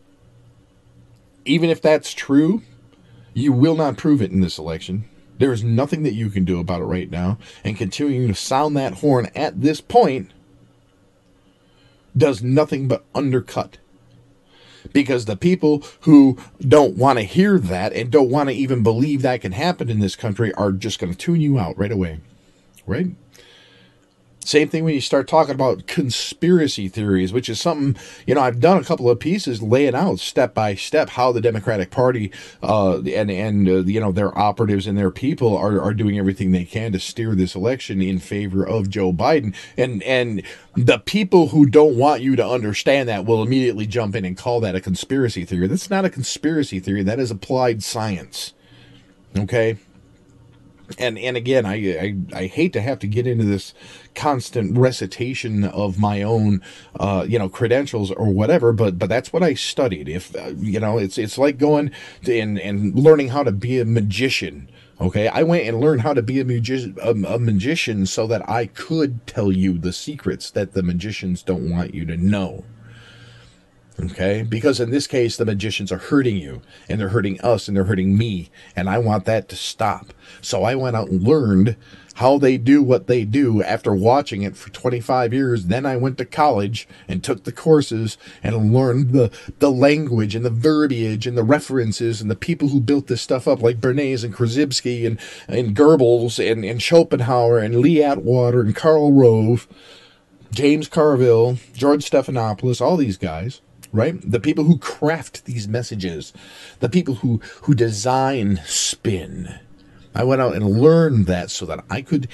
Even 1.45 1.69
if 1.69 1.83
that's 1.83 2.15
true, 2.15 2.63
you 3.35 3.53
will 3.53 3.77
not 3.77 3.99
prove 3.99 4.23
it 4.23 4.31
in 4.31 4.41
this 4.41 4.59
election. 4.59 5.10
There 5.41 5.55
is 5.55 5.65
nothing 5.65 6.03
that 6.03 6.13
you 6.13 6.29
can 6.29 6.45
do 6.45 6.61
about 6.61 6.83
it 6.83 6.85
right 6.85 7.11
now. 7.11 7.39
And 7.65 7.75
continuing 7.75 8.29
to 8.29 8.35
sound 8.35 8.77
that 8.77 8.99
horn 8.99 9.31
at 9.35 9.63
this 9.63 9.81
point 9.81 10.33
does 12.15 12.43
nothing 12.43 12.89
but 12.89 13.07
undercut 13.15 13.79
because 14.93 15.25
the 15.25 15.39
people 15.39 15.83
who 16.01 16.37
don't 16.61 16.97
want 16.99 17.19
to 17.19 17.25
hear 17.25 17.59
that 17.59 17.95
and 17.95 18.11
don't 18.11 18.29
want 18.29 18.51
to 18.51 18.55
even 18.55 18.83
believe 18.83 19.23
that 19.23 19.41
can 19.41 19.53
happen 19.53 19.89
in 19.89 20.01
this 20.01 20.15
country 20.15 20.53
are 20.55 20.73
just 20.73 20.99
going 20.99 21.11
to 21.11 21.19
tune 21.19 21.41
you 21.41 21.59
out 21.59 21.79
right 21.79 21.93
away. 21.93 22.21
Right? 22.87 23.07
Same 24.51 24.69
thing 24.69 24.83
when 24.83 24.95
you 24.95 25.01
start 25.01 25.29
talking 25.29 25.55
about 25.55 25.87
conspiracy 25.87 26.89
theories, 26.89 27.33
which 27.33 27.49
is 27.49 27.61
something, 27.61 27.95
you 28.27 28.35
know, 28.35 28.41
I've 28.41 28.59
done 28.59 28.79
a 28.79 28.85
couple 28.85 29.09
of 29.09 29.21
pieces 29.21 29.63
laying 29.63 29.95
out 29.95 30.19
step 30.19 30.55
by 30.55 30.75
step 30.75 31.11
how 31.11 31.31
the 31.31 31.41
Democratic 31.41 31.93
Party 31.93 32.33
uh, 32.61 33.01
and, 33.03 33.31
and 33.31 33.69
uh, 33.69 33.85
you 33.85 34.01
know, 34.01 34.11
their 34.11 34.37
operatives 34.37 34.89
and 34.89 34.99
their 34.99 35.13
people 35.13 35.57
are, 35.57 35.81
are 35.81 35.95
doing 35.95 36.19
everything 36.19 36.51
they 36.51 36.65
can 36.65 36.91
to 36.91 36.99
steer 36.99 37.37
this 37.37 37.55
election 37.55 38.03
in 38.03 38.19
favor 38.19 38.67
of 38.67 38.91
Joe 38.91 39.13
Biden. 39.13 39.55
And, 39.77 40.03
and 40.03 40.43
the 40.75 40.99
people 40.99 41.51
who 41.51 41.65
don't 41.65 41.97
want 41.97 42.21
you 42.21 42.35
to 42.35 42.45
understand 42.45 43.09
that 43.09 43.25
will 43.25 43.45
immediately 43.45 43.87
jump 43.87 44.17
in 44.17 44.25
and 44.25 44.37
call 44.37 44.59
that 44.63 44.75
a 44.75 44.81
conspiracy 44.81 45.45
theory. 45.45 45.69
That's 45.69 45.91
not 45.91 46.05
a 46.05 46.11
conspiracy 46.11 46.81
theory, 46.81 47.05
that 47.05 47.21
is 47.21 47.31
applied 47.31 47.85
science. 47.85 48.53
Okay? 49.39 49.79
And 50.99 51.19
and 51.19 51.37
again, 51.37 51.67
I, 51.67 51.75
I, 51.75 52.17
I 52.35 52.47
hate 52.47 52.73
to 52.75 52.81
have 52.81 52.99
to 53.01 53.07
get 53.07 53.27
into 53.27 53.45
this 53.45 53.75
constant 54.15 54.77
recitation 54.77 55.65
of 55.65 55.99
my 55.99 56.23
own, 56.23 56.63
uh, 56.99 57.25
you 57.29 57.39
know, 57.39 57.49
credentials 57.49 58.11
or 58.11 58.33
whatever, 58.33 58.73
but 58.73 58.99
but 58.99 59.09
that's 59.09 59.33
what 59.33 59.43
I 59.43 59.55
studied. 59.55 60.09
If 60.09 60.35
uh, 60.35 60.53
you 60.59 60.81
know, 60.81 60.99
it's 60.99 61.19
it's 61.19 61.39
like 61.39 61.59
going 61.59 61.91
to, 62.25 62.39
and 62.39 62.59
and 62.59 62.95
learning 62.95 63.29
how 63.29 63.43
to 63.43 63.53
be 63.53 63.79
a 63.79 63.85
magician. 63.85 64.69
Okay, 65.01 65.29
I 65.29 65.43
went 65.45 65.67
and 65.67 65.81
learned 65.81 66.03
how 66.03 66.13
to 66.13 66.21
be 66.21 66.41
a, 66.41 66.45
magi- 66.45 66.93
a, 67.01 67.13
a 67.13 67.39
magician 67.39 68.05
so 68.05 68.27
that 68.27 68.47
I 68.47 68.67
could 68.67 69.27
tell 69.27 69.51
you 69.51 69.79
the 69.79 69.95
secrets 69.95 70.51
that 70.51 70.75
the 70.75 70.83
magicians 70.83 71.43
don't 71.43 71.71
want 71.71 71.95
you 71.95 72.05
to 72.05 72.19
know. 72.19 72.65
Okay? 74.03 74.43
Because 74.43 74.81
in 74.81 74.91
this 74.91 75.07
case, 75.07 75.37
the 75.37 75.45
magicians 75.45 75.93
are 75.93 75.99
hurting 75.99 76.37
you, 76.37 76.63
and 76.89 77.01
they're 77.01 77.09
hurting 77.09 77.41
us, 77.41 77.69
and 77.69 77.77
they're 77.77 77.85
hurting 77.85 78.17
me, 78.17 78.51
and 78.75 78.89
I 78.89 78.99
want 78.99 79.25
that 79.27 79.49
to 79.51 79.57
stop. 79.57 80.13
So 80.41 80.63
I 80.63 80.75
went 80.75 80.97
out 80.97 81.09
and 81.09 81.23
learned 81.23 81.77
how 82.21 82.39
they 82.39 82.59
do 82.59 82.83
what 82.83 83.07
they 83.07 83.25
do 83.25 83.63
after 83.63 83.95
watching 83.95 84.43
it 84.43 84.57
for 84.57 84.69
25 84.71 85.33
years. 85.33 85.67
Then 85.67 85.87
I 85.87 85.97
went 85.97 86.19
to 86.19 86.25
college 86.27 86.87
and 87.09 87.25
took 87.25 87.45
the 87.45 87.53
courses 87.53 88.19
and 88.43 88.75
learned 88.75 89.13
the, 89.13 89.31
the 89.59 89.71
language 89.71 90.35
and 90.35 90.45
the 90.45 90.51
verbiage 90.51 91.27
and 91.27 91.37
the 91.37 91.43
references 91.43 92.21
and 92.21 92.31
the 92.31 92.37
people 92.37 92.69
who 92.69 92.81
built 92.81 93.07
this 93.07 93.23
stuff 93.23 93.49
up, 93.49 93.63
like 93.63 93.81
Bernays 93.81 94.23
and 94.23 94.35
Krzyzewski 94.35 95.07
and, 95.07 95.19
and 95.49 95.75
Goebbels 95.75 96.39
and, 96.39 96.63
and 96.63 96.83
Schopenhauer 96.83 97.59
and 97.59 97.81
Lee 97.81 98.03
Atwater 98.03 98.61
and 98.61 98.77
Karl 98.77 99.13
Rove, 99.13 99.67
James 100.53 100.89
Carville, 100.89 101.57
George 101.73 102.11
Stephanopoulos, 102.11 102.83
all 102.83 102.99
these 102.99 103.17
guys 103.17 103.63
right? 103.93 104.19
The 104.29 104.41
people 104.41 104.65
who 104.65 104.79
craft 104.79 105.45
these 105.45 105.69
messages, 105.69 106.33
the 106.81 106.89
people 106.89 107.17
who 107.17 107.41
who 107.63 107.75
design 107.75 108.61
spin. 108.65 109.59
I 110.15 110.25
went 110.25 110.41
out 110.41 110.55
and 110.55 110.81
learned 110.81 111.27
that 111.27 111.51
so 111.51 111.67
that 111.67 111.85
I 111.89 112.03
could 112.03 112.29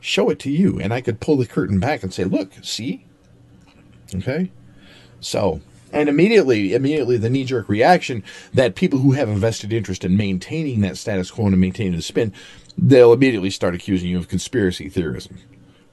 show 0.00 0.30
it 0.30 0.38
to 0.40 0.50
you 0.50 0.78
and 0.78 0.94
I 0.94 1.00
could 1.00 1.20
pull 1.20 1.36
the 1.36 1.46
curtain 1.46 1.80
back 1.80 2.02
and 2.02 2.12
say, 2.12 2.24
"Look, 2.24 2.52
see?" 2.62 3.04
Okay? 4.14 4.50
So, 5.20 5.60
and 5.92 6.08
immediately, 6.08 6.74
immediately 6.74 7.16
the 7.16 7.30
knee 7.30 7.44
jerk 7.44 7.68
reaction 7.68 8.22
that 8.54 8.76
people 8.76 9.00
who 9.00 9.12
have 9.12 9.28
a 9.28 9.34
vested 9.34 9.72
interest 9.72 10.04
in 10.04 10.16
maintaining 10.16 10.80
that 10.82 10.96
status 10.96 11.30
quo 11.30 11.46
and 11.46 11.60
maintaining 11.60 11.96
the 11.96 12.02
spin, 12.02 12.32
they'll 12.76 13.12
immediately 13.12 13.50
start 13.50 13.74
accusing 13.74 14.10
you 14.10 14.18
of 14.18 14.28
conspiracy 14.28 14.88
theorism 14.88 15.38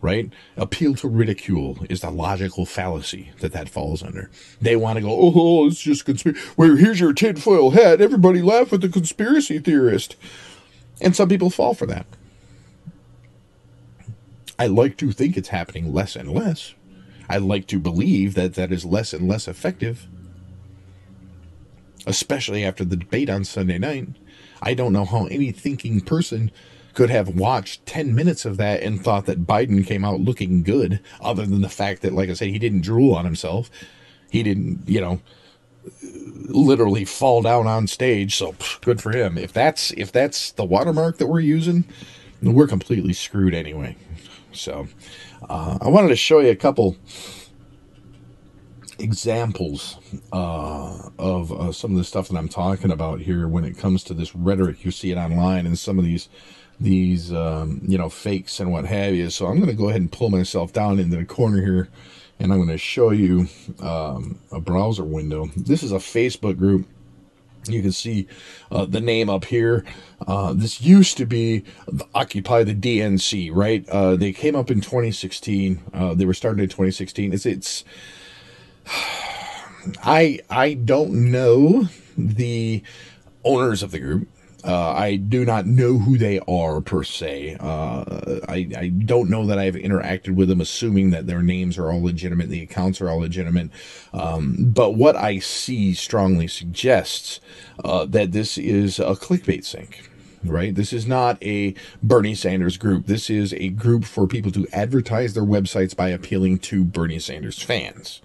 right? 0.05 0.31
Appeal 0.55 0.93
to 0.93 1.07
ridicule 1.07 1.79
is 1.89 2.01
the 2.01 2.11
logical 2.11 2.63
fallacy 2.65 3.31
that 3.39 3.53
that 3.53 3.67
falls 3.67 4.03
under. 4.03 4.29
They 4.61 4.75
want 4.75 4.97
to 4.97 5.01
go, 5.01 5.09
oh, 5.09 5.33
oh, 5.35 5.67
it's 5.67 5.81
just 5.81 6.05
conspiracy. 6.05 6.39
Well, 6.55 6.75
here's 6.75 6.99
your 6.99 7.11
tinfoil 7.11 7.71
hat. 7.71 8.01
Everybody 8.01 8.43
laugh 8.43 8.71
at 8.71 8.81
the 8.81 8.89
conspiracy 8.89 9.57
theorist. 9.57 10.15
And 11.01 11.15
some 11.15 11.27
people 11.27 11.49
fall 11.49 11.73
for 11.73 11.87
that. 11.87 12.05
I 14.59 14.67
like 14.67 14.95
to 14.97 15.11
think 15.11 15.35
it's 15.35 15.49
happening 15.49 15.91
less 15.91 16.15
and 16.15 16.31
less. 16.31 16.75
I 17.27 17.37
like 17.39 17.65
to 17.67 17.79
believe 17.79 18.35
that 18.35 18.53
that 18.53 18.71
is 18.71 18.85
less 18.85 19.11
and 19.11 19.27
less 19.27 19.47
effective, 19.47 20.07
especially 22.05 22.63
after 22.63 22.85
the 22.85 22.95
debate 22.95 23.29
on 23.29 23.43
Sunday 23.43 23.79
night. 23.79 24.09
I 24.61 24.75
don't 24.75 24.93
know 24.93 25.05
how 25.05 25.25
any 25.25 25.51
thinking 25.51 25.99
person 26.01 26.51
could 26.95 27.09
have 27.09 27.35
watched 27.35 27.85
10 27.85 28.15
minutes 28.15 28.45
of 28.45 28.57
that 28.57 28.81
and 28.81 29.03
thought 29.03 29.25
that 29.25 29.45
Biden 29.45 29.85
came 29.85 30.03
out 30.03 30.21
looking 30.21 30.63
good, 30.63 30.99
other 31.21 31.45
than 31.45 31.61
the 31.61 31.69
fact 31.69 32.01
that, 32.01 32.13
like 32.13 32.29
I 32.29 32.33
said, 32.33 32.47
he 32.47 32.57
didn't 32.57 32.81
drool 32.81 33.13
on 33.13 33.25
himself. 33.25 33.69
He 34.31 34.41
didn't, 34.41 34.87
you 34.87 35.01
know, 35.01 35.21
literally 36.47 37.05
fall 37.05 37.41
down 37.41 37.67
on 37.67 37.87
stage. 37.87 38.35
So 38.35 38.55
good 38.81 39.01
for 39.01 39.11
him. 39.11 39.37
If 39.37 39.53
that's 39.53 39.91
if 39.91 40.11
that's 40.11 40.51
the 40.51 40.65
watermark 40.65 41.17
that 41.17 41.27
we're 41.27 41.41
using, 41.41 41.85
we're 42.41 42.67
completely 42.67 43.13
screwed 43.13 43.53
anyway. 43.53 43.95
So 44.51 44.87
uh, 45.47 45.77
I 45.81 45.89
wanted 45.89 46.09
to 46.09 46.15
show 46.15 46.39
you 46.39 46.49
a 46.49 46.55
couple 46.55 46.97
examples 48.97 49.97
uh, 50.31 51.09
of 51.19 51.51
uh, 51.51 51.71
some 51.73 51.91
of 51.91 51.97
the 51.97 52.03
stuff 52.05 52.29
that 52.29 52.37
I'm 52.37 52.47
talking 52.47 52.91
about 52.91 53.19
here 53.19 53.47
when 53.47 53.65
it 53.65 53.77
comes 53.77 54.03
to 54.05 54.13
this 54.13 54.33
rhetoric. 54.33 54.85
You 54.85 54.91
see 54.91 55.11
it 55.11 55.17
online 55.17 55.65
and 55.65 55.77
some 55.77 55.99
of 55.99 56.05
these 56.05 56.29
these 56.79 57.31
um, 57.31 57.81
you 57.87 57.97
know 57.97 58.09
fakes 58.09 58.59
and 58.59 58.71
what 58.71 58.85
have 58.85 59.13
you. 59.13 59.29
So 59.29 59.47
I'm 59.47 59.57
going 59.57 59.69
to 59.69 59.73
go 59.73 59.89
ahead 59.89 60.01
and 60.01 60.11
pull 60.11 60.29
myself 60.29 60.73
down 60.73 60.99
into 60.99 61.17
the 61.17 61.25
corner 61.25 61.61
here, 61.61 61.89
and 62.39 62.51
I'm 62.51 62.59
going 62.59 62.69
to 62.69 62.77
show 62.77 63.11
you 63.11 63.47
um, 63.81 64.39
a 64.51 64.59
browser 64.59 65.03
window. 65.03 65.49
This 65.55 65.83
is 65.83 65.91
a 65.91 65.97
Facebook 65.97 66.57
group. 66.57 66.87
You 67.67 67.81
can 67.81 67.91
see 67.91 68.27
uh, 68.71 68.85
the 68.85 69.01
name 69.01 69.29
up 69.29 69.45
here. 69.45 69.85
Uh, 70.27 70.53
this 70.53 70.81
used 70.81 71.17
to 71.17 71.25
be 71.25 71.63
Occupy 72.13 72.63
the 72.63 72.75
DNC, 72.75 73.49
right? 73.53 73.87
Uh, 73.89 74.15
they 74.15 74.31
came 74.31 74.55
up 74.55 74.69
in 74.69 74.81
2016. 74.81 75.81
Uh, 75.91 76.13
they 76.13 76.25
were 76.25 76.33
started 76.33 76.61
in 76.61 76.69
2016. 76.69 77.33
It's 77.33 77.45
it's. 77.45 77.83
I 80.03 80.39
I 80.49 80.73
don't 80.73 81.31
know 81.31 81.89
the 82.17 82.81
owners 83.43 83.83
of 83.83 83.91
the 83.91 83.99
group. 83.99 84.27
Uh, 84.65 84.93
I 84.93 85.17
do 85.17 85.45
not 85.45 85.67
know 85.67 85.99
who 85.99 86.17
they 86.17 86.39
are 86.47 86.81
per 86.81 87.03
se. 87.03 87.57
Uh, 87.59 88.39
I, 88.49 88.67
I 88.75 88.87
don't 88.89 89.29
know 89.29 89.45
that 89.45 89.59
I've 89.59 89.75
interacted 89.75 90.35
with 90.35 90.49
them, 90.49 90.59
assuming 90.59 91.11
that 91.11 91.27
their 91.27 91.43
names 91.43 91.77
are 91.77 91.91
all 91.91 92.01
legitimate, 92.01 92.49
the 92.49 92.63
accounts 92.63 92.99
are 92.99 93.09
all 93.09 93.19
legitimate. 93.19 93.69
Um, 94.11 94.55
but 94.59 94.95
what 94.95 95.15
I 95.15 95.37
see 95.39 95.93
strongly 95.93 96.47
suggests 96.47 97.39
uh, 97.83 98.05
that 98.05 98.31
this 98.31 98.57
is 98.57 98.99
a 98.99 99.15
clickbait 99.15 99.65
sink 99.65 100.09
right? 100.43 100.75
This 100.75 100.93
is 100.93 101.07
not 101.07 101.41
a 101.41 101.73
Bernie 102.03 102.35
Sanders 102.35 102.77
group. 102.77 103.07
This 103.07 103.31
is 103.31 103.51
a 103.53 103.69
group 103.69 104.05
for 104.05 104.27
people 104.27 104.51
to 104.51 104.67
advertise 104.71 105.33
their 105.33 105.43
websites 105.43 105.95
by 105.95 106.09
appealing 106.09 106.59
to 106.59 106.83
Bernie 106.83 107.17
Sanders 107.17 107.61
fans. 107.61 108.21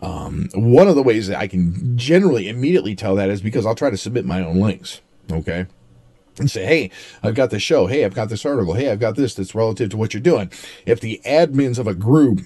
Um, 0.00 0.48
one 0.54 0.88
of 0.88 0.94
the 0.94 1.02
ways 1.02 1.28
that 1.28 1.38
I 1.38 1.48
can 1.48 1.98
generally 1.98 2.48
immediately 2.48 2.94
tell 2.94 3.14
that 3.16 3.28
is 3.28 3.42
because 3.42 3.66
I'll 3.66 3.74
try 3.74 3.90
to 3.90 3.96
submit 3.96 4.24
my 4.24 4.42
own 4.42 4.58
links. 4.58 5.00
Okay. 5.30 5.66
And 6.38 6.50
say, 6.50 6.64
hey, 6.64 6.90
I've 7.22 7.34
got 7.34 7.50
this 7.50 7.62
show. 7.62 7.86
Hey, 7.86 8.04
I've 8.04 8.14
got 8.14 8.28
this 8.28 8.46
article. 8.46 8.74
Hey, 8.74 8.90
I've 8.90 9.00
got 9.00 9.16
this 9.16 9.34
that's 9.34 9.54
relative 9.54 9.90
to 9.90 9.96
what 9.96 10.14
you're 10.14 10.22
doing. 10.22 10.50
If 10.86 11.00
the 11.00 11.20
admins 11.24 11.78
of 11.78 11.86
a 11.86 11.94
group 11.94 12.40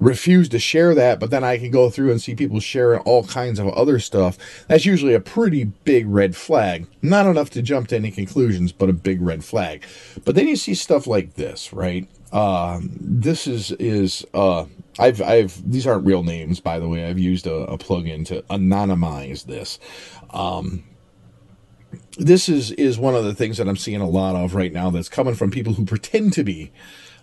refuse 0.00 0.48
to 0.48 0.58
share 0.58 0.94
that, 0.94 1.20
but 1.20 1.30
then 1.30 1.44
I 1.44 1.58
can 1.58 1.70
go 1.70 1.90
through 1.90 2.10
and 2.10 2.20
see 2.20 2.34
people 2.34 2.58
sharing 2.58 3.00
all 3.00 3.24
kinds 3.24 3.58
of 3.58 3.68
other 3.68 3.98
stuff. 3.98 4.38
That's 4.66 4.86
usually 4.86 5.14
a 5.14 5.20
pretty 5.20 5.64
big 5.64 6.08
red 6.08 6.34
flag. 6.34 6.86
Not 7.02 7.26
enough 7.26 7.50
to 7.50 7.62
jump 7.62 7.88
to 7.88 7.96
any 7.96 8.10
conclusions, 8.10 8.72
but 8.72 8.88
a 8.88 8.94
big 8.94 9.20
red 9.20 9.44
flag. 9.44 9.84
But 10.24 10.34
then 10.34 10.48
you 10.48 10.56
see 10.56 10.74
stuff 10.74 11.06
like 11.06 11.34
this, 11.34 11.72
right? 11.72 12.08
Um, 12.32 12.96
this 13.00 13.46
is 13.46 13.72
is 13.72 14.24
uh, 14.32 14.64
I've 14.98 15.20
I've 15.20 15.70
these 15.70 15.86
aren't 15.86 16.06
real 16.06 16.22
names, 16.22 16.60
by 16.60 16.78
the 16.78 16.88
way. 16.88 17.06
I've 17.06 17.18
used 17.18 17.46
a, 17.46 17.54
a 17.64 17.76
plugin 17.76 18.24
to 18.26 18.42
anonymize 18.42 19.44
this. 19.44 19.78
Um, 20.30 20.84
this 22.18 22.48
is 22.48 22.70
is 22.72 22.98
one 22.98 23.14
of 23.14 23.24
the 23.24 23.34
things 23.34 23.56
that 23.58 23.68
I'm 23.68 23.76
seeing 23.76 24.00
a 24.00 24.08
lot 24.08 24.36
of 24.36 24.54
right 24.54 24.72
now. 24.72 24.90
That's 24.90 25.08
coming 25.08 25.34
from 25.34 25.50
people 25.50 25.74
who 25.74 25.84
pretend 25.84 26.32
to 26.34 26.44
be 26.44 26.72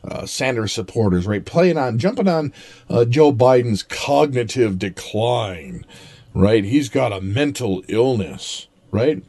uh, 0.04 0.26
Sanders 0.26 0.72
supporters, 0.72 1.28
right? 1.28 1.46
Playing 1.46 1.78
on, 1.78 2.00
jumping 2.00 2.28
on 2.28 2.54
uh, 2.90 3.06
Joe 3.06 3.32
Biden's 3.32 3.84
cognitive 3.84 4.80
decline, 4.80 5.86
right? 6.34 6.64
He's 6.64 6.90
got 6.90 7.14
a 7.14 7.22
mental 7.22 7.84
illness, 7.88 8.68
right? 8.92 9.24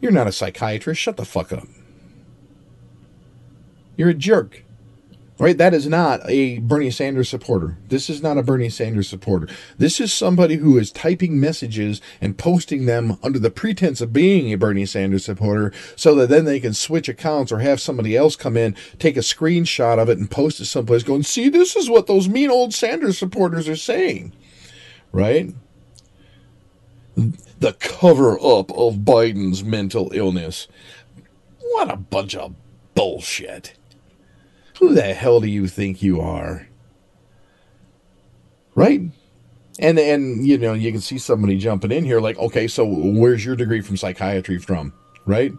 You're 0.00 0.12
not 0.12 0.26
a 0.26 0.32
psychiatrist. 0.32 1.00
Shut 1.00 1.16
the 1.16 1.24
fuck 1.24 1.52
up. 1.52 1.68
You're 3.96 4.10
a 4.10 4.14
jerk. 4.14 4.64
Right? 5.42 5.58
That 5.58 5.74
is 5.74 5.88
not 5.88 6.20
a 6.28 6.60
Bernie 6.60 6.92
Sanders 6.92 7.28
supporter. 7.28 7.76
This 7.88 8.08
is 8.08 8.22
not 8.22 8.38
a 8.38 8.44
Bernie 8.44 8.68
Sanders 8.68 9.08
supporter. 9.08 9.48
This 9.76 10.00
is 10.00 10.14
somebody 10.14 10.54
who 10.54 10.78
is 10.78 10.92
typing 10.92 11.40
messages 11.40 12.00
and 12.20 12.38
posting 12.38 12.86
them 12.86 13.18
under 13.24 13.40
the 13.40 13.50
pretense 13.50 14.00
of 14.00 14.12
being 14.12 14.52
a 14.52 14.56
Bernie 14.56 14.86
Sanders 14.86 15.24
supporter 15.24 15.72
so 15.96 16.14
that 16.14 16.28
then 16.28 16.44
they 16.44 16.60
can 16.60 16.74
switch 16.74 17.08
accounts 17.08 17.50
or 17.50 17.58
have 17.58 17.80
somebody 17.80 18.16
else 18.16 18.36
come 18.36 18.56
in, 18.56 18.76
take 19.00 19.16
a 19.16 19.20
screenshot 19.20 19.98
of 19.98 20.08
it 20.08 20.16
and 20.16 20.30
post 20.30 20.60
it 20.60 20.66
someplace 20.66 21.02
going, 21.02 21.24
see, 21.24 21.48
this 21.48 21.74
is 21.74 21.90
what 21.90 22.06
those 22.06 22.28
mean 22.28 22.48
old 22.48 22.72
Sanders 22.72 23.18
supporters 23.18 23.68
are 23.68 23.74
saying. 23.74 24.32
Right? 25.10 25.52
The 27.16 27.72
cover 27.80 28.34
up 28.34 28.70
of 28.70 28.98
Biden's 28.98 29.64
mental 29.64 30.12
illness. 30.14 30.68
What 31.58 31.90
a 31.90 31.96
bunch 31.96 32.36
of 32.36 32.54
bullshit. 32.94 33.74
Who 34.78 34.94
the 34.94 35.14
hell 35.14 35.40
do 35.40 35.48
you 35.48 35.68
think 35.68 36.02
you 36.02 36.20
are? 36.20 36.68
Right? 38.74 39.02
And 39.78 39.98
and 39.98 40.46
you 40.46 40.58
know, 40.58 40.74
you 40.74 40.92
can 40.92 41.00
see 41.00 41.18
somebody 41.18 41.58
jumping 41.58 41.92
in 41.92 42.04
here 42.04 42.20
like, 42.20 42.38
okay, 42.38 42.66
so 42.66 42.84
where's 42.84 43.44
your 43.44 43.56
degree 43.56 43.80
from 43.80 43.96
psychiatry 43.96 44.58
from? 44.58 44.92
Right? 45.24 45.52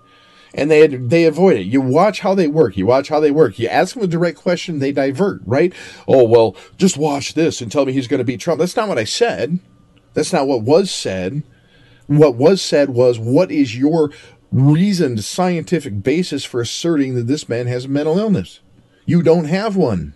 And 0.53 0.69
they 0.69 0.87
they 0.87 1.25
avoid 1.25 1.57
it. 1.57 1.65
You 1.65 1.81
watch 1.81 2.19
how 2.19 2.35
they 2.35 2.47
work. 2.47 2.77
You 2.77 2.85
watch 2.85 3.09
how 3.09 3.19
they 3.19 3.31
work. 3.31 3.57
You 3.57 3.67
ask 3.67 3.95
them 3.95 4.03
a 4.03 4.07
direct 4.07 4.37
question, 4.37 4.79
they 4.79 4.91
divert, 4.91 5.41
right? 5.45 5.73
Oh 6.07 6.23
well, 6.23 6.55
just 6.77 6.97
watch 6.97 7.33
this 7.33 7.61
and 7.61 7.71
tell 7.71 7.85
me 7.85 7.93
he's 7.93 8.07
going 8.07 8.19
to 8.19 8.23
beat 8.23 8.39
Trump. 8.39 8.59
That's 8.59 8.75
not 8.75 8.87
what 8.87 8.99
I 8.99 9.03
said. 9.03 9.59
That's 10.13 10.33
not 10.33 10.47
what 10.47 10.61
was 10.61 10.91
said. 10.91 11.43
What 12.07 12.35
was 12.35 12.61
said 12.61 12.89
was, 12.91 13.17
what 13.17 13.51
is 13.51 13.77
your 13.77 14.11
reasoned 14.51 15.23
scientific 15.23 16.03
basis 16.03 16.45
for 16.45 16.61
asserting 16.61 17.15
that 17.15 17.27
this 17.27 17.49
man 17.49 17.65
has 17.67 17.85
a 17.85 17.89
mental 17.89 18.19
illness? 18.19 18.59
You 19.05 19.21
don't 19.21 19.45
have 19.45 19.75
one, 19.75 20.13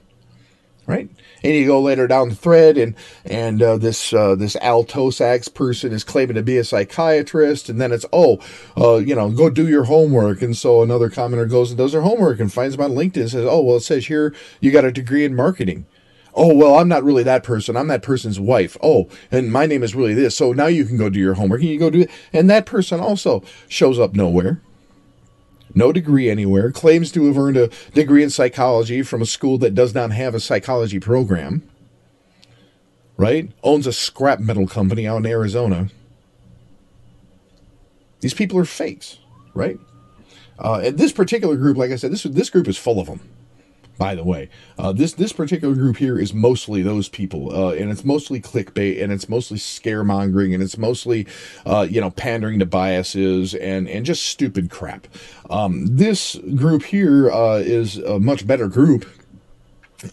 right? 0.85 1.09
And 1.43 1.53
you 1.53 1.67
go 1.67 1.81
later 1.81 2.07
down 2.07 2.29
the 2.29 2.35
thread, 2.35 2.77
and 2.77 2.95
and 3.25 3.61
uh, 3.61 3.77
this 3.77 4.13
uh, 4.13 4.35
this 4.35 4.55
Al 4.57 4.83
person 4.83 5.91
is 5.91 6.03
claiming 6.03 6.35
to 6.35 6.43
be 6.43 6.57
a 6.57 6.63
psychiatrist, 6.63 7.69
and 7.69 7.79
then 7.79 7.91
it's 7.91 8.05
oh, 8.13 8.39
uh, 8.77 8.95
you 8.95 9.13
know, 9.13 9.29
go 9.29 9.49
do 9.49 9.67
your 9.67 9.85
homework, 9.85 10.41
and 10.41 10.55
so 10.55 10.81
another 10.81 11.09
commenter 11.09 11.49
goes 11.49 11.69
and 11.69 11.77
does 11.77 11.91
their 11.91 12.01
homework 12.01 12.39
and 12.39 12.51
finds 12.51 12.77
them 12.77 12.85
on 12.85 12.97
LinkedIn 12.97 13.21
and 13.21 13.31
says, 13.31 13.45
oh 13.45 13.61
well, 13.61 13.77
it 13.77 13.81
says 13.81 14.07
here 14.07 14.33
you 14.61 14.71
got 14.71 14.85
a 14.85 14.91
degree 14.91 15.25
in 15.25 15.35
marketing. 15.35 15.85
Oh 16.33 16.53
well, 16.53 16.75
I'm 16.75 16.87
not 16.87 17.03
really 17.03 17.23
that 17.23 17.43
person. 17.43 17.75
I'm 17.75 17.87
that 17.87 18.03
person's 18.03 18.39
wife. 18.39 18.77
Oh, 18.81 19.09
and 19.31 19.51
my 19.51 19.65
name 19.65 19.83
is 19.83 19.95
really 19.95 20.13
this. 20.13 20.35
So 20.35 20.53
now 20.53 20.67
you 20.67 20.85
can 20.85 20.95
go 20.95 21.09
do 21.09 21.19
your 21.19 21.33
homework 21.33 21.61
and 21.61 21.69
you 21.69 21.79
go 21.79 21.89
do 21.89 22.01
it. 22.01 22.11
And 22.31 22.49
that 22.49 22.65
person 22.65 22.99
also 22.99 23.43
shows 23.67 23.99
up 23.99 24.13
nowhere 24.13 24.61
no 25.73 25.91
degree 25.91 26.29
anywhere, 26.29 26.71
claims 26.71 27.11
to 27.11 27.25
have 27.27 27.37
earned 27.37 27.57
a 27.57 27.69
degree 27.93 28.23
in 28.23 28.29
psychology 28.29 29.03
from 29.03 29.21
a 29.21 29.25
school 29.25 29.57
that 29.59 29.75
does 29.75 29.93
not 29.93 30.11
have 30.11 30.33
a 30.35 30.39
psychology 30.39 30.99
program, 30.99 31.67
right? 33.17 33.51
Owns 33.63 33.87
a 33.87 33.93
scrap 33.93 34.39
metal 34.39 34.67
company 34.67 35.07
out 35.07 35.17
in 35.17 35.25
Arizona. 35.25 35.89
These 38.21 38.33
people 38.33 38.57
are 38.57 38.65
fakes, 38.65 39.19
right? 39.53 39.79
Uh, 40.59 40.81
and 40.83 40.97
this 40.97 41.11
particular 41.11 41.55
group, 41.55 41.77
like 41.77 41.91
I 41.91 41.97
said, 41.97 42.11
this 42.11 42.23
this 42.23 42.49
group 42.49 42.67
is 42.67 42.77
full 42.77 42.99
of 42.99 43.07
them 43.07 43.21
by 43.97 44.15
the 44.15 44.23
way. 44.23 44.49
Uh, 44.77 44.91
this 44.91 45.13
this 45.13 45.33
particular 45.33 45.73
group 45.73 45.97
here 45.97 46.19
is 46.19 46.33
mostly 46.33 46.81
those 46.81 47.09
people, 47.09 47.53
uh, 47.53 47.73
and 47.73 47.89
it's 47.91 48.05
mostly 48.05 48.39
clickbait, 48.39 49.01
and 49.01 49.11
it's 49.11 49.27
mostly 49.27 49.57
scaremongering, 49.57 50.53
and 50.53 50.63
it's 50.63 50.77
mostly, 50.77 51.27
uh, 51.65 51.87
you 51.89 51.99
know, 51.99 52.11
pandering 52.11 52.59
to 52.59 52.65
biases 52.65 53.55
and 53.55 53.89
and 53.89 54.05
just 54.05 54.23
stupid 54.23 54.69
crap. 54.69 55.07
Um, 55.49 55.85
this 55.87 56.35
group 56.55 56.83
here 56.83 57.31
uh, 57.31 57.57
is 57.57 57.97
a 57.97 58.19
much 58.19 58.45
better 58.45 58.67
group 58.67 59.05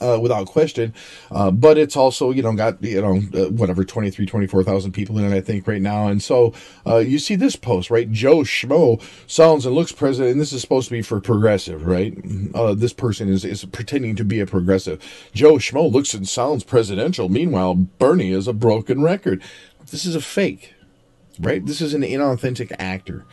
uh, 0.01 0.19
without 0.21 0.47
question. 0.47 0.95
Uh, 1.31 1.51
but 1.51 1.79
it's 1.79 1.97
also, 1.97 2.31
you 2.31 2.43
know, 2.43 2.53
got, 2.55 2.83
you 2.83 3.01
know, 3.01 3.17
uh, 3.35 3.51
whatever, 3.51 3.85
23, 3.85 4.27
24,000 4.27 4.93
people 4.93 5.19
in 5.19 5.25
it, 5.25 5.37
I 5.37 5.41
think, 5.41 5.67
right 5.67 5.83
now. 5.83 6.09
And 6.09 6.23
so 6.23 6.53
uh, 6.87 6.99
you 6.99 7.19
see 7.19 7.37
this 7.37 7.57
post, 7.57 7.91
right? 7.91 8.11
Joe 8.11 8.39
Schmo 8.39 9.03
sounds 9.27 9.67
and 9.67 9.75
looks 9.75 9.93
president, 9.93 10.33
and 10.33 10.41
this 10.41 10.53
is 10.53 10.61
supposed 10.61 10.89
to 10.89 10.93
be 10.93 11.03
for 11.03 11.21
progressive, 11.21 11.87
right? 11.87 12.17
Uh, 12.55 12.75
this 12.75 12.93
person 12.93 13.29
is, 13.29 13.45
is 13.45 13.65
pretending 13.67 14.17
to 14.17 14.25
be 14.25 14.41
a 14.41 14.47
progressive. 14.47 15.03
Joe 15.33 15.55
Schmo 15.55 15.91
looks 15.91 16.15
and 16.15 16.29
sounds 16.29 16.65
presidential. 16.65 17.29
Meanwhile, 17.29 17.75
Bernie 17.75 18.33
is 18.33 18.49
a 18.49 18.53
broken 18.53 19.03
record. 19.03 19.43
This 19.91 20.07
is 20.07 20.15
a 20.15 20.21
fake, 20.21 20.75
right? 21.39 21.65
This 21.65 21.81
is 21.81 21.95
an 21.95 22.03
inauthentic 22.03 22.75
actor, 22.79 23.25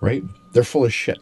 right? 0.00 0.22
They're 0.52 0.64
full 0.64 0.84
of 0.84 0.92
shit. 0.92 1.18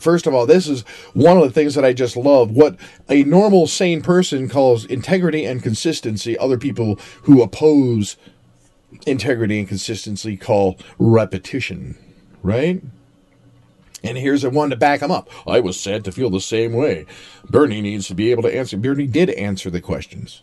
First 0.00 0.26
of 0.26 0.34
all, 0.34 0.46
this 0.46 0.66
is 0.66 0.82
one 1.12 1.36
of 1.36 1.44
the 1.44 1.50
things 1.50 1.74
that 1.74 1.84
I 1.84 1.92
just 1.92 2.16
love. 2.16 2.50
What 2.50 2.76
a 3.08 3.22
normal, 3.24 3.66
sane 3.66 4.02
person 4.02 4.48
calls 4.48 4.84
integrity 4.86 5.44
and 5.44 5.62
consistency, 5.62 6.38
other 6.38 6.58
people 6.58 6.98
who 7.24 7.42
oppose 7.42 8.16
integrity 9.06 9.58
and 9.58 9.68
consistency 9.68 10.36
call 10.36 10.78
repetition, 10.98 11.98
right? 12.42 12.82
And 14.02 14.16
here's 14.16 14.44
a 14.44 14.50
one 14.50 14.70
to 14.70 14.76
back 14.76 15.00
him 15.00 15.10
up. 15.10 15.28
I 15.46 15.60
was 15.60 15.78
said 15.78 16.04
to 16.04 16.12
feel 16.12 16.30
the 16.30 16.40
same 16.40 16.72
way. 16.72 17.04
Bernie 17.48 17.82
needs 17.82 18.08
to 18.08 18.14
be 18.14 18.30
able 18.30 18.42
to 18.44 18.54
answer. 18.54 18.76
Bernie 18.78 19.06
did 19.06 19.30
answer 19.30 19.70
the 19.70 19.80
questions, 19.80 20.42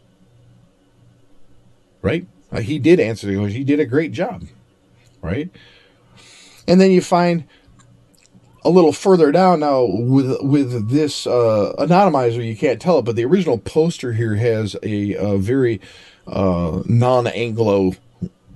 right? 2.02 2.28
Uh, 2.52 2.62
he 2.62 2.78
did 2.78 3.00
answer 3.00 3.28
the 3.28 3.34
questions. 3.34 3.56
He 3.56 3.64
did 3.64 3.80
a 3.80 3.86
great 3.86 4.12
job, 4.12 4.44
right? 5.22 5.50
And 6.68 6.80
then 6.80 6.92
you 6.92 7.02
find 7.02 7.46
a 8.68 8.70
little 8.70 8.92
further 8.92 9.32
down 9.32 9.62
now 9.62 9.86
with 9.86 10.42
with 10.42 10.90
this 10.90 11.26
uh, 11.26 11.74
anonymizer, 11.80 12.46
you 12.46 12.56
can't 12.56 12.82
tell 12.82 13.00
it, 13.00 13.06
but 13.06 13.16
the 13.16 13.24
original 13.24 13.58
poster 13.58 14.12
here 14.12 14.36
has 14.36 14.76
a, 14.84 15.14
a 15.14 15.38
very 15.38 15.80
uh, 16.28 16.84
non-Anglo 16.86 17.94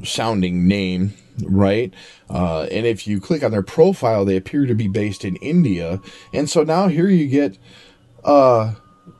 sounding 0.03 0.67
name, 0.67 1.13
right? 1.43 1.93
Uh, 2.29 2.63
and 2.63 2.85
if 2.85 3.07
you 3.07 3.21
click 3.21 3.41
on 3.41 3.51
their 3.51 3.63
profile, 3.63 4.25
they 4.25 4.35
appear 4.35 4.65
to 4.65 4.75
be 4.75 4.89
based 4.89 5.23
in 5.23 5.37
India, 5.37 6.01
and 6.33 6.49
so 6.49 6.63
now 6.63 6.89
here 6.89 7.07
you 7.07 7.27
get 7.27 7.57
uh, 8.25 8.73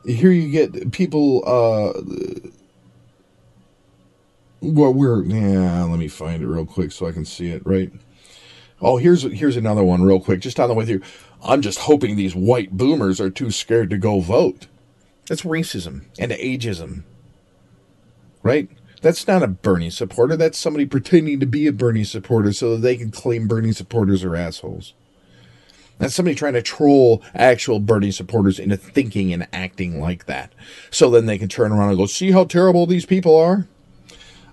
here 0.06 0.32
you 0.32 0.52
get 0.52 0.92
people. 0.92 1.42
Uh, 1.48 2.02
well, 4.60 4.94
we're 4.94 5.24
yeah. 5.24 5.86
Let 5.86 6.00
me 6.00 6.10
find 6.10 6.44
it 6.44 6.48
real 6.48 6.66
quick 6.66 6.92
so 6.92 7.08
I 7.08 7.14
can 7.14 7.24
see 7.24 7.50
it. 7.50 7.62
Right. 7.66 7.94
Oh, 8.82 8.98
here's 8.98 9.24
here's 9.24 9.58
another 9.58 9.84
one 9.84 10.02
real 10.02 10.20
quick, 10.20 10.42
just 10.42 10.60
on 10.60 10.68
the 10.68 10.74
way 10.74 10.86
through. 10.86 11.02
I'm 11.44 11.62
just 11.62 11.80
hoping 11.80 12.16
these 12.16 12.36
white 12.36 12.72
boomers 12.72 13.22
are 13.22 13.30
too 13.30 13.52
scared 13.52 13.90
to 13.92 13.98
go 13.98 14.20
vote. 14.20 14.68
That's 15.28 15.44
racism 15.44 16.06
and 16.20 16.32
ageism. 16.32 17.04
Right? 18.44 18.70
That's 19.02 19.28
not 19.28 19.44
a 19.44 19.48
Bernie 19.48 19.90
supporter. 19.90 20.36
That's 20.36 20.58
somebody 20.58 20.86
pretending 20.86 21.40
to 21.40 21.46
be 21.46 21.68
a 21.68 21.74
Bernie 21.74 22.04
supporter 22.04 22.54
so 22.54 22.76
that 22.76 22.82
they 22.82 22.98
can 22.98 23.12
claim 23.12 23.48
Bernie 23.48 23.72
supporters 23.72 24.24
are 24.24 24.36
assholes. 24.36 24.94
That's 25.98 26.16
somebody 26.16 26.36
trying 26.36 26.54
to 26.54 26.62
troll 26.64 27.24
actual 27.36 27.80
Bernie 27.80 28.12
supporters 28.12 28.58
into 28.58 28.78
thinking 28.78 29.32
and 29.34 29.48
acting 29.54 30.00
like 30.00 30.26
that. 30.26 30.54
So 30.90 31.12
then 31.12 31.28
they 31.28 31.38
can 31.38 31.48
turn 31.48 31.72
around 31.72 31.90
and 31.90 31.98
go, 31.98 32.08
see 32.08 32.32
how 32.32 32.46
terrible 32.46 32.88
these 32.88 33.06
people 33.06 33.36
are? 33.36 33.68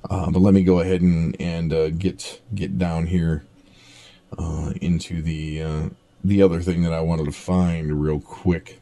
Uh, 0.09 0.31
but 0.31 0.41
let 0.41 0.55
me 0.55 0.63
go 0.63 0.81
ahead 0.81 1.01
and, 1.01 1.35
and 1.41 1.73
uh, 1.73 1.91
get 1.91 2.41
get 2.55 2.79
down 2.79 3.07
here 3.07 3.45
uh, 4.37 4.73
into 4.81 5.23
the 5.23 5.63
uh, 5.63 5.89
the 6.23 6.43
other 6.43 6.61
thing 6.61 6.83
that 6.83 6.93
I 6.93 7.01
wanted 7.01 7.27
to 7.27 7.33
find 7.33 8.03
real 8.03 8.21
quick. 8.21 8.81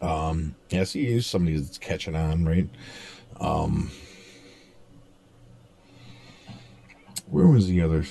Um, 0.00 0.54
yeah, 0.68 0.84
see, 0.84 1.20
somebody 1.20 1.58
that's 1.58 1.78
catching 1.78 2.14
on, 2.14 2.44
right? 2.44 2.68
Um, 3.40 3.90
where 7.26 7.46
was 7.46 7.66
the 7.66 7.80
other? 7.80 8.04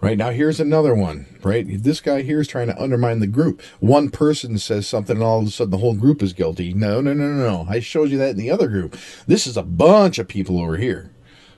Right 0.00 0.18
now, 0.18 0.30
here's 0.30 0.58
another 0.58 0.96
one. 0.96 1.26
Right, 1.44 1.64
this 1.82 2.00
guy 2.00 2.22
here 2.22 2.40
is 2.40 2.48
trying 2.48 2.66
to 2.66 2.80
undermine 2.80 3.20
the 3.20 3.26
group. 3.28 3.62
One 3.78 4.10
person 4.10 4.58
says 4.58 4.86
something, 4.86 5.16
and 5.16 5.24
all 5.24 5.40
of 5.40 5.46
a 5.46 5.50
sudden 5.50 5.70
the 5.70 5.78
whole 5.78 5.94
group 5.94 6.22
is 6.22 6.32
guilty. 6.32 6.74
No, 6.74 7.00
no, 7.00 7.14
no, 7.14 7.28
no, 7.28 7.36
no. 7.36 7.66
I 7.68 7.80
showed 7.80 8.10
you 8.10 8.18
that 8.18 8.30
in 8.30 8.36
the 8.36 8.50
other 8.50 8.68
group. 8.68 8.96
This 9.26 9.46
is 9.46 9.56
a 9.56 9.62
bunch 9.62 10.18
of 10.18 10.28
people 10.28 10.60
over 10.60 10.76
here 10.76 11.12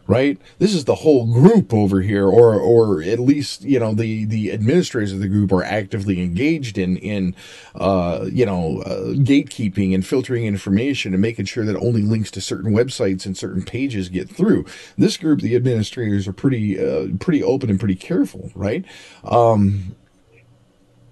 right? 0.07 0.39
This 0.59 0.75
is 0.75 0.85
the 0.85 0.97
whole 0.97 1.33
group 1.33 1.73
over 1.73 2.01
here, 2.01 2.27
or 2.27 2.55
or 2.55 3.03
at 3.03 3.19
least 3.21 3.63
you 3.63 3.79
know 3.79 3.95
the 3.95 4.25
the 4.25 4.53
administrators 4.53 5.13
of 5.13 5.21
the 5.21 5.29
group 5.29 5.53
are 5.53 5.65
actively 5.65 6.21
engaged 6.23 6.79
in 6.79 6.97
in 6.99 7.35
uh, 7.75 8.27
you 8.31 8.47
know 8.47 8.83
uh, 8.83 9.15
gatekeeping 9.15 9.95
and 9.95 10.07
filtering 10.07 10.45
information 10.45 11.15
and 11.15 11.23
making 11.23 11.47
sure 11.47 11.65
that 11.65 11.77
only 11.77 12.03
links 12.03 12.31
to 12.33 12.41
certain 12.41 12.73
websites 12.73 13.27
and 13.27 13.37
certain 13.37 13.63
pages 13.63 14.09
get 14.09 14.29
through. 14.29 14.65
This 14.99 15.17
group, 15.17 15.41
the 15.41 15.57
administrators, 15.57 16.29
are 16.29 16.33
pretty 16.33 16.79
uh, 16.79 17.09
pretty 17.19 17.43
open 17.43 17.71
and 17.71 17.79
pretty 17.79 17.97
careful, 17.97 18.51
right? 18.55 18.85
Um, 19.25 19.97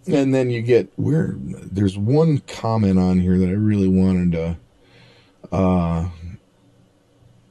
and 0.07 0.35
then 0.35 0.51
you 0.51 0.63
get 0.63 0.93
where 0.97 1.35
there's 1.37 1.97
one 1.97 2.39
comment 2.39 2.99
on 2.99 3.21
here 3.21 3.39
that 3.39 3.49
I 3.49 3.53
really 3.53 3.89
wanted 3.89 4.33
to 4.33 4.57
uh 5.53 6.09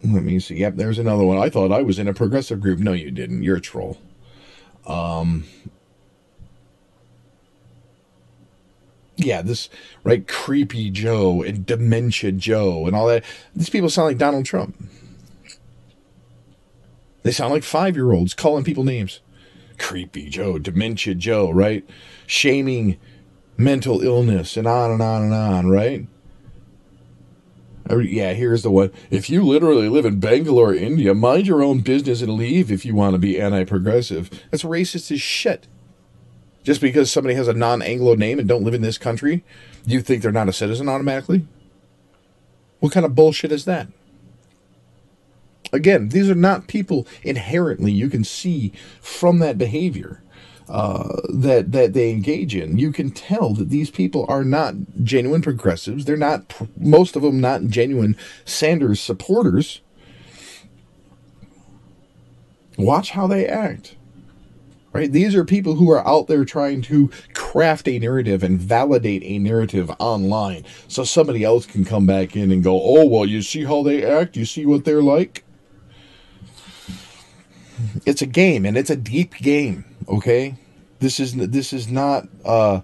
let 0.03 0.23
me 0.23 0.39
see. 0.39 0.57
Yep, 0.57 0.75
there's 0.75 0.99
another 0.99 1.23
one. 1.23 1.37
I 1.37 1.49
thought 1.49 1.71
I 1.71 1.81
was 1.81 1.99
in 1.99 2.07
a 2.07 2.13
progressive 2.13 2.59
group. 2.59 2.79
No, 2.79 2.93
you 2.93 3.11
didn't. 3.11 3.43
You're 3.43 3.57
a 3.57 3.61
troll. 3.61 3.97
Um, 4.87 5.45
yeah, 9.15 9.41
this 9.41 9.69
right, 10.03 10.27
creepy 10.27 10.89
Joe 10.89 11.43
and 11.43 11.65
dementia 11.65 12.31
Joe 12.31 12.87
and 12.87 12.95
all 12.95 13.07
that. 13.07 13.23
These 13.55 13.69
people 13.69 13.89
sound 13.89 14.07
like 14.07 14.17
Donald 14.17 14.45
Trump. 14.45 14.75
They 17.23 17.31
sound 17.31 17.53
like 17.53 17.63
five 17.63 17.95
year 17.95 18.11
olds 18.11 18.33
calling 18.33 18.63
people 18.63 18.83
names. 18.83 19.21
Creepy 19.77 20.29
Joe, 20.29 20.57
dementia 20.57 21.15
Joe, 21.15 21.51
right? 21.51 21.87
Shaming 22.25 22.97
mental 23.57 24.01
illness 24.01 24.57
and 24.57 24.67
on 24.67 24.91
and 24.91 25.01
on 25.01 25.23
and 25.23 25.33
on, 25.33 25.69
right? 25.69 26.07
Yeah, 27.99 28.33
here's 28.33 28.63
the 28.63 28.71
one. 28.71 28.91
If 29.09 29.29
you 29.29 29.43
literally 29.43 29.89
live 29.89 30.05
in 30.05 30.19
Bangalore, 30.19 30.73
India, 30.73 31.13
mind 31.13 31.47
your 31.47 31.61
own 31.63 31.79
business 31.79 32.21
and 32.21 32.33
leave 32.33 32.71
if 32.71 32.85
you 32.85 32.95
want 32.95 33.13
to 33.13 33.19
be 33.19 33.39
anti 33.39 33.63
progressive. 33.65 34.29
That's 34.49 34.63
racist 34.63 35.11
as 35.11 35.21
shit. 35.21 35.67
Just 36.63 36.79
because 36.79 37.11
somebody 37.11 37.35
has 37.35 37.47
a 37.47 37.53
non 37.53 37.81
Anglo 37.81 38.15
name 38.15 38.39
and 38.39 38.47
don't 38.47 38.63
live 38.63 38.73
in 38.73 38.81
this 38.81 38.97
country, 38.97 39.43
you 39.85 40.01
think 40.01 40.21
they're 40.21 40.31
not 40.31 40.49
a 40.49 40.53
citizen 40.53 40.87
automatically? 40.87 41.47
What 42.79 42.91
kind 42.91 43.05
of 43.05 43.15
bullshit 43.15 43.51
is 43.51 43.65
that? 43.65 43.87
Again, 45.73 46.09
these 46.09 46.29
are 46.29 46.35
not 46.35 46.67
people 46.67 47.07
inherently 47.23 47.91
you 47.91 48.09
can 48.09 48.23
see 48.23 48.73
from 48.99 49.39
that 49.39 49.57
behavior 49.57 50.21
uh, 50.71 51.19
that 51.27 51.73
that 51.73 51.91
they 51.91 52.11
engage 52.11 52.55
in, 52.55 52.77
you 52.77 52.93
can 52.93 53.11
tell 53.11 53.53
that 53.55 53.69
these 53.69 53.91
people 53.91 54.25
are 54.29 54.45
not 54.45 54.73
genuine 55.03 55.41
progressives. 55.41 56.05
They're 56.05 56.15
not 56.15 56.53
most 56.77 57.17
of 57.17 57.23
them 57.23 57.41
not 57.41 57.65
genuine 57.65 58.15
Sanders 58.45 59.01
supporters. 59.01 59.81
Watch 62.77 63.11
how 63.11 63.27
they 63.27 63.45
act. 63.45 63.97
Right? 64.93 65.11
These 65.11 65.35
are 65.35 65.43
people 65.43 65.75
who 65.75 65.91
are 65.91 66.05
out 66.07 66.27
there 66.27 66.45
trying 66.45 66.81
to 66.83 67.09
craft 67.33 67.87
a 67.89 67.99
narrative 67.99 68.41
and 68.41 68.59
validate 68.59 69.23
a 69.23 69.39
narrative 69.39 69.91
online 69.99 70.65
so 70.87 71.03
somebody 71.03 71.43
else 71.43 71.65
can 71.65 71.83
come 71.83 72.05
back 72.05 72.35
in 72.37 72.49
and 72.49 72.63
go, 72.63 72.81
"Oh, 72.81 73.05
well, 73.05 73.25
you 73.25 73.41
see 73.41 73.65
how 73.65 73.83
they 73.83 74.05
act? 74.05 74.37
You 74.37 74.45
see 74.45 74.65
what 74.65 74.85
they're 74.85 75.03
like?" 75.03 75.43
It's 78.05 78.21
a 78.21 78.25
game 78.25 78.65
and 78.65 78.77
it's 78.77 78.89
a 78.89 78.95
deep 78.95 79.33
game, 79.35 79.83
okay? 80.07 80.55
This 81.01 81.19
is 81.19 81.33
this 81.35 81.73
is 81.73 81.89
not 81.89 82.27
uh 82.45 82.81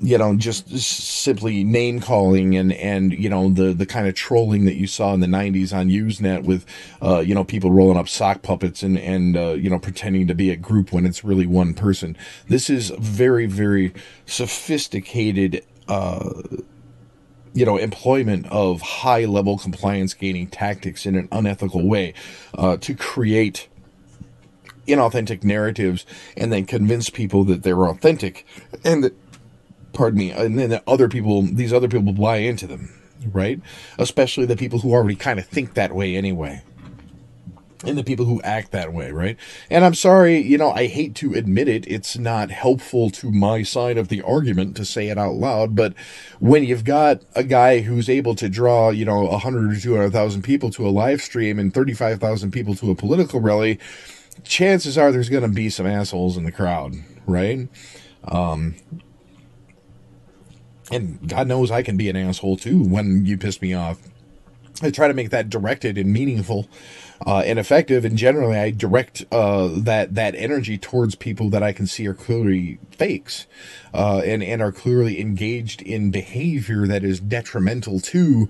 you 0.00 0.18
know 0.18 0.34
just 0.36 0.68
simply 0.68 1.62
name 1.62 2.00
calling 2.00 2.56
and 2.56 2.72
and 2.72 3.12
you 3.12 3.28
know 3.28 3.50
the 3.50 3.72
the 3.72 3.86
kind 3.86 4.08
of 4.08 4.14
trolling 4.14 4.64
that 4.64 4.74
you 4.74 4.88
saw 4.88 5.14
in 5.14 5.20
the 5.20 5.26
90s 5.26 5.72
on 5.72 5.88
usenet 5.88 6.42
with 6.42 6.66
uh 7.02 7.20
you 7.20 7.34
know 7.34 7.44
people 7.44 7.70
rolling 7.70 7.96
up 7.96 8.08
sock 8.08 8.42
puppets 8.42 8.82
and 8.82 8.98
and 8.98 9.36
uh, 9.36 9.52
you 9.52 9.70
know 9.70 9.78
pretending 9.78 10.26
to 10.26 10.34
be 10.34 10.50
a 10.50 10.56
group 10.56 10.92
when 10.92 11.06
it's 11.06 11.22
really 11.24 11.46
one 11.46 11.72
person. 11.72 12.16
This 12.48 12.68
is 12.68 12.90
very 12.98 13.46
very 13.46 13.94
sophisticated 14.26 15.64
uh 15.88 16.30
you 17.54 17.66
know, 17.66 17.76
employment 17.76 18.46
of 18.46 18.80
high 18.80 19.24
level 19.24 19.58
compliance 19.58 20.14
gaining 20.14 20.46
tactics 20.46 21.04
in 21.04 21.16
an 21.16 21.28
unethical 21.30 21.86
way 21.86 22.14
uh, 22.54 22.76
to 22.78 22.94
create 22.94 23.68
inauthentic 24.86 25.44
narratives 25.44 26.04
and 26.36 26.52
then 26.52 26.64
convince 26.64 27.10
people 27.10 27.44
that 27.44 27.62
they're 27.62 27.86
authentic 27.86 28.46
and 28.84 29.04
that 29.04 29.14
pardon 29.92 30.18
me 30.18 30.30
and 30.30 30.58
then 30.58 30.70
that 30.70 30.82
other 30.86 31.08
people 31.08 31.42
these 31.42 31.72
other 31.72 31.88
people 31.88 32.12
buy 32.12 32.36
into 32.38 32.66
them 32.66 32.90
right 33.32 33.60
especially 33.98 34.46
the 34.46 34.56
people 34.56 34.80
who 34.80 34.92
already 34.92 35.14
kind 35.14 35.38
of 35.38 35.46
think 35.46 35.74
that 35.74 35.94
way 35.94 36.16
anyway 36.16 36.62
and 37.84 37.98
the 37.98 38.04
people 38.04 38.26
who 38.26 38.40
act 38.42 38.70
that 38.72 38.92
way, 38.92 39.10
right? 39.10 39.36
And 39.70 39.84
I'm 39.84 39.94
sorry, 39.94 40.38
you 40.38 40.58
know, 40.58 40.70
I 40.70 40.86
hate 40.86 41.14
to 41.16 41.34
admit 41.34 41.68
it, 41.68 41.86
it's 41.86 42.16
not 42.16 42.50
helpful 42.50 43.10
to 43.10 43.30
my 43.30 43.62
side 43.62 43.98
of 43.98 44.08
the 44.08 44.22
argument 44.22 44.76
to 44.76 44.84
say 44.84 45.08
it 45.08 45.18
out 45.18 45.34
loud, 45.34 45.74
but 45.74 45.94
when 46.38 46.64
you've 46.64 46.84
got 46.84 47.22
a 47.34 47.42
guy 47.42 47.80
who's 47.80 48.08
able 48.08 48.34
to 48.36 48.48
draw, 48.48 48.90
you 48.90 49.04
know, 49.04 49.22
100 49.22 49.72
or 49.72 49.80
200,000 49.80 50.42
people 50.42 50.70
to 50.70 50.86
a 50.86 50.90
live 50.90 51.20
stream 51.20 51.58
and 51.58 51.74
35,000 51.74 52.50
people 52.50 52.74
to 52.76 52.90
a 52.90 52.94
political 52.94 53.40
rally, 53.40 53.78
chances 54.44 54.98
are 54.98 55.12
there's 55.12 55.28
going 55.28 55.42
to 55.42 55.48
be 55.48 55.70
some 55.70 55.86
assholes 55.86 56.36
in 56.36 56.44
the 56.44 56.52
crowd, 56.52 56.94
right? 57.26 57.68
Um, 58.24 58.76
and 60.90 61.28
God 61.28 61.48
knows 61.48 61.70
I 61.70 61.82
can 61.82 61.96
be 61.96 62.08
an 62.08 62.16
asshole 62.16 62.56
too 62.56 62.82
when 62.82 63.24
you 63.26 63.38
piss 63.38 63.60
me 63.62 63.74
off. 63.74 63.98
I 64.82 64.90
try 64.90 65.08
to 65.08 65.14
make 65.14 65.30
that 65.30 65.48
directed 65.48 65.96
and 65.96 66.12
meaningful 66.12 66.68
uh, 67.24 67.42
and 67.46 67.58
effective, 67.58 68.04
and 68.04 68.16
generally 68.16 68.58
I 68.58 68.70
direct 68.70 69.24
uh, 69.30 69.68
that 69.72 70.14
that 70.14 70.34
energy 70.34 70.76
towards 70.76 71.14
people 71.14 71.50
that 71.50 71.62
I 71.62 71.72
can 71.72 71.86
see 71.86 72.06
are 72.08 72.14
clearly 72.14 72.78
fakes, 72.90 73.46
uh, 73.94 74.22
and 74.24 74.42
and 74.42 74.60
are 74.60 74.72
clearly 74.72 75.20
engaged 75.20 75.82
in 75.82 76.10
behavior 76.10 76.86
that 76.88 77.04
is 77.04 77.20
detrimental 77.20 78.00
to 78.00 78.48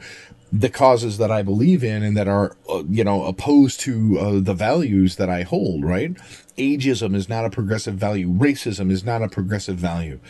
the 0.53 0.69
causes 0.69 1.17
that 1.17 1.31
I 1.31 1.43
believe 1.43 1.83
in 1.83 2.03
and 2.03 2.15
that 2.17 2.29
are, 2.29 2.55
uh, 2.69 2.83
you 2.89 3.03
know, 3.03 3.25
opposed 3.25 3.81
to 3.81 4.19
uh, 4.19 4.41
the 4.41 4.53
values 4.53 5.17
that 5.17 5.31
I 5.31 5.43
hold, 5.43 5.83
right? 5.83 6.15
Ageism 6.59 7.17
is 7.17 7.29
not 7.29 7.47
a 7.47 7.51
progressive 7.51 7.95
value. 7.95 8.29
Racism 8.29 8.91
is 8.91 9.03
not 9.03 9.23
a 9.23 9.29
progressive 9.29 9.77
value, 9.77 10.21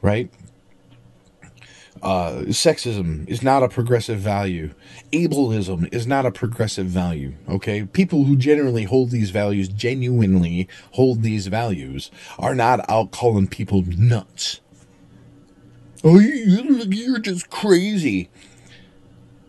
right? 0.00 0.30
Uh, 2.00 2.42
sexism 2.48 3.28
is 3.28 3.42
not 3.42 3.62
a 3.62 3.68
progressive 3.68 4.18
value. 4.18 4.72
Ableism 5.12 5.92
is 5.92 6.06
not 6.06 6.26
a 6.26 6.32
progressive 6.32 6.86
value. 6.86 7.34
Okay, 7.48 7.84
people 7.84 8.24
who 8.24 8.36
generally 8.36 8.84
hold 8.84 9.10
these 9.10 9.30
values, 9.30 9.68
genuinely 9.68 10.68
hold 10.92 11.22
these 11.22 11.48
values, 11.48 12.10
are 12.38 12.54
not 12.54 12.88
out 12.88 13.10
calling 13.10 13.46
people 13.46 13.82
nuts. 13.82 14.60
Oh, 16.02 16.18
you're 16.18 17.20
just 17.20 17.50
crazy. 17.50 18.28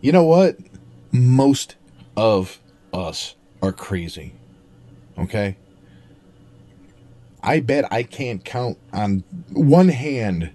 You 0.04 0.12
know 0.12 0.24
what? 0.24 0.58
Most 1.12 1.76
of 2.14 2.60
us 2.92 3.36
are 3.62 3.72
crazy. 3.72 4.34
Okay? 5.16 5.56
I 7.42 7.60
bet 7.60 7.90
I 7.90 8.02
can't 8.02 8.44
count 8.44 8.76
on 8.92 9.24
one 9.50 9.88
hand 9.88 10.50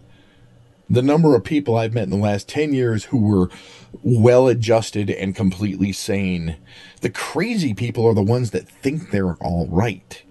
the 0.87 1.01
number 1.01 1.35
of 1.35 1.43
people 1.43 1.75
I've 1.75 1.95
met 1.95 2.03
in 2.03 2.11
the 2.11 2.15
last 2.15 2.47
10 2.47 2.75
years 2.75 3.05
who 3.05 3.17
were 3.17 3.49
well 4.03 4.47
adjusted 4.47 5.09
and 5.09 5.35
completely 5.35 5.93
sane. 5.93 6.57
The 7.01 7.09
crazy 7.09 7.73
people 7.73 8.05
are 8.05 8.13
the 8.13 8.21
ones 8.21 8.51
that 8.51 8.69
think 8.69 9.09
they're 9.09 9.33
all 9.37 9.65
right. 9.67 10.21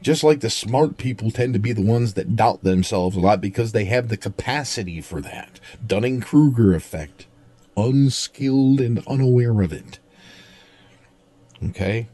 Just 0.00 0.22
like 0.22 0.40
the 0.40 0.50
smart 0.50 0.96
people 0.96 1.30
tend 1.30 1.54
to 1.54 1.58
be 1.58 1.72
the 1.72 1.82
ones 1.82 2.14
that 2.14 2.36
doubt 2.36 2.62
themselves 2.62 3.16
a 3.16 3.20
lot 3.20 3.40
because 3.40 3.72
they 3.72 3.86
have 3.86 4.08
the 4.08 4.16
capacity 4.16 5.00
for 5.00 5.20
that. 5.20 5.60
Dunning 5.84 6.20
Kruger 6.20 6.74
effect. 6.74 7.26
Unskilled 7.76 8.80
and 8.80 9.04
unaware 9.06 9.60
of 9.60 9.72
it. 9.72 9.98
Okay? 11.64 12.08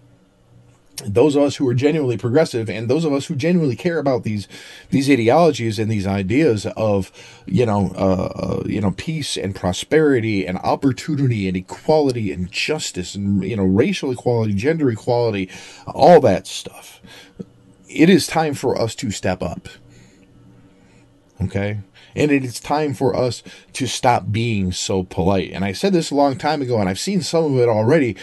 those 1.03 1.35
of 1.35 1.43
us 1.43 1.57
who 1.57 1.69
are 1.69 1.75
genuinely 1.75 2.17
progressive 2.17 2.71
and 2.71 2.89
those 2.89 3.05
of 3.05 3.13
us 3.13 3.27
who 3.27 3.35
genuinely 3.35 3.77
care 3.77 3.99
about 3.99 4.23
these 4.23 4.47
these 4.91 5.11
ideologies 5.11 5.79
and 5.79 5.91
these 5.91 6.07
ideas 6.07 6.67
of 6.77 7.11
you 7.47 7.67
know 7.67 7.93
uh, 7.97 8.33
uh, 8.37 8.63
you 8.67 8.81
know 8.81 8.93
peace 8.93 9.37
and 9.37 9.57
prosperity 9.57 10.47
and 10.47 10.59
opportunity 10.59 11.49
and 11.49 11.57
equality 11.57 12.33
and 12.33 12.51
justice 12.51 13.15
and 13.15 13.43
you 13.45 13.57
know 13.57 13.65
racial 13.65 14.13
equality 14.13 14.53
gender 14.55 14.91
equality 14.91 15.51
all 15.87 16.21
that 16.21 16.47
stuff 16.47 17.01
it 17.95 18.11
is 18.11 18.27
time 18.27 18.55
for 18.55 18.81
us 18.81 18.95
to 18.97 19.11
step 19.11 19.43
up. 19.43 19.69
Okay? 21.41 21.81
And 22.17 22.31
it 22.31 22.45
is 22.45 22.61
time 22.61 22.95
for 22.95 23.17
us 23.17 23.43
to 23.73 23.87
stop 23.87 24.31
being 24.31 24.71
so 24.71 25.03
polite. 25.03 25.51
And 25.51 25.65
I 25.65 25.73
said 25.73 25.93
this 25.93 26.11
a 26.11 26.15
long 26.15 26.39
time 26.39 26.63
ago, 26.63 26.79
and 26.79 26.89
I've 26.89 26.99
seen 26.99 27.23
some 27.23 27.45
of 27.45 27.59
it 27.59 27.69
already. 27.69 28.17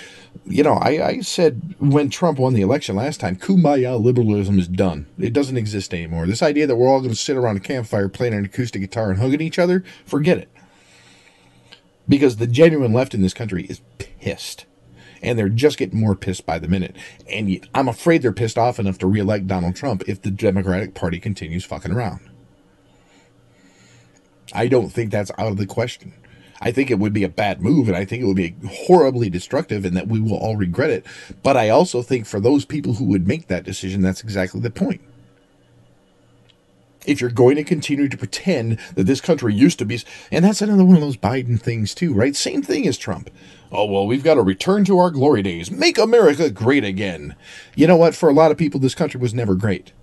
You 0.46 0.64
know, 0.64 0.74
I, 0.74 1.08
I 1.08 1.20
said 1.20 1.76
when 1.80 2.10
Trump 2.10 2.40
won 2.40 2.54
the 2.54 2.62
election 2.62 2.96
last 2.96 3.20
time, 3.20 3.36
kumbaya 3.36 4.02
liberalism 4.02 4.60
is 4.60 4.70
done. 4.70 5.08
It 5.20 5.34
doesn't 5.34 5.58
exist 5.58 5.94
anymore. 5.94 6.26
This 6.26 6.42
idea 6.42 6.68
that 6.68 6.78
we're 6.78 6.88
all 6.88 7.00
going 7.02 7.12
to 7.12 7.18
sit 7.18 7.36
around 7.36 7.58
a 7.58 7.62
campfire 7.62 8.08
playing 8.08 8.34
an 8.34 8.46
acoustic 8.46 8.82
guitar 8.82 9.10
and 9.10 9.20
hugging 9.20 9.42
each 9.42 9.60
other, 9.60 9.84
forget 10.06 10.38
it. 10.38 10.50
Because 12.08 12.38
the 12.38 12.48
genuine 12.48 12.94
left 12.94 13.14
in 13.14 13.22
this 13.22 13.34
country 13.34 13.66
is 13.66 13.82
pissed 13.98 14.66
and 15.22 15.38
they're 15.38 15.50
just 15.50 15.78
getting 15.78 16.00
more 16.00 16.16
pissed 16.16 16.46
by 16.46 16.60
the 16.60 16.68
minute. 16.68 16.96
And 17.30 17.68
I'm 17.74 17.88
afraid 17.88 18.22
they're 18.22 18.32
pissed 18.32 18.58
off 18.58 18.80
enough 18.80 18.98
to 19.00 19.08
reelect 19.08 19.48
Donald 19.48 19.76
Trump 19.76 20.04
if 20.08 20.22
the 20.22 20.32
Democratic 20.32 20.94
Party 20.94 21.20
continues 21.20 21.66
fucking 21.66 21.92
around. 21.92 22.22
I 24.54 24.68
don't 24.68 24.90
think 24.90 25.12
that's 25.12 25.32
out 25.38 25.52
of 25.52 25.58
the 25.58 25.66
question. 25.66 26.14
I 26.60 26.72
think 26.72 26.92
it 26.92 27.00
would 27.00 27.14
be 27.14 27.24
a 27.24 27.30
bad 27.30 27.62
move 27.62 27.88
and 27.88 27.98
I 27.98 28.06
think 28.06 28.22
it 28.22 28.28
would 28.28 28.36
be 28.36 28.56
horribly 28.68 29.30
destructive 29.30 29.84
and 29.84 29.98
that 29.98 30.08
we 30.08 30.20
will 30.20 30.38
all 30.38 30.58
regret 30.58 30.92
it. 30.92 31.06
But 31.42 31.58
I 31.58 31.70
also 31.70 32.02
think 32.02 32.28
for 32.28 32.40
those 32.40 32.66
people 32.66 32.94
who 32.94 33.06
would 33.06 33.28
make 33.28 33.48
that 33.48 33.64
decision, 33.64 34.02
that's 34.02 34.24
exactly 34.24 34.62
the 34.62 34.70
point 34.70 35.02
if 37.06 37.20
you're 37.20 37.30
going 37.30 37.56
to 37.56 37.64
continue 37.64 38.08
to 38.08 38.18
pretend 38.18 38.80
that 38.96 39.06
this 39.06 39.22
country 39.22 39.54
used 39.54 39.80
to 39.80 39.86
be, 39.86 40.00
and 40.32 40.46
that's 40.46 40.62
another 40.62 40.86
one 40.86 40.96
of 40.96 41.02
those 41.02 41.18
Biden 41.18 41.60
things 41.60 41.94
too, 41.96 42.14
right? 42.14 42.36
Same 42.36 42.62
thing 42.62 42.88
as 42.88 42.98
Trump. 42.98 43.30
Oh, 43.72 43.86
well, 43.86 44.06
we've 44.06 44.24
got 44.24 44.34
to 44.34 44.42
return 44.42 44.84
to 44.86 45.00
our 45.00 45.10
glory 45.10 45.42
days. 45.42 45.72
Make 45.72 45.98
America 45.98 46.50
great 46.50 46.84
again. 46.84 47.36
You 47.76 47.88
know 47.88 47.96
what? 47.96 48.16
For 48.16 48.28
a 48.28 48.34
lot 48.34 48.52
of 48.52 48.58
people, 48.58 48.80
this 48.80 48.96
country 48.96 49.20
was 49.20 49.34
never 49.34 49.56
great. 49.56 49.94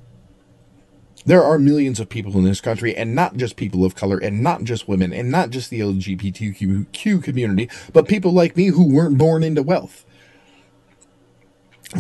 There 1.27 1.45
are 1.45 1.59
millions 1.59 2.01
of 2.01 2.09
people 2.09 2.39
in 2.39 2.45
this 2.45 2.63
country, 2.63 2.97
and 2.97 3.15
not 3.15 3.37
just 3.37 3.57
people 3.57 3.85
of 3.85 3.95
color, 3.95 4.17
and 4.17 4.43
not 4.43 4.65
just 4.65 4.89
women, 4.89 5.13
and 5.13 5.31
not 5.31 5.51
just 5.51 5.69
the 5.69 5.81
LGBTQ 5.81 7.23
community, 7.23 7.69
but 7.93 8.09
people 8.09 8.33
like 8.33 8.57
me 8.57 8.69
who 8.69 8.89
weren't 8.89 9.19
born 9.19 9.43
into 9.43 9.63
wealth, 9.63 10.07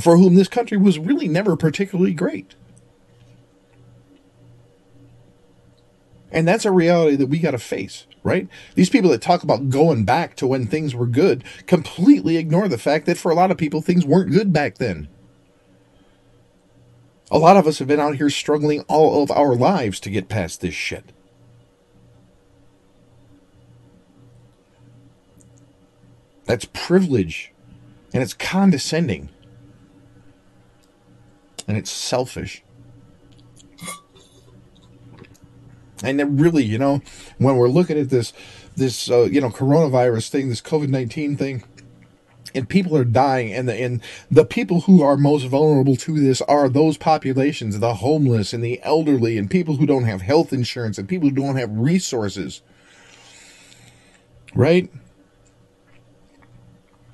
for 0.01 0.17
whom 0.17 0.37
this 0.37 0.49
country 0.49 0.79
was 0.79 0.99
really 0.99 1.29
never 1.29 1.57
particularly 1.57 2.15
great. 2.15 2.55
And 6.33 6.49
that's 6.49 6.65
a 6.65 6.73
reality 6.73 7.17
that 7.17 7.27
we 7.27 7.39
got 7.39 7.51
to 7.51 7.59
face, 7.59 8.07
right? 8.29 8.47
These 8.75 8.91
people 8.91 9.11
that 9.11 9.23
talk 9.23 9.43
about 9.43 9.71
going 9.71 10.05
back 10.05 10.37
to 10.37 10.47
when 10.47 10.67
things 10.67 10.95
were 10.95 11.07
good 11.07 11.43
completely 11.67 12.37
ignore 12.37 12.69
the 12.69 12.79
fact 12.79 13.07
that 13.07 13.19
for 13.19 13.33
a 13.33 13.35
lot 13.35 13.51
of 13.51 13.59
people, 13.59 13.81
things 13.81 14.05
weren't 14.05 14.31
good 14.31 14.53
back 14.53 14.79
then. 14.79 15.09
A 17.31 17.39
lot 17.39 17.57
of 17.57 17.67
us 17.67 17.79
have 17.79 17.89
been 17.89 18.01
out 18.01 18.17
here 18.17 18.31
struggling 18.31 18.83
all 18.83 19.23
of 19.23 19.31
our 19.31 19.55
lives 19.55 20.01
to 20.01 20.11
get 20.11 20.29
past 20.29 20.61
this 20.61 20.75
shit. 20.75 21.13
That's 26.47 26.65
privilege. 26.65 27.53
And 28.15 28.23
it's 28.23 28.33
condescending. 28.33 29.29
And 31.67 31.77
it's 31.77 31.91
selfish. 31.91 32.63
And 36.03 36.41
really, 36.41 36.65
you 36.65 36.79
know, 36.79 37.03
when 37.39 37.57
we're 37.57 37.69
looking 37.69 37.99
at 37.99 38.11
this, 38.11 38.33
this 38.77 39.11
uh, 39.11 39.25
you 39.25 39.41
know 39.41 39.51
coronavirus 39.51 40.29
thing, 40.29 40.49
this 40.49 40.61
COVID 40.61 40.89
nineteen 40.89 41.37
thing, 41.37 41.65
and 42.55 42.69
people 42.69 42.97
are 42.97 43.05
dying, 43.05 43.53
and 43.53 43.69
the 43.69 43.75
and 43.75 44.03
the 44.31 44.45
people 44.45 44.83
who 44.83 45.03
are 45.03 45.17
most 45.17 45.45
vulnerable 45.45 45.97
to 45.97 46.21
this 46.21 46.41
are 46.43 46.69
those 46.69 46.97
populations, 46.97 47.79
the 47.79 47.95
homeless 47.95 48.53
and 48.53 48.63
the 48.63 48.81
elderly, 48.83 49.39
and 49.39 49.51
people 49.51 49.77
who 49.77 49.87
don't 49.87 50.05
have 50.05 50.23
health 50.23 50.53
insurance, 50.53 50.99
and 50.99 51.09
people 51.09 51.29
who 51.29 51.35
don't 51.35 51.57
have 51.57 51.71
resources. 51.73 52.63
Right? 54.55 54.91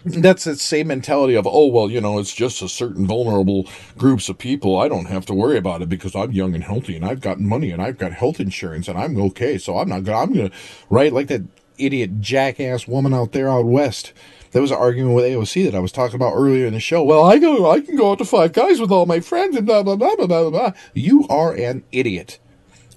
That's 0.05 0.45
the 0.45 0.57
same 0.57 0.89
mentality 0.89 1.35
of 1.35 1.47
oh 1.47 1.67
well 1.67 1.91
you 1.91 2.01
know 2.01 2.19
it's 2.19 2.35
just 2.35 2.61
a 2.61 2.69
certain 2.69 3.07
vulnerable 3.07 3.67
groups 3.97 4.29
of 4.29 4.39
people. 4.39 4.79
I 4.79 4.89
don't 4.89 5.07
have 5.07 5.25
to 5.27 5.35
worry 5.35 5.57
about 5.57 5.83
it 5.83 5.89
because 5.89 6.15
i'm 6.15 6.33
young 6.33 6.55
and 6.55 6.65
healthy 6.65 6.97
and 6.97 7.05
i've 7.05 7.21
got 7.21 7.41
money 7.41 7.71
and 7.71 7.81
i've 7.81 7.99
got 7.99 8.13
health 8.13 8.39
insurance 8.39 8.87
and 8.87 8.99
i'm 8.99 9.17
okay. 9.19 9.57
So 9.57 9.79
i'm 9.79 9.89
not 9.89 10.05
gonna 10.05 10.19
i'm 10.19 10.33
gonna 10.35 10.51
right 10.91 11.13
like 11.13 11.29
that 11.29 11.43
idiot 11.79 12.21
jackass 12.21 12.87
woman 12.87 13.13
out 13.13 13.33
there 13.33 13.49
out 13.51 13.65
west 13.65 14.13
that 14.53 14.61
was 14.61 14.71
arguing 14.71 15.13
with 15.13 15.25
aoc 15.25 15.65
that 15.65 15.75
i 15.75 15.81
was 15.81 15.91
talking 15.91 16.15
about 16.15 16.35
earlier 16.35 16.67
in 16.67 16.75
the 16.75 16.81
show. 16.81 17.03
Well 17.03 17.25
i 17.25 17.39
go 17.39 17.71
i 17.71 17.81
can 17.81 17.97
go 17.97 18.13
out 18.13 18.19
to 18.19 18.25
five 18.25 18.53
guys 18.53 18.81
with 18.81 18.93
all 18.93 19.07
my 19.07 19.21
friends 19.21 19.57
and 19.57 19.67
blah 19.67 19.83
blah 19.83 19.97
blah 19.97 20.17
blah 20.17 20.27
blah 20.27 20.51
blah. 20.51 20.73
You 20.93 21.27
are 21.29 21.55
an 21.55 21.83
idiot. 21.93 22.39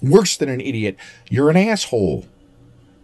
Worse 0.02 0.36
than 0.36 0.48
an 0.48 0.60
idiot. 0.60 0.96
You're 1.28 1.50
an 1.50 1.56
asshole 1.56 2.26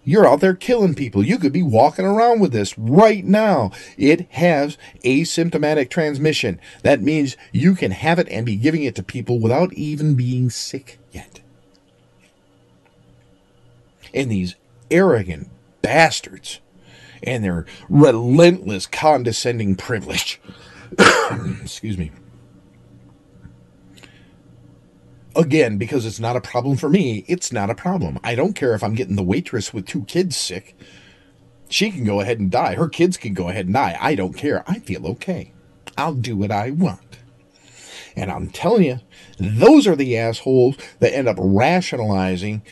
you're 0.04 0.28
out 0.28 0.40
there 0.40 0.54
killing 0.54 0.94
people. 0.94 1.24
You 1.24 1.38
could 1.38 1.52
be 1.52 1.62
walking 1.62 2.04
around 2.04 2.40
with 2.40 2.52
this 2.52 2.76
right 2.78 3.24
now. 3.24 3.72
It 3.96 4.30
has 4.32 4.76
asymptomatic 5.04 5.90
transmission. 5.90 6.60
That 6.82 7.02
means 7.02 7.36
you 7.52 7.74
can 7.74 7.90
have 7.90 8.18
it 8.18 8.28
and 8.28 8.44
be 8.44 8.56
giving 8.56 8.84
it 8.84 8.94
to 8.96 9.02
people 9.02 9.40
without 9.40 9.72
even 9.72 10.14
being 10.14 10.50
sick 10.50 10.98
yet. 11.10 11.40
And 14.12 14.30
these 14.30 14.54
arrogant 14.90 15.48
bastards 15.82 16.60
and 17.22 17.42
their 17.42 17.66
relentless 17.88 18.86
condescending 18.86 19.74
privilege. 19.76 20.40
Excuse 21.62 21.98
me 21.98 22.12
Again, 25.36 25.78
because 25.78 26.06
it's 26.06 26.20
not 26.20 26.36
a 26.36 26.40
problem 26.40 26.76
for 26.76 26.88
me, 26.88 27.24
it's 27.26 27.52
not 27.52 27.70
a 27.70 27.74
problem. 27.74 28.20
I 28.22 28.34
don't 28.34 28.54
care 28.54 28.74
if 28.74 28.84
I'm 28.84 28.94
getting 28.94 29.16
the 29.16 29.22
waitress 29.22 29.74
with 29.74 29.86
two 29.86 30.04
kids 30.04 30.36
sick. 30.36 30.76
She 31.68 31.90
can 31.90 32.04
go 32.04 32.20
ahead 32.20 32.38
and 32.38 32.50
die. 32.50 32.74
Her 32.76 32.88
kids 32.88 33.16
can 33.16 33.34
go 33.34 33.48
ahead 33.48 33.66
and 33.66 33.74
die. 33.74 33.98
I 34.00 34.14
don't 34.14 34.34
care. 34.34 34.62
I 34.68 34.78
feel 34.78 35.06
okay. 35.08 35.52
I'll 35.96 36.14
do 36.14 36.36
what 36.36 36.52
I 36.52 36.70
want. 36.70 37.18
And 38.14 38.30
I'm 38.30 38.48
telling 38.48 38.84
you, 38.84 39.00
those 39.38 39.88
are 39.88 39.96
the 39.96 40.16
assholes 40.16 40.76
that 41.00 41.12
end 41.12 41.26
up 41.26 41.36
rationalizing 41.38 42.62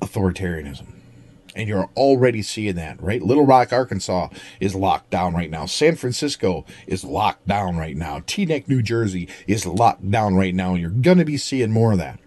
authoritarianism. 0.00 0.99
And 1.60 1.68
you're 1.68 1.90
already 1.94 2.40
seeing 2.40 2.76
that, 2.76 3.02
right? 3.02 3.20
Little 3.20 3.44
Rock, 3.44 3.70
Arkansas 3.70 4.28
is 4.60 4.74
locked 4.74 5.10
down 5.10 5.34
right 5.34 5.50
now. 5.50 5.66
San 5.66 5.94
Francisco 5.94 6.64
is 6.86 7.04
locked 7.04 7.46
down 7.46 7.76
right 7.76 7.94
now. 7.94 8.20
Teaneck, 8.20 8.66
New 8.66 8.80
Jersey 8.80 9.28
is 9.46 9.66
locked 9.66 10.10
down 10.10 10.36
right 10.36 10.54
now. 10.54 10.72
And 10.72 10.80
you're 10.80 10.88
going 10.88 11.18
to 11.18 11.26
be 11.26 11.36
seeing 11.36 11.70
more 11.70 11.92
of 11.92 11.98
that, 11.98 12.18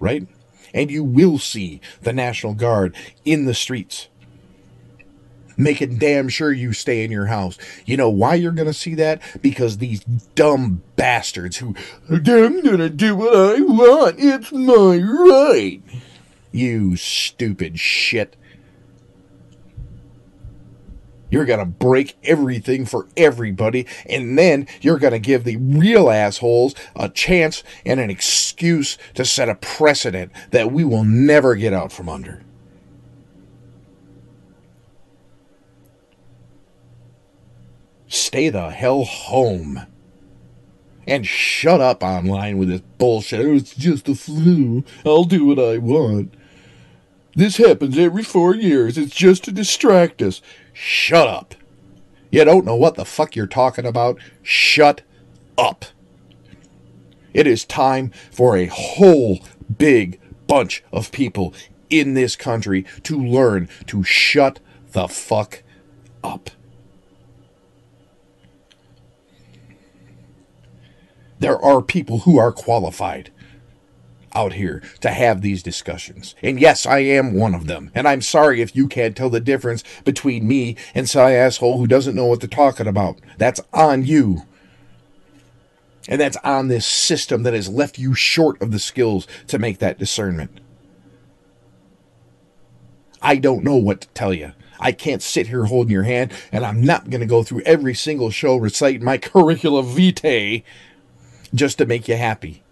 right? 0.00 0.26
And 0.72 0.90
you 0.90 1.04
will 1.04 1.38
see 1.38 1.82
the 2.00 2.14
National 2.14 2.54
Guard 2.54 2.96
in 3.26 3.44
the 3.44 3.52
streets 3.52 4.08
making 5.58 5.98
damn 5.98 6.30
sure 6.30 6.50
you 6.50 6.72
stay 6.72 7.04
in 7.04 7.12
your 7.12 7.26
house. 7.26 7.58
You 7.84 7.98
know 7.98 8.08
why 8.08 8.36
you're 8.36 8.52
going 8.52 8.68
to 8.68 8.72
see 8.72 8.94
that? 8.94 9.20
Because 9.42 9.76
these 9.76 10.00
dumb 10.34 10.82
bastards 10.96 11.58
who, 11.58 11.74
I'm 12.08 12.24
going 12.24 12.78
to 12.78 12.88
do 12.88 13.16
what 13.16 13.36
I 13.36 13.60
want. 13.60 14.16
It's 14.18 14.50
my 14.50 14.96
right. 14.96 15.82
You 16.54 16.94
stupid 16.94 17.80
shit. 17.80 18.36
You're 21.28 21.46
going 21.46 21.58
to 21.58 21.64
break 21.64 22.16
everything 22.22 22.86
for 22.86 23.08
everybody, 23.16 23.88
and 24.06 24.38
then 24.38 24.68
you're 24.80 25.00
going 25.00 25.14
to 25.14 25.18
give 25.18 25.42
the 25.42 25.56
real 25.56 26.08
assholes 26.08 26.76
a 26.94 27.08
chance 27.08 27.64
and 27.84 27.98
an 27.98 28.08
excuse 28.08 28.96
to 29.14 29.24
set 29.24 29.48
a 29.48 29.56
precedent 29.56 30.30
that 30.52 30.70
we 30.70 30.84
will 30.84 31.02
never 31.02 31.56
get 31.56 31.72
out 31.72 31.90
from 31.90 32.08
under. 32.08 32.44
Stay 38.06 38.48
the 38.48 38.70
hell 38.70 39.02
home. 39.02 39.88
And 41.06 41.26
shut 41.26 41.82
up 41.82 42.02
online 42.02 42.56
with 42.56 42.68
this 42.68 42.80
bullshit. 42.96 43.44
It's 43.44 43.74
just 43.74 44.08
a 44.08 44.14
flu. 44.14 44.84
I'll 45.04 45.24
do 45.24 45.44
what 45.44 45.58
I 45.58 45.76
want. 45.76 46.32
This 47.36 47.56
happens 47.56 47.98
every 47.98 48.22
four 48.22 48.54
years. 48.54 48.96
It's 48.96 49.14
just 49.14 49.44
to 49.44 49.52
distract 49.52 50.22
us. 50.22 50.40
Shut 50.72 51.26
up. 51.26 51.54
You 52.30 52.44
don't 52.44 52.64
know 52.64 52.76
what 52.76 52.94
the 52.94 53.04
fuck 53.04 53.36
you're 53.36 53.46
talking 53.46 53.86
about? 53.86 54.18
Shut 54.42 55.02
up. 55.58 55.84
It 57.32 57.46
is 57.46 57.64
time 57.64 58.12
for 58.30 58.56
a 58.56 58.66
whole 58.66 59.40
big 59.78 60.20
bunch 60.46 60.84
of 60.92 61.10
people 61.10 61.52
in 61.90 62.14
this 62.14 62.36
country 62.36 62.84
to 63.02 63.18
learn 63.18 63.68
to 63.86 64.04
shut 64.04 64.60
the 64.92 65.08
fuck 65.08 65.62
up. 66.22 66.50
There 71.40 71.58
are 71.58 71.82
people 71.82 72.20
who 72.20 72.38
are 72.38 72.52
qualified 72.52 73.30
out 74.34 74.54
here 74.54 74.82
to 75.00 75.10
have 75.10 75.40
these 75.40 75.62
discussions. 75.62 76.34
And 76.42 76.60
yes, 76.60 76.86
I 76.86 76.98
am 77.00 77.34
one 77.34 77.54
of 77.54 77.66
them. 77.66 77.90
And 77.94 78.08
I'm 78.08 78.20
sorry 78.20 78.60
if 78.60 78.74
you 78.74 78.88
can't 78.88 79.16
tell 79.16 79.30
the 79.30 79.40
difference 79.40 79.84
between 80.04 80.48
me 80.48 80.76
and 80.94 81.08
some 81.08 81.28
asshole 81.28 81.78
who 81.78 81.86
doesn't 81.86 82.16
know 82.16 82.26
what 82.26 82.40
they're 82.40 82.48
talking 82.48 82.86
about. 82.86 83.18
That's 83.38 83.60
on 83.72 84.04
you. 84.04 84.42
And 86.08 86.20
that's 86.20 86.36
on 86.38 86.68
this 86.68 86.86
system 86.86 87.44
that 87.44 87.54
has 87.54 87.68
left 87.68 87.98
you 87.98 88.14
short 88.14 88.60
of 88.60 88.72
the 88.72 88.78
skills 88.78 89.26
to 89.46 89.58
make 89.58 89.78
that 89.78 89.98
discernment. 89.98 90.60
I 93.22 93.36
don't 93.36 93.64
know 93.64 93.76
what 93.76 94.02
to 94.02 94.08
tell 94.08 94.34
you. 94.34 94.52
I 94.78 94.92
can't 94.92 95.22
sit 95.22 95.46
here 95.46 95.64
holding 95.64 95.92
your 95.92 96.02
hand, 96.02 96.32
and 96.52 96.64
I'm 96.66 96.82
not 96.82 97.08
going 97.08 97.22
to 97.22 97.26
go 97.26 97.42
through 97.42 97.62
every 97.62 97.94
single 97.94 98.30
show 98.30 98.56
reciting 98.56 99.04
my 99.04 99.16
curricula 99.18 99.82
vitae 99.82 100.62
just 101.54 101.78
to 101.78 101.86
make 101.86 102.06
you 102.06 102.16
happy. 102.16 102.63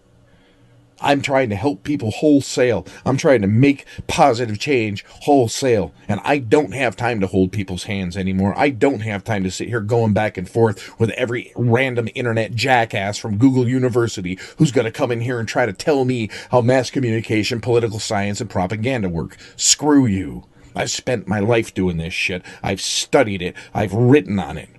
I'm 1.03 1.21
trying 1.21 1.51
to 1.51 1.57
help 1.57 1.83
people 1.83 2.11
wholesale. 2.11 2.87
I'm 3.05 3.17
trying 3.17 3.43
to 3.43 3.49
make 3.49 3.85
positive 4.07 4.59
change 4.59 5.05
wholesale. 5.09 5.93
And 6.09 6.21
I 6.25 6.39
don't 6.39 6.73
have 6.73 6.97
time 6.97 7.21
to 7.21 7.27
hold 7.27 7.53
people's 7.53 7.85
hands 7.85 8.17
anymore. 8.17 8.55
I 8.57 8.71
don't 8.71 9.01
have 9.01 9.25
time 9.25 9.45
to 9.45 9.51
sit 9.51 9.69
here 9.69 9.81
going 9.81 10.13
back 10.13 10.39
and 10.39 10.49
forth 10.49 10.99
with 10.99 11.11
every 11.11 11.53
random 11.57 12.09
internet 12.15 12.55
jackass 12.55 13.19
from 13.19 13.39
Google 13.39 13.69
University 13.69 14.39
who's 14.57 14.73
going 14.73 14.85
to 14.85 14.91
come 14.91 15.11
in 15.11 15.21
here 15.21 15.39
and 15.39 15.49
try 15.49 15.67
to 15.67 15.73
tell 15.73 16.05
me 16.05 16.31
how 16.51 16.61
mass 16.61 16.91
communication, 16.91 17.61
political 17.61 17.99
science, 17.99 18.41
and 18.41 18.49
propaganda 18.49 19.09
work. 19.09 19.37
Screw 19.57 20.07
you. 20.07 20.45
I've 20.75 20.91
spent 20.91 21.29
my 21.29 21.41
life 21.41 21.75
doing 21.75 21.99
this 21.99 22.15
shit. 22.15 22.43
I've 22.63 22.81
studied 22.81 23.43
it. 23.43 23.57
I've 23.75 23.93
written 23.93 24.39
on 24.39 24.57
it. 24.57 24.71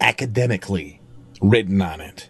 Academically 0.00 1.00
written 1.42 1.82
on 1.82 2.00
it. 2.00 2.27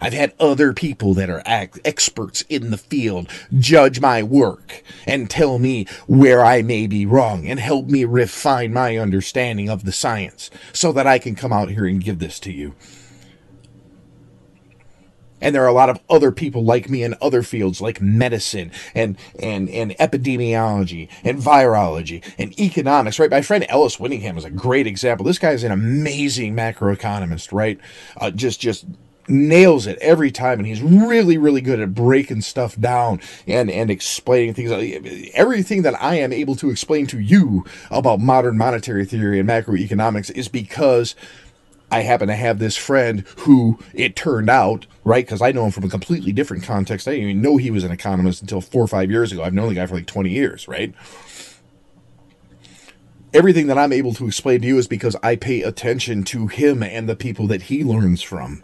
I've 0.00 0.12
had 0.12 0.34
other 0.38 0.72
people 0.72 1.14
that 1.14 1.30
are 1.30 1.42
experts 1.46 2.42
in 2.48 2.70
the 2.70 2.78
field 2.78 3.28
judge 3.58 4.00
my 4.00 4.22
work 4.22 4.82
and 5.06 5.28
tell 5.28 5.58
me 5.58 5.86
where 6.06 6.44
I 6.44 6.62
may 6.62 6.86
be 6.86 7.04
wrong 7.04 7.46
and 7.48 7.58
help 7.58 7.86
me 7.86 8.04
refine 8.04 8.72
my 8.72 8.96
understanding 8.96 9.68
of 9.68 9.84
the 9.84 9.92
science 9.92 10.50
so 10.72 10.92
that 10.92 11.06
I 11.06 11.18
can 11.18 11.34
come 11.34 11.52
out 11.52 11.70
here 11.70 11.86
and 11.86 12.02
give 12.02 12.18
this 12.18 12.38
to 12.40 12.52
you. 12.52 12.74
And 15.40 15.54
there 15.54 15.62
are 15.62 15.68
a 15.68 15.72
lot 15.72 15.88
of 15.88 16.00
other 16.10 16.32
people 16.32 16.64
like 16.64 16.88
me 16.88 17.02
in 17.02 17.14
other 17.22 17.42
fields 17.42 17.80
like 17.80 18.00
medicine 18.00 18.72
and, 18.94 19.16
and, 19.38 19.68
and 19.68 19.92
epidemiology 19.92 21.08
and 21.22 21.38
virology 21.38 22.24
and 22.38 22.58
economics, 22.58 23.18
right? 23.18 23.30
My 23.30 23.42
friend 23.42 23.64
Ellis 23.68 23.98
Winningham 23.98 24.36
is 24.36 24.44
a 24.44 24.50
great 24.50 24.86
example. 24.86 25.24
This 25.24 25.38
guy 25.38 25.52
is 25.52 25.62
an 25.62 25.70
amazing 25.70 26.56
macroeconomist, 26.56 27.52
right? 27.52 27.78
Uh, 28.16 28.30
just, 28.30 28.60
just 28.60 28.84
nails 29.28 29.86
it 29.86 29.98
every 30.00 30.30
time 30.30 30.58
and 30.58 30.66
he's 30.66 30.82
really 30.82 31.38
really 31.38 31.60
good 31.60 31.80
at 31.80 31.94
breaking 31.94 32.40
stuff 32.40 32.78
down 32.78 33.20
and 33.46 33.70
and 33.70 33.90
explaining 33.90 34.54
things 34.54 34.70
everything 35.34 35.82
that 35.82 36.00
i 36.02 36.14
am 36.16 36.32
able 36.32 36.56
to 36.56 36.70
explain 36.70 37.06
to 37.06 37.18
you 37.18 37.64
about 37.90 38.20
modern 38.20 38.56
monetary 38.56 39.04
theory 39.04 39.38
and 39.38 39.48
macroeconomics 39.48 40.30
is 40.32 40.48
because 40.48 41.14
I 41.90 42.00
happen 42.00 42.28
to 42.28 42.36
have 42.36 42.58
this 42.58 42.76
friend 42.76 43.24
who 43.38 43.78
it 43.94 44.14
turned 44.14 44.50
out, 44.50 44.86
right? 45.04 45.24
Because 45.24 45.40
I 45.40 45.52
know 45.52 45.64
him 45.64 45.70
from 45.70 45.84
a 45.84 45.88
completely 45.88 46.32
different 46.32 46.62
context. 46.62 47.08
I 47.08 47.12
didn't 47.12 47.30
even 47.30 47.42
know 47.42 47.56
he 47.56 47.70
was 47.70 47.84
an 47.84 47.90
economist 47.90 48.42
until 48.42 48.60
four 48.60 48.84
or 48.84 48.88
five 48.88 49.10
years 49.10 49.32
ago. 49.32 49.42
I've 49.42 49.54
known 49.54 49.70
the 49.70 49.74
guy 49.76 49.86
for 49.86 49.94
like 49.94 50.06
20 50.06 50.30
years, 50.30 50.68
right? 50.68 50.94
Everything 53.32 53.66
that 53.68 53.78
I'm 53.78 53.92
able 53.92 54.12
to 54.14 54.26
explain 54.26 54.60
to 54.62 54.66
you 54.66 54.78
is 54.78 54.88
because 54.88 55.16
I 55.22 55.36
pay 55.36 55.62
attention 55.62 56.24
to 56.24 56.46
him 56.46 56.82
and 56.82 57.08
the 57.08 57.16
people 57.16 57.46
that 57.48 57.62
he 57.62 57.84
learns 57.84 58.22
from 58.22 58.62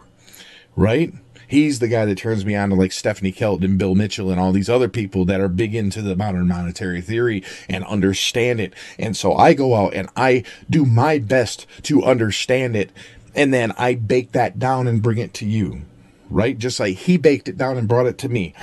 right? 0.75 1.13
He's 1.47 1.79
the 1.79 1.87
guy 1.87 2.05
that 2.05 2.17
turns 2.17 2.45
me 2.45 2.55
on 2.55 2.69
to 2.69 2.75
like 2.75 2.91
Stephanie 2.91 3.31
Kelton 3.31 3.65
and 3.65 3.79
Bill 3.79 3.95
Mitchell 3.95 4.31
and 4.31 4.39
all 4.39 4.51
these 4.51 4.69
other 4.69 4.89
people 4.89 5.25
that 5.25 5.39
are 5.39 5.47
big 5.47 5.75
into 5.75 6.01
the 6.01 6.15
modern 6.15 6.47
monetary 6.47 7.01
theory 7.01 7.43
and 7.69 7.83
understand 7.85 8.59
it. 8.59 8.73
And 8.97 9.15
so 9.15 9.35
I 9.35 9.53
go 9.53 9.75
out 9.75 9.93
and 9.93 10.09
I 10.15 10.43
do 10.69 10.85
my 10.85 11.19
best 11.19 11.67
to 11.83 12.03
understand 12.03 12.75
it. 12.75 12.91
And 13.35 13.53
then 13.53 13.73
I 13.77 13.95
bake 13.95 14.31
that 14.31 14.57
down 14.59 14.87
and 14.87 15.01
bring 15.01 15.17
it 15.17 15.33
to 15.35 15.45
you, 15.45 15.81
right? 16.29 16.57
Just 16.57 16.79
like 16.79 16.97
he 16.97 17.17
baked 17.17 17.47
it 17.47 17.57
down 17.57 17.77
and 17.77 17.87
brought 17.87 18.07
it 18.07 18.17
to 18.19 18.29
me. 18.29 18.53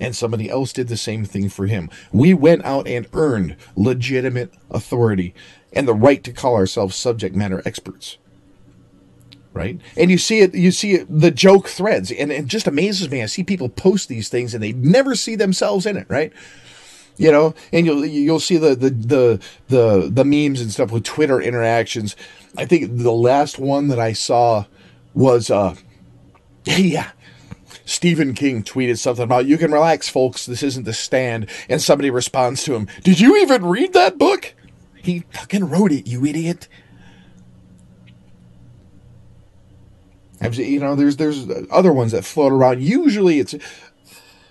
And 0.00 0.16
somebody 0.16 0.48
else 0.48 0.72
did 0.72 0.88
the 0.88 0.96
same 0.96 1.26
thing 1.26 1.50
for 1.50 1.66
him. 1.66 1.90
We 2.10 2.32
went 2.32 2.64
out 2.64 2.88
and 2.88 3.06
earned 3.12 3.56
legitimate 3.76 4.54
authority 4.70 5.34
and 5.74 5.86
the 5.86 5.94
right 5.94 6.24
to 6.24 6.32
call 6.32 6.54
ourselves 6.54 6.96
subject 6.96 7.36
matter 7.36 7.60
experts 7.66 8.16
right? 9.52 9.80
And 9.96 10.10
you 10.10 10.18
see 10.18 10.40
it, 10.40 10.54
you 10.54 10.70
see 10.70 10.92
it, 10.92 11.06
the 11.08 11.30
joke 11.30 11.68
threads, 11.68 12.10
and 12.10 12.30
it 12.30 12.46
just 12.46 12.66
amazes 12.66 13.10
me. 13.10 13.22
I 13.22 13.26
see 13.26 13.42
people 13.42 13.68
post 13.68 14.08
these 14.08 14.28
things 14.28 14.54
and 14.54 14.62
they 14.62 14.72
never 14.72 15.14
see 15.14 15.36
themselves 15.36 15.86
in 15.86 15.96
it, 15.96 16.06
right? 16.08 16.32
You 17.16 17.30
know, 17.30 17.54
and 17.72 17.84
you'll 17.84 18.06
you'll 18.06 18.40
see 18.40 18.56
the 18.56 18.74
the 18.74 18.90
the 18.90 19.40
the 19.68 20.10
the 20.10 20.24
memes 20.24 20.60
and 20.60 20.70
stuff 20.70 20.90
with 20.90 21.04
Twitter 21.04 21.40
interactions. 21.40 22.16
I 22.56 22.64
think 22.64 22.96
the 22.96 23.12
last 23.12 23.58
one 23.58 23.88
that 23.88 23.98
I 23.98 24.12
saw 24.12 24.64
was 25.12 25.50
uh 25.50 25.74
yeah. 26.64 27.10
Stephen 27.84 28.34
King 28.34 28.62
tweeted 28.62 28.98
something 28.98 29.24
about 29.24 29.46
you 29.46 29.58
can 29.58 29.72
relax, 29.72 30.08
folks. 30.08 30.46
This 30.46 30.62
isn't 30.62 30.84
the 30.84 30.92
stand. 30.92 31.50
And 31.68 31.82
somebody 31.82 32.08
responds 32.08 32.62
to 32.64 32.74
him, 32.74 32.86
Did 33.02 33.18
you 33.18 33.36
even 33.38 33.64
read 33.64 33.92
that 33.94 34.16
book? 34.16 34.54
He 35.02 35.24
fucking 35.32 35.68
wrote 35.68 35.92
it, 35.92 36.06
you 36.06 36.24
idiot. 36.24 36.68
You 40.40 40.80
know, 40.80 40.94
there's 40.94 41.16
there's 41.16 41.46
other 41.70 41.92
ones 41.92 42.12
that 42.12 42.24
float 42.24 42.52
around. 42.52 42.82
Usually, 42.82 43.38
it's 43.40 43.54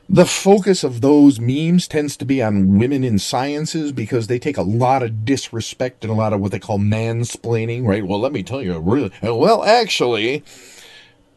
the 0.07 0.25
focus 0.25 0.83
of 0.83 1.01
those 1.01 1.39
memes 1.39 1.87
tends 1.87 2.17
to 2.17 2.25
be 2.25 2.41
on 2.41 2.79
women 2.79 3.03
in 3.03 3.19
sciences 3.19 3.91
because 3.91 4.27
they 4.27 4.39
take 4.39 4.57
a 4.57 4.63
lot 4.63 5.03
of 5.03 5.23
disrespect 5.23 6.03
and 6.03 6.11
a 6.11 6.15
lot 6.15 6.33
of 6.33 6.39
what 6.39 6.51
they 6.51 6.59
call 6.59 6.79
mansplaining, 6.79 7.85
right? 7.85 8.05
Well, 8.05 8.19
let 8.19 8.31
me 8.31 8.41
tell 8.41 8.61
you, 8.61 8.77
really, 8.79 9.11
well, 9.21 9.63
actually, 9.63 10.43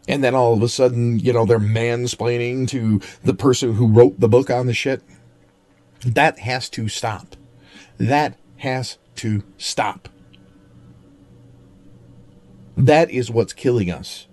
and 0.09 0.25
then 0.25 0.35
all 0.35 0.55
of 0.55 0.63
a 0.63 0.69
sudden, 0.69 1.19
you 1.19 1.33
know, 1.33 1.45
they're 1.45 1.59
mansplaining 1.59 2.67
to 2.69 3.01
the 3.23 3.35
person 3.35 3.75
who 3.75 3.89
wrote 3.89 4.19
the 4.19 4.29
book 4.29 4.51
on 4.51 4.67
the 4.67 4.75
shit. 4.75 5.03
That 6.01 6.41
has 6.41 6.69
to 6.71 6.89
stop. 6.89 7.37
That 7.99 8.39
has 8.57 8.99
to 9.17 9.45
stop. 9.59 10.09
That 12.77 13.11
is 13.11 13.31
what's 13.31 13.53
killing 13.53 13.91
us. 13.91 14.27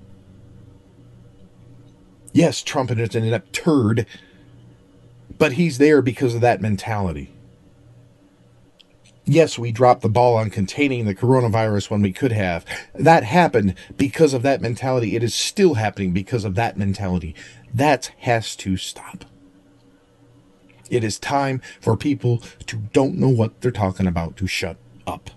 Yes, 2.32 2.62
Trump 2.62 2.92
is 2.92 3.16
an 3.16 3.24
inept 3.24 3.54
turd, 3.54 4.06
but 5.38 5.54
he's 5.54 5.78
there 5.78 6.02
because 6.02 6.36
of 6.36 6.42
that 6.42 6.62
mentality. 6.62 7.32
Yes, 9.26 9.60
we 9.60 9.72
dropped 9.72 10.02
the 10.02 10.10
ball 10.10 10.36
on 10.38 10.50
containing 10.50 11.06
the 11.06 11.14
coronavirus 11.14 11.92
when 11.92 12.02
we 12.02 12.12
could 12.12 12.32
have. 12.32 12.66
That 12.96 13.24
happened 13.24 13.76
because 13.96 14.34
of 14.34 14.42
that 14.42 14.62
mentality. 14.62 15.16
It 15.16 15.24
is 15.24 15.36
still 15.36 15.76
happening 15.76 16.14
because 16.14 16.46
of 16.46 16.56
that 16.56 16.78
mentality. 16.78 17.36
That 17.72 18.12
has 18.20 18.56
to 18.58 18.76
stop. 18.76 19.26
It 20.90 21.04
is 21.04 21.20
time 21.20 21.62
for 21.80 21.96
people 21.96 22.40
to 22.66 22.78
don't 22.78 23.18
know 23.18 23.30
what 23.30 23.62
they're 23.62 23.70
talking 23.70 24.08
about 24.08 24.36
to 24.38 24.48
shut 24.48 24.78
up. 25.06 25.30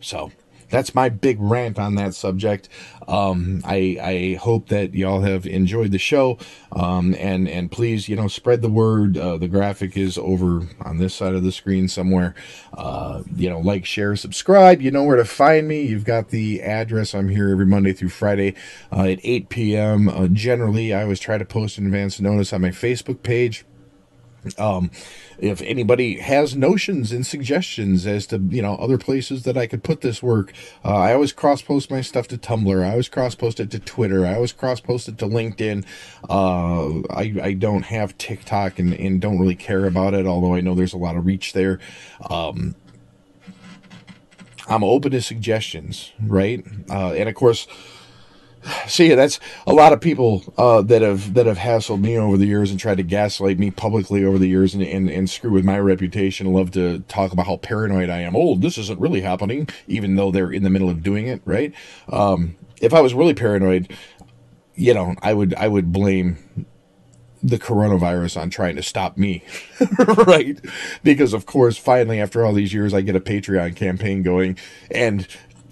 So, 0.00 0.32
that's 0.70 0.94
my 0.94 1.08
big 1.08 1.40
rant 1.40 1.78
on 1.78 1.94
that 1.96 2.14
subject. 2.14 2.68
Um, 3.06 3.62
I, 3.64 3.98
I 4.00 4.38
hope 4.40 4.68
that 4.68 4.94
y'all 4.94 5.22
have 5.22 5.46
enjoyed 5.46 5.92
the 5.92 5.98
show. 5.98 6.38
Um, 6.72 7.14
and, 7.18 7.48
and 7.48 7.70
please, 7.70 8.08
you 8.08 8.16
know, 8.16 8.28
spread 8.28 8.60
the 8.60 8.68
word. 8.68 9.16
Uh, 9.16 9.38
the 9.38 9.48
graphic 9.48 9.96
is 9.96 10.18
over 10.18 10.68
on 10.82 10.98
this 10.98 11.14
side 11.14 11.34
of 11.34 11.42
the 11.42 11.52
screen 11.52 11.88
somewhere. 11.88 12.34
Uh, 12.74 13.22
you 13.34 13.48
know, 13.48 13.60
like, 13.60 13.86
share, 13.86 14.14
subscribe. 14.16 14.82
You 14.82 14.90
know 14.90 15.04
where 15.04 15.16
to 15.16 15.24
find 15.24 15.66
me. 15.66 15.82
You've 15.82 16.04
got 16.04 16.28
the 16.28 16.62
address. 16.62 17.14
I'm 17.14 17.28
here 17.28 17.48
every 17.48 17.66
Monday 17.66 17.92
through 17.92 18.10
Friday 18.10 18.54
uh, 18.92 19.04
at 19.04 19.20
8 19.22 19.48
p.m. 19.48 20.08
Uh, 20.08 20.28
generally, 20.28 20.92
I 20.92 21.02
always 21.02 21.20
try 21.20 21.38
to 21.38 21.44
post 21.44 21.78
an 21.78 21.86
advance 21.86 22.20
notice 22.20 22.52
on 22.52 22.60
my 22.60 22.70
Facebook 22.70 23.22
page. 23.22 23.64
Um, 24.56 24.90
if 25.38 25.60
anybody 25.62 26.18
has 26.20 26.56
notions 26.56 27.12
and 27.12 27.26
suggestions 27.26 28.06
as 28.06 28.26
to 28.28 28.38
you 28.38 28.62
know 28.62 28.74
other 28.76 28.98
places 28.98 29.42
that 29.44 29.56
I 29.56 29.66
could 29.66 29.82
put 29.82 30.00
this 30.00 30.22
work, 30.22 30.52
uh, 30.84 30.96
I 30.96 31.12
always 31.12 31.32
cross 31.32 31.62
post 31.62 31.90
my 31.90 32.00
stuff 32.00 32.28
to 32.28 32.38
Tumblr. 32.38 32.84
I 32.84 32.90
always 32.90 33.08
cross 33.08 33.34
post 33.34 33.60
it 33.60 33.70
to 33.72 33.78
Twitter. 33.78 34.24
I 34.24 34.34
always 34.34 34.52
cross 34.52 34.80
post 34.80 35.08
it 35.08 35.18
to 35.18 35.26
LinkedIn. 35.26 35.84
Uh, 36.28 37.00
I 37.12 37.34
I 37.42 37.52
don't 37.54 37.84
have 37.84 38.16
TikTok 38.18 38.78
and 38.78 38.94
and 38.94 39.20
don't 39.20 39.38
really 39.38 39.56
care 39.56 39.86
about 39.86 40.14
it, 40.14 40.26
although 40.26 40.54
I 40.54 40.60
know 40.60 40.74
there's 40.74 40.94
a 40.94 40.98
lot 40.98 41.16
of 41.16 41.26
reach 41.26 41.52
there. 41.52 41.80
Um, 42.28 42.74
I'm 44.68 44.84
open 44.84 45.12
to 45.12 45.22
suggestions, 45.22 46.12
right? 46.20 46.64
Uh, 46.90 47.12
and 47.12 47.28
of 47.28 47.34
course 47.34 47.66
see 48.86 49.14
that's 49.14 49.38
a 49.66 49.72
lot 49.72 49.92
of 49.92 50.00
people 50.00 50.42
uh, 50.58 50.82
that 50.82 51.02
have 51.02 51.34
that 51.34 51.46
have 51.46 51.58
hassled 51.58 52.00
me 52.00 52.16
over 52.18 52.36
the 52.36 52.46
years 52.46 52.70
and 52.70 52.78
tried 52.80 52.96
to 52.96 53.02
gaslight 53.02 53.58
me 53.58 53.70
publicly 53.70 54.24
over 54.24 54.38
the 54.38 54.48
years 54.48 54.74
and, 54.74 54.82
and, 54.82 55.08
and 55.10 55.30
screw 55.30 55.50
with 55.50 55.64
my 55.64 55.78
reputation 55.78 56.52
love 56.52 56.70
to 56.72 57.00
talk 57.00 57.32
about 57.32 57.46
how 57.46 57.56
paranoid 57.56 58.10
i 58.10 58.18
am. 58.20 58.34
Oh 58.36 58.54
this 58.54 58.78
isn't 58.78 59.00
really 59.00 59.20
happening 59.20 59.68
even 59.86 60.16
though 60.16 60.30
they're 60.30 60.50
in 60.50 60.62
the 60.62 60.70
middle 60.70 60.90
of 60.90 61.02
doing 61.02 61.26
it 61.26 61.42
right? 61.44 61.72
Um, 62.10 62.56
if 62.80 62.94
i 62.94 63.00
was 63.00 63.14
really 63.14 63.34
paranoid 63.34 63.92
you 64.74 64.94
know 64.94 65.14
i 65.22 65.34
would 65.34 65.54
i 65.54 65.66
would 65.66 65.92
blame 65.92 66.38
the 67.42 67.58
coronavirus 67.58 68.40
on 68.40 68.50
trying 68.50 68.74
to 68.74 68.82
stop 68.82 69.16
me 69.16 69.44
right? 70.26 70.58
Because 71.04 71.32
of 71.32 71.46
course 71.46 71.76
finally 71.76 72.20
after 72.20 72.44
all 72.44 72.52
these 72.52 72.72
years 72.74 72.92
i 72.94 73.00
get 73.00 73.16
a 73.16 73.20
patreon 73.20 73.76
campaign 73.76 74.22
going 74.22 74.56
and 74.90 75.26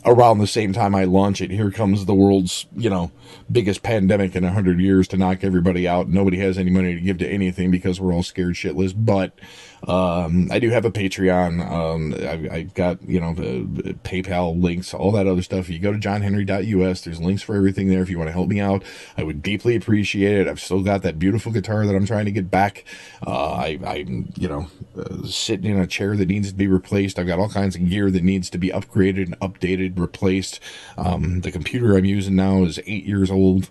around 0.06 0.38
the 0.38 0.46
same 0.46 0.72
time 0.72 0.94
I 0.94 1.04
launch 1.04 1.40
it, 1.40 1.50
here 1.50 1.70
comes 1.70 2.04
the 2.04 2.14
world's, 2.14 2.66
you 2.76 2.88
know, 2.88 3.10
biggest 3.50 3.82
pandemic 3.82 4.36
in 4.36 4.44
a 4.44 4.52
hundred 4.52 4.78
years 4.78 5.08
to 5.08 5.16
knock 5.16 5.42
everybody 5.42 5.86
out. 5.86 6.08
Nobody 6.08 6.38
has 6.38 6.56
any 6.56 6.70
money 6.70 6.94
to 6.94 7.00
give 7.00 7.18
to 7.18 7.28
anything 7.28 7.70
because 7.70 8.00
we're 8.00 8.14
all 8.14 8.22
scared 8.22 8.54
shitless. 8.54 8.94
But 8.96 9.38
um, 9.84 10.48
I 10.50 10.58
do 10.58 10.70
have 10.70 10.84
a 10.84 10.90
Patreon. 10.90 11.70
Um, 11.70 12.14
I, 12.14 12.58
have 12.58 12.74
got, 12.74 13.02
you 13.08 13.20
know, 13.20 13.34
the, 13.34 13.94
PayPal 14.04 14.60
links, 14.60 14.94
all 14.94 15.12
that 15.12 15.26
other 15.26 15.42
stuff. 15.42 15.66
If 15.66 15.70
you 15.70 15.78
go 15.78 15.92
to 15.92 15.98
johnhenry.us, 15.98 17.02
there's 17.02 17.20
links 17.20 17.42
for 17.42 17.54
everything 17.54 17.88
there. 17.88 18.02
If 18.02 18.10
you 18.10 18.18
want 18.18 18.28
to 18.28 18.32
help 18.32 18.48
me 18.48 18.60
out, 18.60 18.82
I 19.16 19.22
would 19.22 19.42
deeply 19.42 19.76
appreciate 19.76 20.38
it. 20.38 20.48
I've 20.48 20.60
still 20.60 20.82
got 20.82 21.02
that 21.02 21.18
beautiful 21.18 21.52
guitar 21.52 21.86
that 21.86 21.94
I'm 21.94 22.06
trying 22.06 22.24
to 22.24 22.32
get 22.32 22.50
back. 22.50 22.84
Uh, 23.26 23.52
I, 23.52 23.78
I'm, 23.84 24.32
you 24.36 24.48
know, 24.48 24.68
uh, 24.98 25.26
sitting 25.26 25.70
in 25.70 25.78
a 25.78 25.86
chair 25.86 26.16
that 26.16 26.28
needs 26.28 26.50
to 26.50 26.56
be 26.56 26.66
replaced. 26.66 27.18
I've 27.18 27.26
got 27.26 27.38
all 27.38 27.48
kinds 27.48 27.76
of 27.76 27.88
gear 27.88 28.10
that 28.10 28.24
needs 28.24 28.50
to 28.50 28.58
be 28.58 28.70
upgraded 28.70 29.26
and 29.26 29.38
updated, 29.40 29.98
replaced. 29.98 30.60
Um, 30.96 31.40
the 31.40 31.52
computer 31.52 31.96
I'm 31.96 32.04
using 32.04 32.36
now 32.36 32.64
is 32.64 32.80
eight 32.86 33.04
years 33.04 33.30
old 33.30 33.70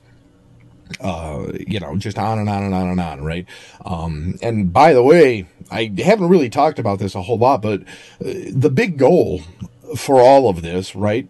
uh, 1.01 1.51
you 1.67 1.79
know, 1.79 1.95
just 1.97 2.17
on 2.17 2.39
and 2.39 2.49
on 2.49 2.63
and 2.63 2.73
on 2.73 2.87
and 2.89 2.99
on, 2.99 3.23
right? 3.23 3.45
Um, 3.85 4.35
and 4.41 4.71
by 4.71 4.93
the 4.93 5.03
way, 5.03 5.47
I 5.71 5.91
haven't 5.97 6.29
really 6.29 6.49
talked 6.49 6.79
about 6.79 6.99
this 6.99 7.15
a 7.15 7.21
whole 7.21 7.37
lot, 7.37 7.61
but 7.61 7.81
uh, 7.81 8.33
the 8.51 8.69
big 8.69 8.97
goal 8.97 9.41
for 9.97 10.19
all 10.19 10.49
of 10.49 10.61
this, 10.61 10.95
right? 10.95 11.27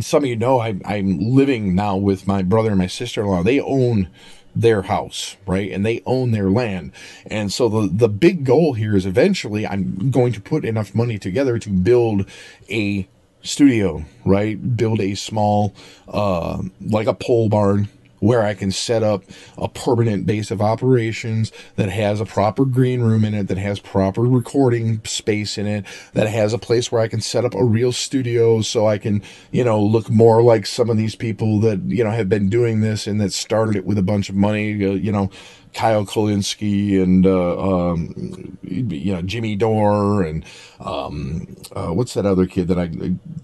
Some 0.00 0.22
of 0.22 0.28
you 0.28 0.36
know 0.36 0.60
I, 0.60 0.78
I'm 0.84 1.18
living 1.18 1.74
now 1.74 1.96
with 1.96 2.26
my 2.26 2.42
brother 2.42 2.70
and 2.70 2.78
my 2.78 2.86
sister 2.86 3.22
in 3.22 3.26
law. 3.26 3.42
They 3.42 3.60
own 3.60 4.08
their 4.54 4.82
house, 4.82 5.36
right? 5.46 5.70
And 5.70 5.84
they 5.84 6.02
own 6.06 6.30
their 6.30 6.50
land. 6.50 6.92
And 7.26 7.52
so 7.52 7.68
the, 7.68 7.88
the 7.88 8.08
big 8.08 8.44
goal 8.44 8.74
here 8.74 8.96
is 8.96 9.06
eventually 9.06 9.66
I'm 9.66 10.10
going 10.10 10.32
to 10.32 10.40
put 10.40 10.64
enough 10.64 10.94
money 10.94 11.18
together 11.18 11.58
to 11.58 11.70
build 11.70 12.28
a 12.68 13.08
studio, 13.42 14.04
right? 14.24 14.76
Build 14.76 15.00
a 15.00 15.14
small, 15.14 15.74
uh, 16.08 16.62
like 16.80 17.06
a 17.06 17.14
pole 17.14 17.48
barn, 17.48 17.88
where 18.20 18.42
I 18.42 18.54
can 18.54 18.70
set 18.70 19.02
up 19.02 19.24
a 19.58 19.68
permanent 19.68 20.26
base 20.26 20.50
of 20.50 20.62
operations 20.62 21.52
that 21.76 21.88
has 21.88 22.20
a 22.20 22.24
proper 22.24 22.64
green 22.64 23.00
room 23.00 23.24
in 23.24 23.34
it, 23.34 23.48
that 23.48 23.58
has 23.58 23.80
proper 23.80 24.22
recording 24.22 25.04
space 25.04 25.58
in 25.58 25.66
it, 25.66 25.84
that 26.12 26.28
has 26.28 26.52
a 26.52 26.58
place 26.58 26.92
where 26.92 27.00
I 27.00 27.08
can 27.08 27.20
set 27.20 27.44
up 27.44 27.54
a 27.54 27.64
real 27.64 27.92
studio 27.92 28.60
so 28.62 28.86
I 28.86 28.98
can, 28.98 29.22
you 29.50 29.64
know, 29.64 29.82
look 29.82 30.08
more 30.08 30.42
like 30.42 30.66
some 30.66 30.88
of 30.90 30.96
these 30.96 31.14
people 31.16 31.60
that, 31.60 31.80
you 31.86 32.04
know, 32.04 32.10
have 32.10 32.28
been 32.28 32.48
doing 32.48 32.80
this 32.80 33.06
and 33.06 33.20
that 33.20 33.32
started 33.32 33.76
it 33.76 33.84
with 33.84 33.98
a 33.98 34.02
bunch 34.02 34.28
of 34.28 34.36
money, 34.36 34.72
uh, 34.84 34.92
you 34.92 35.10
know, 35.10 35.30
Kyle 35.72 36.04
Kulinski 36.04 37.00
and 37.00 37.26
uh, 37.26 37.90
um, 37.92 38.58
you 38.62 39.14
know 39.14 39.22
Jimmy 39.22 39.56
Dore 39.56 40.22
and 40.22 40.44
um, 40.80 41.56
uh, 41.72 41.88
what's 41.88 42.14
that 42.14 42.26
other 42.26 42.46
kid 42.46 42.68
that 42.68 42.78
I 42.78 42.88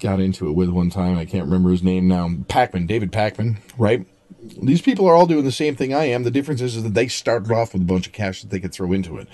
got 0.01 0.21
into 0.21 0.49
it 0.49 0.53
with 0.53 0.69
one 0.69 0.91
time? 0.91 1.19
I 1.19 1.25
can't 1.25 1.45
remember 1.45 1.71
his 1.71 1.83
name 1.83 2.09
now. 2.09 2.29
Pakman, 2.29 2.87
David 2.87 3.13
Pakman, 3.13 3.59
right? 3.79 4.07
These 4.63 4.83
people 4.83 5.07
are 5.09 5.15
all 5.15 5.27
doing 5.27 5.45
the 5.45 5.53
same 5.53 5.77
thing 5.77 5.95
I 5.95 6.05
am. 6.05 6.23
The 6.23 6.31
difference 6.31 6.61
is, 6.61 6.77
is 6.77 6.83
that 6.83 6.95
they 6.95 7.09
started 7.09 7.51
off 7.51 7.73
with 7.73 7.83
a 7.83 7.87
bunch 7.87 8.07
of 8.07 8.13
cash 8.13 8.43
that 8.43 8.51
they 8.51 8.61
could 8.61 8.73
throw 8.73 8.93
into 8.93 9.19
it. 9.19 9.29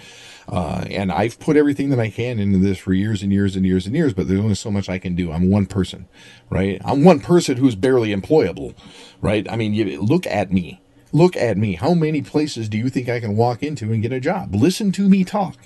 Uh, 0.49 0.85
and 0.91 1.13
I've 1.13 1.39
put 1.39 1.57
everything 1.57 1.91
that 1.91 2.01
I 2.01 2.11
can 2.11 2.39
into 2.39 2.59
this 2.59 2.79
for 2.79 2.93
years 2.93 3.23
and 3.23 3.33
years 3.33 3.55
and 3.55 3.65
years 3.65 3.87
and 3.87 3.95
years, 3.95 4.13
but 4.13 4.29
there's 4.29 4.41
only 4.41 4.55
so 4.55 4.71
much 4.71 4.89
I 4.89 4.99
can 4.99 5.15
do. 5.15 5.31
I'm 5.31 5.51
one 5.51 5.67
person, 5.67 6.09
right? 6.51 6.81
I'm 6.85 7.05
one 7.05 7.21
person 7.21 7.57
who's 7.57 7.75
barely 7.75 8.15
employable, 8.15 8.75
right? 9.21 9.51
I 9.51 9.57
mean, 9.57 9.73
you 9.73 10.01
look 10.03 10.27
at 10.27 10.53
me. 10.53 10.81
Look 11.13 11.37
at 11.37 11.59
me. 11.59 11.75
How 11.75 11.95
many 11.95 12.23
places 12.23 12.69
do 12.69 12.79
you 12.79 12.89
think 12.89 13.09
I 13.09 13.21
can 13.21 13.37
walk 13.37 13.63
into 13.63 13.93
and 13.93 14.03
get 14.03 14.13
a 14.13 14.21
job? 14.21 14.55
Listen 14.55 14.93
to 14.93 15.09
me 15.09 15.25
talk, 15.25 15.57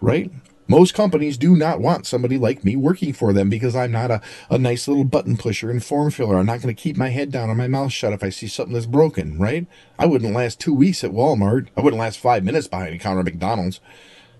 right? 0.00 0.30
Most 0.70 0.94
companies 0.94 1.36
do 1.36 1.56
not 1.56 1.80
want 1.80 2.06
somebody 2.06 2.38
like 2.38 2.62
me 2.62 2.76
working 2.76 3.12
for 3.12 3.32
them 3.32 3.50
because 3.50 3.74
I'm 3.74 3.90
not 3.90 4.12
a, 4.12 4.20
a 4.48 4.56
nice 4.56 4.86
little 4.86 5.02
button 5.02 5.36
pusher 5.36 5.68
and 5.68 5.84
form 5.84 6.12
filler. 6.12 6.36
I'm 6.36 6.46
not 6.46 6.62
going 6.62 6.72
to 6.72 6.80
keep 6.80 6.96
my 6.96 7.08
head 7.08 7.32
down 7.32 7.48
and 7.48 7.58
my 7.58 7.66
mouth 7.66 7.90
shut 7.90 8.12
if 8.12 8.22
I 8.22 8.28
see 8.28 8.46
something 8.46 8.74
that's 8.74 8.86
broken, 8.86 9.36
right? 9.36 9.66
I 9.98 10.06
wouldn't 10.06 10.32
last 10.32 10.60
two 10.60 10.72
weeks 10.72 11.02
at 11.02 11.10
Walmart. 11.10 11.66
I 11.76 11.80
wouldn't 11.80 11.98
last 11.98 12.20
five 12.20 12.44
minutes 12.44 12.68
behind 12.68 12.94
a 12.94 12.98
counter 12.98 13.18
at 13.18 13.24
McDonald's. 13.24 13.80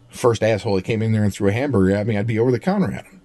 First 0.09 0.45
asshole 0.45 0.77
that 0.77 0.85
came 0.85 1.03
in 1.03 1.11
there 1.11 1.25
and 1.25 1.35
threw 1.35 1.49
a 1.49 1.53
hamburger 1.53 1.97
at 1.97 2.07
me, 2.07 2.17
I'd 2.17 2.29
be 2.29 2.39
over 2.39 2.53
the 2.53 2.61
counter 2.61 2.93
at 2.93 3.07
him. 3.07 3.21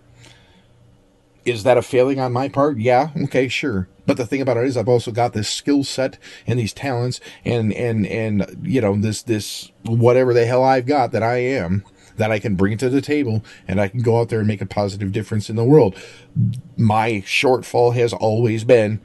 Is 1.45 1.61
that 1.61 1.77
a 1.77 1.83
failing 1.83 2.19
on 2.19 2.33
my 2.33 2.49
part? 2.49 2.79
Yeah, 2.79 3.11
okay, 3.25 3.47
sure. 3.47 3.87
But 4.07 4.17
the 4.17 4.25
thing 4.25 4.41
about 4.41 4.57
it 4.57 4.65
is 4.65 4.77
I've 4.77 4.89
also 4.89 5.11
got 5.11 5.33
this 5.33 5.47
skill 5.47 5.83
set 5.83 6.17
and 6.47 6.57
these 6.57 6.73
talents 6.73 7.19
and 7.43 7.71
and 7.73 8.07
and 8.07 8.63
you 8.63 8.81
know 8.81 8.95
this 8.95 9.21
this 9.21 9.71
whatever 9.83 10.33
the 10.33 10.47
hell 10.47 10.63
I've 10.63 10.87
got 10.87 11.11
that 11.11 11.21
I 11.21 11.37
am 11.37 11.83
that 12.17 12.31
I 12.31 12.39
can 12.39 12.55
bring 12.55 12.77
to 12.77 12.89
the 12.89 13.01
table 13.01 13.43
and 13.67 13.79
I 13.79 13.87
can 13.87 14.01
go 14.01 14.19
out 14.19 14.29
there 14.29 14.39
and 14.39 14.47
make 14.47 14.61
a 14.61 14.65
positive 14.65 15.11
difference 15.11 15.49
in 15.49 15.55
the 15.55 15.63
world. 15.63 15.95
My 16.77 17.23
shortfall 17.25 17.93
has 17.95 18.13
always 18.13 18.63
been 18.63 19.01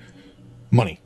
money 0.71 1.01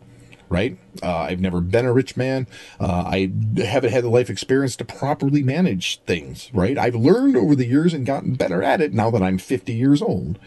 right? 0.50 0.78
Uh, 1.02 1.16
I've 1.16 1.40
never 1.40 1.60
been 1.60 1.84
a 1.84 1.92
rich 1.92 2.16
man. 2.16 2.46
Uh, 2.78 3.02
I 3.06 3.32
haven't 3.56 3.90
had 3.90 4.04
the 4.04 4.08
life 4.08 4.30
experience 4.30 4.76
to 4.76 4.84
properly 4.84 5.42
manage 5.42 6.00
things, 6.02 6.50
right? 6.52 6.78
I've 6.78 6.94
learned 6.94 7.36
over 7.36 7.56
the 7.56 7.66
years 7.66 7.92
and 7.92 8.06
gotten 8.06 8.34
better 8.34 8.62
at 8.62 8.80
it 8.80 8.94
now 8.94 9.10
that 9.10 9.22
I'm 9.22 9.38
50 9.38 9.72
years 9.72 10.00
old. 10.00 10.38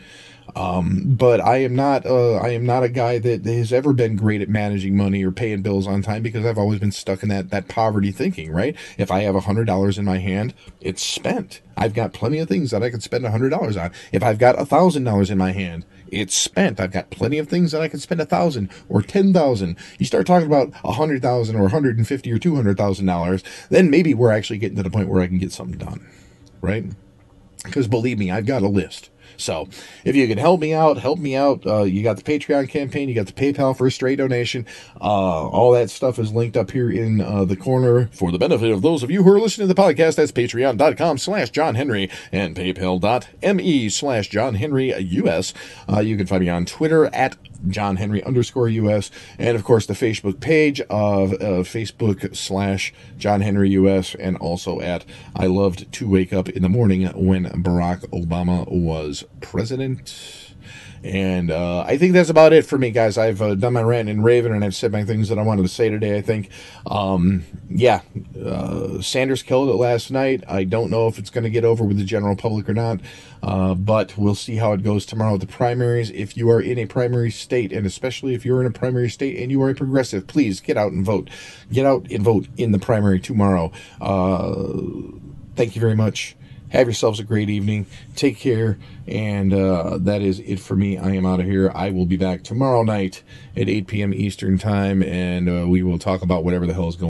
Um, 0.56 1.04
but 1.06 1.40
I 1.40 1.58
am 1.58 1.76
not, 1.76 2.06
uh, 2.06 2.36
I 2.36 2.50
am 2.50 2.66
not 2.66 2.84
a 2.84 2.90
guy 2.90 3.20
that 3.20 3.46
has 3.46 3.72
ever 3.74 3.94
been 3.94 4.16
great 4.16 4.42
at 4.42 4.50
managing 4.50 4.96
money 4.96 5.24
or 5.24 5.32
paying 5.32 5.62
bills 5.62 5.88
on 5.88 6.02
time 6.02 6.24
because 6.24 6.46
I've 6.46 6.58
always 6.58 6.80
been 6.80 6.92
stuck 6.92 7.22
in 7.22 7.30
that, 7.30 7.50
that 7.52 7.68
poverty 7.68 8.12
thinking, 8.12 8.52
right? 8.52 8.76
If 8.98 9.12
I 9.12 9.22
have 9.22 9.36
a 9.36 9.42
hundred 9.42 9.66
dollars 9.66 9.98
in 9.98 10.06
my 10.06 10.18
hand, 10.18 10.54
it's 10.82 11.04
spent. 11.04 11.62
I've 11.76 11.94
got 11.94 12.14
plenty 12.14 12.40
of 12.40 12.48
things 12.48 12.72
that 12.72 12.82
I 12.82 12.90
can 12.90 13.02
spend 13.02 13.26
a 13.26 13.32
hundred 13.32 13.50
dollars 13.50 13.78
on. 13.78 13.92
If 14.12 14.24
I've 14.24 14.40
got 14.40 14.60
a 14.60 14.66
thousand 14.66 15.04
dollars 15.04 15.30
in 15.30 15.38
my 15.38 15.52
hand, 15.52 15.86
it's 16.10 16.34
spent. 16.34 16.80
I've 16.80 16.92
got 16.92 17.12
plenty 17.12 17.38
of 17.38 17.50
things 17.50 17.72
that 17.72 17.82
I 17.82 17.88
can 17.88 18.00
spend 18.00 18.22
a 18.22 18.26
thousand 18.26 18.70
or 18.90 19.02
ten 19.02 19.34
thousand. 19.34 19.78
You 20.00 20.06
start 20.06 20.26
talking 20.26 20.48
about 20.48 20.72
a 20.84 20.94
hundred 20.94 21.22
thousand 21.22 21.56
or 21.56 21.66
a 21.66 21.70
hundred 21.70 21.98
and 21.98 22.08
fifty 22.08 22.32
or 22.32 22.40
two 22.40 22.56
hundred 22.56 22.78
thousand 22.78 23.06
dollars, 23.06 23.44
then 23.70 23.90
maybe 23.92 24.14
we're 24.14 24.32
actually 24.32 24.58
getting 24.58 24.78
to 24.78 24.84
the 24.84 24.90
point 24.90 25.10
where 25.10 25.22
I 25.22 25.28
can 25.28 25.38
get 25.38 25.52
something 25.52 25.78
done, 25.78 26.08
right? 26.62 26.86
Because 27.64 27.88
believe 27.88 28.18
me, 28.18 28.32
I've 28.32 28.46
got 28.46 28.64
a 28.64 28.68
list. 28.68 29.10
So 29.38 29.68
if 30.04 30.16
you 30.16 30.28
can 30.28 30.38
help 30.38 30.60
me 30.60 30.74
out, 30.74 30.98
help 30.98 31.20
me 31.20 31.36
out. 31.36 31.66
Uh, 31.66 31.84
you 31.84 32.04
got 32.04 32.18
the 32.18 32.24
Patreon 32.24 32.70
campaign, 32.70 33.10
you 33.10 33.16
got 33.16 33.28
the 33.28 33.34
PayPal 33.34 33.78
for 33.78 33.88
a 33.88 33.92
straight 33.92 34.18
donation. 34.18 34.66
Uh, 35.00 35.04
all 35.04 35.72
that 35.74 35.90
stuff 35.90 36.20
is 36.20 36.32
linked 36.32 36.58
up 36.58 36.72
here 36.72 36.92
in 36.92 37.22
uh, 37.22 37.46
the 37.46 37.56
corner 37.56 38.10
for 38.14 38.32
the 38.32 38.40
benefit 38.40 38.72
of 38.72 38.82
those 38.82 39.04
of 39.04 39.12
you 39.12 39.24
who 39.24 39.32
are 39.32 39.40
listening 39.40 39.68
to 39.68 39.74
the 39.74 39.82
podcast. 39.82 40.16
That's 40.16 40.32
patreon.com 40.32 41.18
slash 41.18 41.50
John 41.52 41.76
Henry 41.76 42.10
and 42.32 42.56
paypal.me 42.56 43.90
slash 43.90 44.30
John 44.30 44.56
Henry 44.56 44.94
US. 44.96 45.54
Uh, 45.92 46.00
you 46.00 46.18
can 46.18 46.26
find 46.28 46.44
me 46.44 46.50
on 46.50 46.66
Twitter 46.66 47.06
at 47.08 47.38
John 47.68 47.98
Henry 47.98 48.24
underscore 48.24 48.70
US, 48.70 49.12
and 49.38 49.56
of 49.56 49.64
course 49.64 49.86
the 49.86 49.94
Facebook 49.94 50.40
page 50.40 50.82
of 50.82 51.34
uh, 51.34 51.64
Facebook 51.64 52.36
slash 52.36 52.94
John 53.18 53.42
Henry 53.42 53.70
US, 53.72 54.16
and 54.16 54.38
also 54.38 54.80
at 54.80 55.06
I 55.36 55.48
loved 55.48 55.92
to 55.94 56.10
wake 56.10 56.34
up 56.34 56.50
in 56.50 56.64
the 56.64 56.70
morning 56.70 57.06
when 57.08 57.46
Barack 57.46 58.08
Obama 58.10 58.70
was 58.72 59.24
president. 59.42 60.47
And 61.08 61.52
uh, 61.52 61.86
I 61.88 61.98
think 61.98 62.12
that's 62.12 62.30
about 62.30 62.52
it 62.52 62.66
for 62.66 62.78
me, 62.78 62.92
guys. 62.92 63.18
I've 63.18 63.42
uh, 63.42 63.56
done 63.56 63.74
my 63.74 63.82
rant 63.82 64.10
and 64.10 64.24
raven, 64.24 64.52
and 64.52 64.64
I've 64.64 64.76
said 64.76 64.92
my 64.92 65.06
things 65.06 65.30
that 65.30 65.40
I 65.40 65.42
wanted 65.42 65.62
to 65.62 65.70
say 65.70 65.90
today. 65.90 66.18
I 66.18 66.22
think, 66.22 66.50
um, 66.86 67.46
yeah, 67.70 68.02
uh, 68.44 69.02
Sanders 69.02 69.42
killed 69.42 69.70
it 69.70 69.76
last 69.76 70.12
night. 70.12 70.44
I 70.50 70.66
don't 70.66 70.92
know 70.92 71.08
if 71.08 71.18
it's 71.18 71.30
going 71.30 71.46
to 71.46 71.50
get 71.50 71.64
over 71.64 71.86
with 71.86 71.98
the 71.98 72.04
general 72.04 72.36
public 72.36 72.68
or 72.68 72.74
not, 72.74 73.00
uh, 73.42 73.74
but 73.74 74.18
we'll 74.18 74.36
see 74.36 74.58
how 74.58 74.74
it 74.74 74.84
goes 74.84 75.06
tomorrow 75.06 75.34
with 75.34 75.42
the 75.42 75.48
primaries. 75.48 76.12
If 76.12 76.36
you 76.36 76.50
are 76.50 76.60
in 76.60 76.78
a 76.78 76.86
primary 76.86 77.32
state, 77.32 77.72
and 77.72 77.86
especially 77.86 78.34
if 78.34 78.44
you're 78.44 78.60
in 78.60 78.68
a 78.68 78.72
primary 78.72 79.10
state 79.10 79.42
and 79.42 79.50
you 79.50 79.62
are 79.64 79.70
a 79.70 79.76
progressive, 79.76 80.28
please 80.28 80.60
get 80.60 80.76
out 80.76 80.92
and 80.92 81.06
vote. 81.06 81.30
Get 81.72 81.86
out 81.86 82.12
and 82.12 82.22
vote 82.22 82.48
in 82.58 82.74
the 82.74 82.80
primary 82.80 83.22
tomorrow. 83.22 83.72
Uh, 84.02 84.82
thank 85.56 85.74
you 85.74 85.80
very 85.80 85.96
much. 85.96 86.36
Have 86.70 86.88
yourselves 86.88 87.20
a 87.20 87.24
great 87.24 87.50
evening. 87.50 87.86
Take 88.16 88.38
care. 88.38 88.78
And 89.08 89.54
uh, 89.54 89.98
that 90.02 90.22
is 90.22 90.40
it 90.42 90.60
for 90.60 90.76
me. 90.76 90.98
I 90.98 91.12
am 91.12 91.26
out 91.26 91.40
of 91.40 91.46
here. 91.46 91.72
I 91.74 91.92
will 91.92 92.06
be 92.06 92.18
back 92.18 92.44
tomorrow 92.44 92.84
night 92.84 93.24
at 93.56 93.70
8 93.70 93.88
p.m. 93.88 94.14
Eastern 94.14 94.58
Time, 94.58 95.02
and 95.02 95.50
uh, 95.50 95.66
we 95.68 95.82
will 95.82 95.98
talk 95.98 96.22
about 96.22 96.44
whatever 96.44 96.68
the 96.68 96.74
hell 96.74 96.90
is 96.90 96.98
going 96.98 97.06